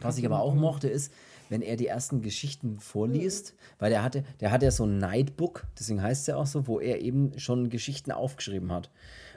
was 0.02 0.18
ich 0.18 0.26
aber 0.26 0.40
auch 0.40 0.54
mochte 0.54 0.86
ist, 0.86 1.12
wenn 1.48 1.62
er 1.62 1.76
die 1.76 1.86
ersten 1.86 2.20
Geschichten 2.20 2.78
vorliest, 2.78 3.54
weil 3.78 3.88
der 3.88 4.02
hatte, 4.02 4.22
der 4.40 4.50
hat 4.50 4.62
ja 4.62 4.70
so 4.70 4.84
ein 4.84 4.98
Nightbook, 4.98 5.66
deswegen 5.78 6.02
heißt 6.02 6.22
es 6.22 6.26
ja 6.26 6.36
auch 6.36 6.46
so, 6.46 6.66
wo 6.66 6.78
er 6.78 7.00
eben 7.00 7.38
schon 7.38 7.70
Geschichten 7.70 8.12
aufgeschrieben 8.12 8.70
hat. 8.70 8.90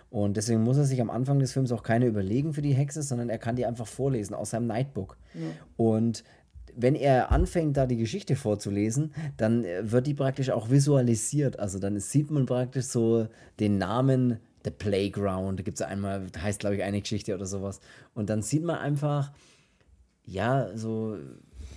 Und 0.09 0.35
deswegen 0.35 0.61
muss 0.63 0.77
er 0.77 0.83
sich 0.83 0.99
am 0.99 1.09
Anfang 1.09 1.39
des 1.39 1.53
Films 1.53 1.71
auch 1.71 1.83
keine 1.83 2.05
überlegen 2.05 2.53
für 2.53 2.61
die 2.61 2.73
Hexe, 2.73 3.01
sondern 3.01 3.29
er 3.29 3.37
kann 3.37 3.55
die 3.55 3.65
einfach 3.65 3.87
vorlesen 3.87 4.33
aus 4.33 4.49
seinem 4.49 4.67
Nightbook. 4.67 5.17
Ja. 5.33 5.39
Und 5.77 6.25
wenn 6.75 6.95
er 6.95 7.31
anfängt, 7.31 7.77
da 7.77 7.85
die 7.85 7.97
Geschichte 7.97 8.35
vorzulesen, 8.35 9.13
dann 9.37 9.63
wird 9.81 10.07
die 10.07 10.13
praktisch 10.13 10.49
auch 10.49 10.69
visualisiert. 10.69 11.59
Also 11.59 11.79
dann 11.79 11.97
sieht 11.99 12.29
man 12.29 12.45
praktisch 12.45 12.85
so 12.85 13.27
den 13.59 13.77
Namen 13.77 14.39
The 14.63 14.71
Playground, 14.71 15.59
da 15.59 15.63
gibt 15.63 15.79
es 15.79 15.81
einmal, 15.81 16.27
heißt 16.37 16.59
glaube 16.59 16.75
ich 16.75 16.83
eine 16.83 17.01
Geschichte 17.01 17.33
oder 17.33 17.45
sowas. 17.45 17.79
Und 18.13 18.29
dann 18.29 18.41
sieht 18.41 18.63
man 18.63 18.77
einfach, 18.77 19.31
ja, 20.25 20.75
so 20.75 21.17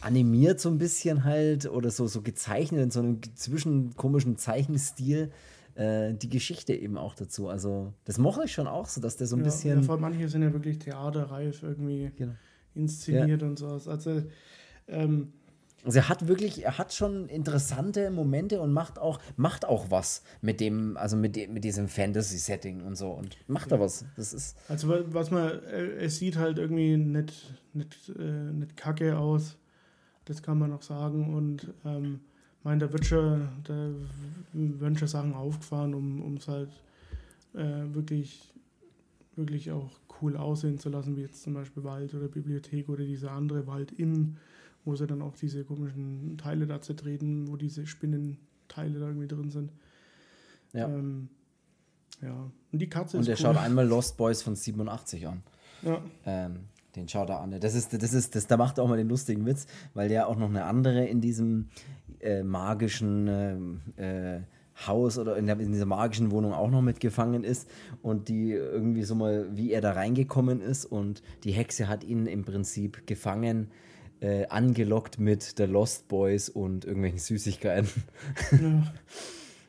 animiert 0.01 0.61
so 0.61 0.69
ein 0.69 0.79
bisschen 0.79 1.25
halt 1.25 1.67
oder 1.67 1.91
so, 1.91 2.07
so 2.07 2.23
gezeichnet 2.23 2.83
in 2.83 2.91
so 2.91 3.01
einem 3.01 3.21
zwischen 3.35 3.97
komischen 3.97 4.37
Zeichenstil 4.37 5.33
äh, 5.75 6.15
die 6.15 6.29
Geschichte 6.29 6.75
eben 6.75 6.99
auch 6.99 7.15
dazu. 7.15 7.49
Also 7.49 7.93
das 8.05 8.19
mochte 8.19 8.45
ich 8.45 8.53
schon 8.53 8.67
auch 8.67 8.87
so, 8.87 9.01
dass 9.01 9.17
der 9.17 9.27
so 9.27 9.37
ein 9.37 9.41
ja, 9.41 9.45
bisschen. 9.47 9.81
Ja, 9.81 9.83
vor 9.83 9.99
manche 9.99 10.29
sind 10.29 10.43
ja 10.43 10.53
wirklich 10.53 10.79
theaterreif 10.79 11.63
irgendwie 11.63 12.11
genau. 12.17 12.35
inszeniert 12.75 13.43
ja. 13.43 13.49
und 13.49 13.59
sowas. 13.59 13.89
Also 13.89 14.23
ähm, 14.89 15.33
also 15.85 15.99
er 15.99 16.09
hat 16.09 16.27
wirklich, 16.27 16.65
er 16.65 16.79
hat 16.79 16.95
schon 16.95 17.29
interessante 17.29 18.11
Momente 18.11 18.61
und 18.61 18.73
macht 18.73 18.99
auch, 18.99 19.21
macht 19.37 19.65
auch 19.65 19.91
was 19.91 20.23
mit 20.41 20.61
dem, 20.61 20.97
also 20.97 21.17
mit, 21.17 21.37
dem, 21.37 21.53
mit 21.53 21.65
diesem 21.65 21.89
Fantasy-Setting 21.89 22.83
und 22.83 22.97
so 22.97 23.11
und 23.11 23.37
macht 23.47 23.71
da 23.71 23.79
was. 23.79 24.05
Das 24.17 24.33
ist. 24.33 24.57
Also 24.69 24.89
was 25.13 25.31
man, 25.31 25.63
es 25.99 26.19
sieht 26.19 26.37
halt 26.37 26.59
irgendwie 26.59 26.97
nicht, 26.97 27.53
nicht, 27.75 28.13
äh, 28.19 28.53
nicht 28.53 28.77
kacke 28.77 29.19
aus. 29.19 29.57
Das 30.25 30.43
kann 30.43 30.59
man 30.59 30.71
noch 30.71 30.83
sagen. 30.83 31.35
Und 31.35 31.73
ähm, 31.85 32.21
mein, 32.63 32.79
da 32.79 32.91
wird 32.91 33.05
schon, 33.05 33.49
da 33.65 33.91
werden 34.53 34.97
schon 34.97 35.09
Sachen 35.09 35.35
aufgefahren, 35.35 35.93
um 35.93 36.35
es 36.37 36.49
halt 36.49 36.71
äh, 37.53 37.95
wirklich, 37.95 38.55
wirklich 39.37 39.71
auch 39.71 39.91
cool 40.23 40.37
aussehen 40.37 40.79
zu 40.79 40.89
lassen, 40.89 41.17
wie 41.17 41.23
jetzt 41.23 41.43
zum 41.43 41.55
Beispiel 41.55 41.85
Wald 41.85 42.15
oder 42.15 42.29
Bibliothek 42.29 42.89
oder 42.89 43.05
dieser 43.05 43.33
andere 43.33 43.67
Wald 43.67 43.93
in 43.93 44.39
wo 44.85 44.95
sie 44.97 45.07
dann 45.07 45.23
auch 45.23 45.37
diese 45.37 45.65
komischen 45.65 46.37
Teile 46.39 46.67
da 46.67 46.81
zertreten, 46.81 47.49
wo 47.49 47.57
diese 47.57 47.87
Spinnenteile 47.87 48.99
da 48.99 49.07
irgendwie 49.07 49.29
drin 49.29 49.51
sind. 49.51 49.73
Ja. 50.73 50.89
Ähm, 50.89 51.29
ja. 52.21 52.51
Und 52.73 52.79
die 52.79 52.89
Katze 52.89 53.17
Und 53.17 53.23
ist. 53.23 53.29
Und 53.29 53.39
der 53.39 53.51
cool. 53.51 53.55
schaut 53.55 53.65
einmal 53.65 53.87
Lost 53.87 54.17
Boys 54.17 54.43
von 54.43 54.57
87 54.57 55.27
an. 55.27 55.43
Ja. 55.83 56.03
Ähm, 56.27 56.61
den 56.97 57.09
schaut 57.09 57.29
er 57.29 57.41
an. 57.41 57.59
Das 57.61 57.75
ist, 57.75 57.93
das 57.93 58.13
ist, 58.13 58.35
das, 58.35 58.47
da 58.47 58.57
macht 58.57 58.79
er 58.79 58.85
auch 58.85 58.89
mal 58.89 58.97
den 58.97 59.09
lustigen 59.09 59.47
Witz, 59.47 59.67
weil 59.95 60.09
der 60.09 60.29
auch 60.29 60.37
noch 60.37 60.49
eine 60.49 60.65
andere 60.65 61.05
in 61.07 61.21
diesem 61.21 61.69
äh, 62.21 62.43
magischen 62.43 63.29
äh, 63.99 64.37
äh, 64.37 64.41
Haus 64.87 65.19
oder 65.19 65.37
in, 65.37 65.47
der, 65.47 65.59
in, 65.61 65.73
dieser 65.73 65.87
magischen 65.87 66.31
Wohnung 66.31 66.53
auch 66.53 66.71
noch 66.71 66.83
mitgefangen 66.83 67.45
ist 67.45 67.69
und 68.03 68.29
die 68.29 68.53
irgendwie 68.53 69.05
so 69.05 69.15
mal, 69.15 69.49
wie 69.57 69.73
er 69.73 69.81
da 69.81 69.93
reingekommen 69.93 70.61
ist 70.61 70.85
und 70.85 71.23
die 71.45 71.53
Hexe 71.53 71.89
hat 71.89 72.03
ihn 72.03 72.27
im 72.27 72.45
Prinzip 72.45 73.07
gefangen 73.07 73.71
äh, 74.21 74.47
angelockt 74.47 75.19
mit 75.19 75.59
der 75.59 75.67
Lost 75.67 76.09
Boys 76.09 76.49
und 76.49 76.85
irgendwelchen 76.85 77.19
Süßigkeiten. 77.19 77.89
Ja. 78.53 78.93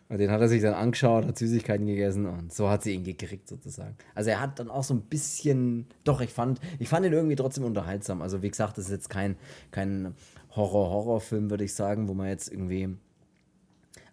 Und 0.08 0.20
den 0.20 0.30
hat 0.30 0.40
er 0.40 0.48
sich 0.48 0.62
dann 0.62 0.76
angeschaut, 0.76 1.26
hat 1.26 1.36
Süßigkeiten 1.36 1.88
gegessen 1.88 2.28
und 2.28 2.54
so 2.54 2.70
hat 2.70 2.84
sie 2.84 2.94
ihn 2.94 3.04
gekriegt 3.04 3.48
sozusagen. 3.48 3.96
Also 4.14 4.30
er 4.30 4.40
hat 4.40 4.60
dann 4.60 4.70
auch 4.70 4.84
so 4.84 4.94
ein 4.94 5.02
bisschen, 5.02 5.88
doch, 6.04 6.22
ich 6.22 6.30
fand, 6.30 6.60
ich 6.78 6.90
fand 6.90 7.08
ihn 7.08 7.14
irgendwie 7.14 7.36
trotzdem 7.36 7.64
unterhaltsam. 7.64 8.22
Also 8.22 8.44
wie 8.44 8.50
gesagt, 8.50 8.78
das 8.78 8.86
ist 8.86 8.92
jetzt 8.92 9.10
kein, 9.10 9.36
kein 9.72 10.14
Horror-Horror-Film, 10.56 11.50
würde 11.50 11.64
ich 11.64 11.74
sagen, 11.74 12.08
wo 12.08 12.14
man 12.14 12.28
jetzt 12.28 12.52
irgendwie 12.52 12.96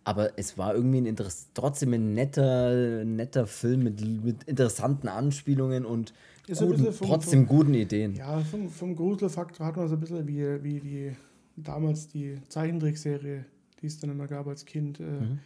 aber 0.05 0.37
es 0.37 0.59
war 0.59 0.75
irgendwie 0.75 1.01
ein 1.01 1.07
Interess 1.07 1.49
trotzdem 1.55 1.93
ein 1.93 2.15
netter, 2.15 3.05
netter 3.05 3.47
Film 3.47 3.85
mit, 3.85 4.25
mit 4.25 4.43
interessanten 4.45 5.07
Anspielungen 5.07 5.85
und 5.85 6.13
guten, 6.47 6.93
vom, 6.93 7.07
trotzdem 7.07 7.47
vom, 7.47 7.57
guten 7.57 7.75
Ideen. 7.75 8.15
Ja, 8.15 8.41
vom, 8.41 8.69
vom 8.69 8.97
Gruselfaktor 8.97 9.67
hat 9.67 9.77
man 9.77 9.89
so 9.89 9.95
ein 9.95 10.01
bisschen 10.01 10.27
wie, 10.27 10.63
wie 10.63 10.81
die 10.81 11.13
damals 11.57 12.09
die 12.09 12.39
Zeichentrickserie, 12.49 13.45
die 13.81 13.87
es 13.87 13.99
dann 13.99 14.11
immer 14.11 14.27
gab 14.27 14.47
als 14.47 14.65
Kind, 14.65 15.01
äh, 15.01 15.03
mhm. 15.03 15.39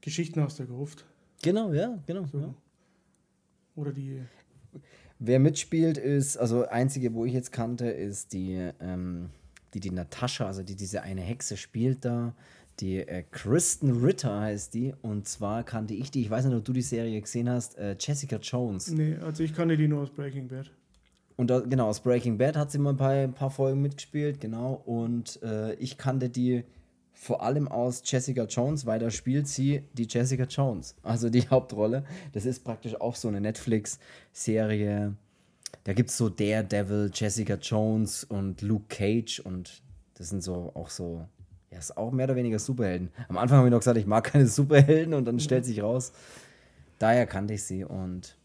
Geschichten 0.00 0.40
aus 0.40 0.56
der 0.56 0.66
Gruft. 0.66 1.04
Genau, 1.42 1.72
ja, 1.72 1.98
genau. 2.06 2.26
So. 2.26 2.40
Ja. 2.40 2.54
Oder 3.76 3.92
die. 3.92 4.22
Wer 5.18 5.38
mitspielt, 5.38 5.98
ist, 5.98 6.36
also 6.36 6.66
einzige, 6.66 7.14
wo 7.14 7.24
ich 7.24 7.32
jetzt 7.32 7.52
kannte, 7.52 7.86
ist 7.86 8.32
die, 8.32 8.70
ähm, 8.80 9.30
die, 9.72 9.80
die 9.80 9.90
Natascha, 9.90 10.46
also 10.46 10.62
die 10.62 10.76
diese 10.76 11.02
eine 11.02 11.20
Hexe 11.20 11.56
spielt 11.56 12.04
da. 12.04 12.34
Die 12.80 12.98
äh, 12.98 13.24
Kristen 13.30 14.04
Ritter 14.04 14.40
heißt 14.40 14.74
die. 14.74 14.94
Und 15.02 15.28
zwar 15.28 15.64
kannte 15.64 15.94
ich 15.94 16.10
die, 16.10 16.22
ich 16.22 16.30
weiß 16.30 16.44
nicht, 16.46 16.56
ob 16.56 16.64
du 16.64 16.72
die 16.72 16.82
Serie 16.82 17.20
gesehen 17.20 17.48
hast, 17.48 17.78
äh, 17.78 17.96
Jessica 17.98 18.36
Jones. 18.36 18.90
Nee, 18.90 19.16
also 19.16 19.42
ich 19.42 19.54
kannte 19.54 19.76
die 19.76 19.88
nur 19.88 20.02
aus 20.02 20.10
Breaking 20.10 20.48
Bad. 20.48 20.70
Und 21.36 21.50
da, 21.50 21.60
genau, 21.60 21.88
aus 21.88 22.00
Breaking 22.00 22.38
Bad 22.38 22.56
hat 22.56 22.70
sie 22.70 22.78
mal 22.78 22.90
ein 22.90 22.96
paar, 22.96 23.10
ein 23.10 23.34
paar 23.34 23.50
Folgen 23.50 23.82
mitgespielt, 23.82 24.40
genau. 24.40 24.82
Und 24.84 25.42
äh, 25.42 25.74
ich 25.74 25.98
kannte 25.98 26.28
die 26.28 26.64
vor 27.12 27.42
allem 27.42 27.68
aus 27.68 28.02
Jessica 28.04 28.44
Jones, 28.44 28.86
weil 28.86 28.98
da 28.98 29.10
spielt 29.10 29.48
sie 29.48 29.82
die 29.94 30.06
Jessica 30.08 30.44
Jones, 30.44 30.94
also 31.02 31.30
die 31.30 31.42
Hauptrolle. 31.50 32.04
Das 32.32 32.44
ist 32.44 32.64
praktisch 32.64 33.00
auch 33.00 33.16
so 33.16 33.28
eine 33.28 33.40
Netflix-Serie. 33.40 35.16
Da 35.84 35.92
gibt 35.92 36.10
es 36.10 36.16
so 36.16 36.28
Daredevil, 36.28 37.10
Jessica 37.12 37.54
Jones 37.54 38.24
und 38.24 38.62
Luke 38.62 38.86
Cage 38.88 39.40
und 39.40 39.82
das 40.14 40.28
sind 40.28 40.42
so 40.42 40.70
auch 40.74 40.90
so, 40.90 41.26
ja, 41.74 41.80
ist 41.80 41.96
auch 41.96 42.12
mehr 42.12 42.26
oder 42.26 42.36
weniger 42.36 42.58
Superhelden. 42.58 43.10
Am 43.28 43.36
Anfang 43.36 43.58
habe 43.58 43.68
ich 43.68 43.72
noch 43.72 43.80
gesagt, 43.80 43.98
ich 43.98 44.06
mag 44.06 44.24
keine 44.24 44.46
Superhelden 44.46 45.12
und 45.12 45.24
dann 45.24 45.40
stellt 45.40 45.64
sich 45.64 45.82
raus, 45.82 46.12
daher 46.98 47.26
kannte 47.26 47.54
ich 47.54 47.64
sie 47.64 47.84
und 47.84 48.36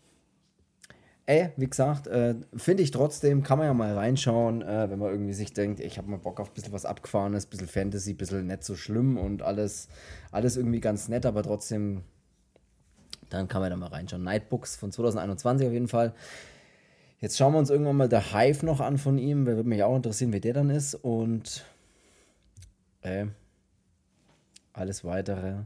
ey, 1.27 1.51
wie 1.57 1.69
gesagt, 1.69 2.07
äh, 2.07 2.33
finde 2.55 2.81
ich 2.81 2.89
trotzdem, 2.89 3.43
kann 3.43 3.59
man 3.59 3.67
ja 3.67 3.73
mal 3.75 3.93
reinschauen, 3.93 4.63
äh, 4.63 4.89
wenn 4.89 4.97
man 4.97 5.11
irgendwie 5.11 5.33
sich 5.33 5.53
denkt, 5.53 5.79
ich 5.79 5.99
habe 5.99 6.09
mal 6.09 6.17
Bock 6.17 6.39
auf 6.39 6.49
ein 6.49 6.53
bisschen 6.55 6.73
was 6.73 6.85
Abgefahrenes, 6.85 7.45
ein 7.45 7.49
bisschen 7.51 7.67
Fantasy, 7.67 8.13
ein 8.13 8.17
bisschen 8.17 8.47
nicht 8.47 8.63
so 8.63 8.75
schlimm 8.75 9.15
und 9.15 9.43
alles, 9.43 9.89
alles 10.31 10.57
irgendwie 10.57 10.79
ganz 10.79 11.07
nett, 11.07 11.27
aber 11.27 11.43
trotzdem, 11.43 12.01
dann 13.29 13.47
kann 13.47 13.61
man 13.61 13.69
da 13.69 13.77
mal 13.77 13.89
reinschauen. 13.89 14.23
Nightbooks 14.23 14.75
von 14.75 14.91
2021 14.91 15.67
auf 15.67 15.73
jeden 15.73 15.87
Fall. 15.87 16.15
Jetzt 17.19 17.37
schauen 17.37 17.53
wir 17.53 17.59
uns 17.59 17.69
irgendwann 17.69 17.97
mal 17.97 18.09
der 18.09 18.33
Hive 18.33 18.65
noch 18.65 18.79
an 18.79 18.97
von 18.97 19.19
ihm, 19.19 19.45
weil 19.45 19.55
würde 19.55 19.69
mich 19.69 19.83
auch 19.83 19.95
interessieren, 19.95 20.33
wie 20.33 20.39
der 20.39 20.53
dann 20.53 20.71
ist 20.71 20.95
und 20.95 21.63
äh, 23.01 23.27
alles 24.73 25.03
weitere 25.03 25.63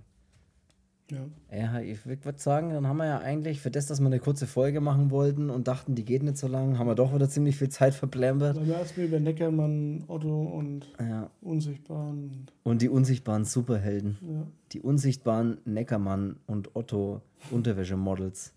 ja. 1.11 1.27
ja 1.51 1.79
ich 1.79 2.05
würde 2.05 2.39
sagen, 2.39 2.69
dann 2.69 2.87
haben 2.87 2.97
wir 2.97 3.05
ja 3.05 3.19
eigentlich 3.19 3.61
für 3.61 3.71
das, 3.71 3.87
dass 3.87 3.99
wir 3.99 4.07
eine 4.07 4.19
kurze 4.19 4.47
Folge 4.47 4.81
machen 4.81 5.11
wollten 5.11 5.49
und 5.49 5.67
dachten, 5.67 5.95
die 5.95 6.05
geht 6.05 6.23
nicht 6.23 6.37
so 6.37 6.47
lang, 6.47 6.79
haben 6.79 6.87
wir 6.87 6.95
doch 6.95 7.13
wieder 7.13 7.29
ziemlich 7.29 7.57
viel 7.57 7.69
Zeit 7.69 7.93
verplempert. 7.93 8.57
Dann 8.57 8.69
erstmal 8.69 9.07
über 9.07 9.19
Neckermann, 9.19 10.03
Otto 10.07 10.43
und 10.43 10.87
ja. 10.99 11.29
Unsichtbaren. 11.41 12.47
Und 12.63 12.81
die 12.81 12.89
unsichtbaren 12.89 13.45
Superhelden. 13.45 14.17
Ja. 14.21 14.47
Die 14.71 14.81
unsichtbaren 14.81 15.57
Neckermann 15.65 16.37
und 16.47 16.75
Otto 16.75 17.21
Unterwäschemodels. 17.51 18.53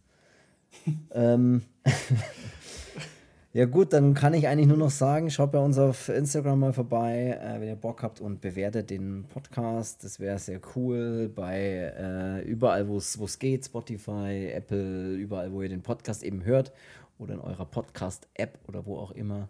ähm, 1.13 1.63
Ja 3.57 3.65
gut, 3.65 3.95
dann 3.95 4.13
kann 4.13 4.35
ich 4.35 4.49
eigentlich 4.49 4.67
nur 4.67 4.77
noch 4.77 4.91
sagen, 4.91 5.31
schaut 5.31 5.53
bei 5.53 5.59
uns 5.59 5.79
auf 5.79 6.11
Instagram 6.11 6.61
mal 6.61 6.73
vorbei, 6.75 7.41
äh, 7.41 7.59
wenn 7.59 7.69
ihr 7.69 7.77
Bock 7.77 8.03
habt 8.03 8.21
und 8.21 8.43
bewertet 8.43 8.91
den 8.91 9.25
Podcast. 9.31 10.05
Das 10.05 10.21
wäre 10.21 10.39
sehr 10.39 10.61
cool. 10.75 11.33
Bei 11.35 11.91
äh, 11.97 12.43
überall, 12.43 12.87
wo 12.87 12.99
es 12.99 13.39
geht, 13.39 13.65
Spotify, 13.65 14.51
Apple, 14.53 15.15
überall, 15.15 15.51
wo 15.55 15.63
ihr 15.63 15.71
den 15.71 15.81
Podcast 15.81 16.23
eben 16.23 16.45
hört 16.45 16.71
oder 17.19 17.33
in 17.33 17.41
eurer 17.41 17.65
Podcast-App 17.65 18.59
oder 18.69 18.85
wo 18.85 18.99
auch 18.99 19.13
immer 19.13 19.49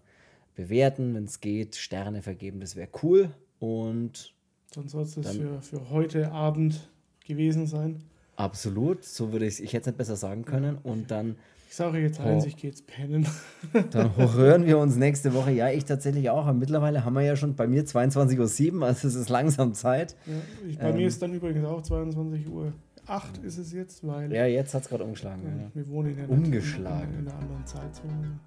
bewerten, 0.54 1.12
wenn 1.16 1.24
es 1.24 1.40
geht, 1.40 1.74
Sterne 1.74 2.22
vergeben, 2.22 2.60
das 2.60 2.76
wäre 2.76 2.88
cool. 3.02 3.30
Und 3.58 4.34
dann 4.72 4.86
soll 4.86 5.02
es 5.02 5.14
für, 5.14 5.60
für 5.60 5.90
heute 5.90 6.30
Abend 6.30 6.88
gewesen 7.26 7.66
sein. 7.66 8.04
Absolut, 8.36 9.04
so 9.04 9.32
würde 9.32 9.46
ich 9.46 9.54
es, 9.54 9.60
ich 9.60 9.72
hätte 9.72 9.80
es 9.80 9.86
nicht 9.86 9.98
besser 9.98 10.14
sagen 10.14 10.44
können. 10.44 10.78
Und 10.80 11.10
dann 11.10 11.34
ich 11.76 11.78
sage 11.78 11.98
jetzt 11.98 12.20
eins, 12.20 12.44
oh. 12.44 12.46
ich 12.46 12.56
gehe 12.56 12.70
jetzt 12.70 12.86
pennen. 12.86 13.26
Dann 13.90 14.16
hören 14.16 14.64
wir 14.64 14.78
uns 14.78 14.96
nächste 14.96 15.34
Woche. 15.34 15.50
Ja, 15.50 15.68
ich 15.68 15.84
tatsächlich 15.84 16.30
auch. 16.30 16.46
Und 16.46 16.58
mittlerweile 16.58 17.04
haben 17.04 17.12
wir 17.12 17.20
ja 17.20 17.36
schon 17.36 17.54
bei 17.54 17.66
mir 17.66 17.84
22.07 17.84 18.78
Uhr, 18.78 18.86
also 18.86 19.06
es 19.06 19.14
ist 19.14 19.28
langsam 19.28 19.74
Zeit. 19.74 20.16
Ja, 20.24 20.32
ich, 20.66 20.78
bei 20.78 20.88
ähm, 20.88 20.96
mir 20.96 21.06
ist 21.06 21.20
dann 21.20 21.34
übrigens 21.34 21.66
auch 21.66 21.82
22 21.82 22.48
Uhr. 22.48 22.72
8 23.08 23.44
ist 23.44 23.58
es 23.58 23.74
jetzt, 23.74 24.06
weil. 24.06 24.32
Ja, 24.32 24.46
jetzt 24.46 24.72
hat 24.72 24.84
es 24.84 24.88
gerade 24.88 25.04
umgeschlagen. 25.04 25.42
Ja. 25.44 25.70
Wir 25.74 25.86
wohnen 25.90 26.12
in 26.12 26.16
der 26.16 26.30
Umgeschlagen. 26.30 27.12
In, 27.12 27.20
in 27.20 27.28
einer 27.28 27.38
anderen 27.38 27.66
Zeitzone. 27.66 28.40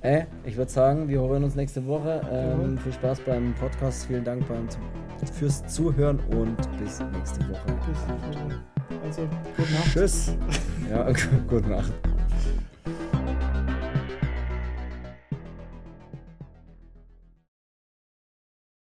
Äh, 0.00 0.24
ich 0.46 0.56
würde 0.56 0.70
sagen, 0.70 1.08
wir 1.08 1.20
hören 1.20 1.44
uns 1.44 1.54
nächste 1.54 1.86
Woche. 1.86 2.22
Ähm, 2.32 2.78
viel 2.78 2.92
Spaß 2.94 3.20
beim 3.20 3.52
Podcast. 3.56 4.06
Vielen 4.06 4.24
Dank 4.24 4.48
beim, 4.48 4.66
fürs 5.34 5.62
Zuhören 5.66 6.18
und 6.30 6.56
bis 6.78 7.00
nächste 7.12 7.40
Woche. 7.50 7.66
Bis 7.86 7.98
nächste 8.08 8.44
Woche. 8.46 8.71
Also, 9.04 9.22
gute 9.56 9.72
Nacht. 9.72 9.92
Tschüss. 9.92 10.32
Ja, 10.90 11.10
gute 11.48 11.68
Nacht. 11.70 11.92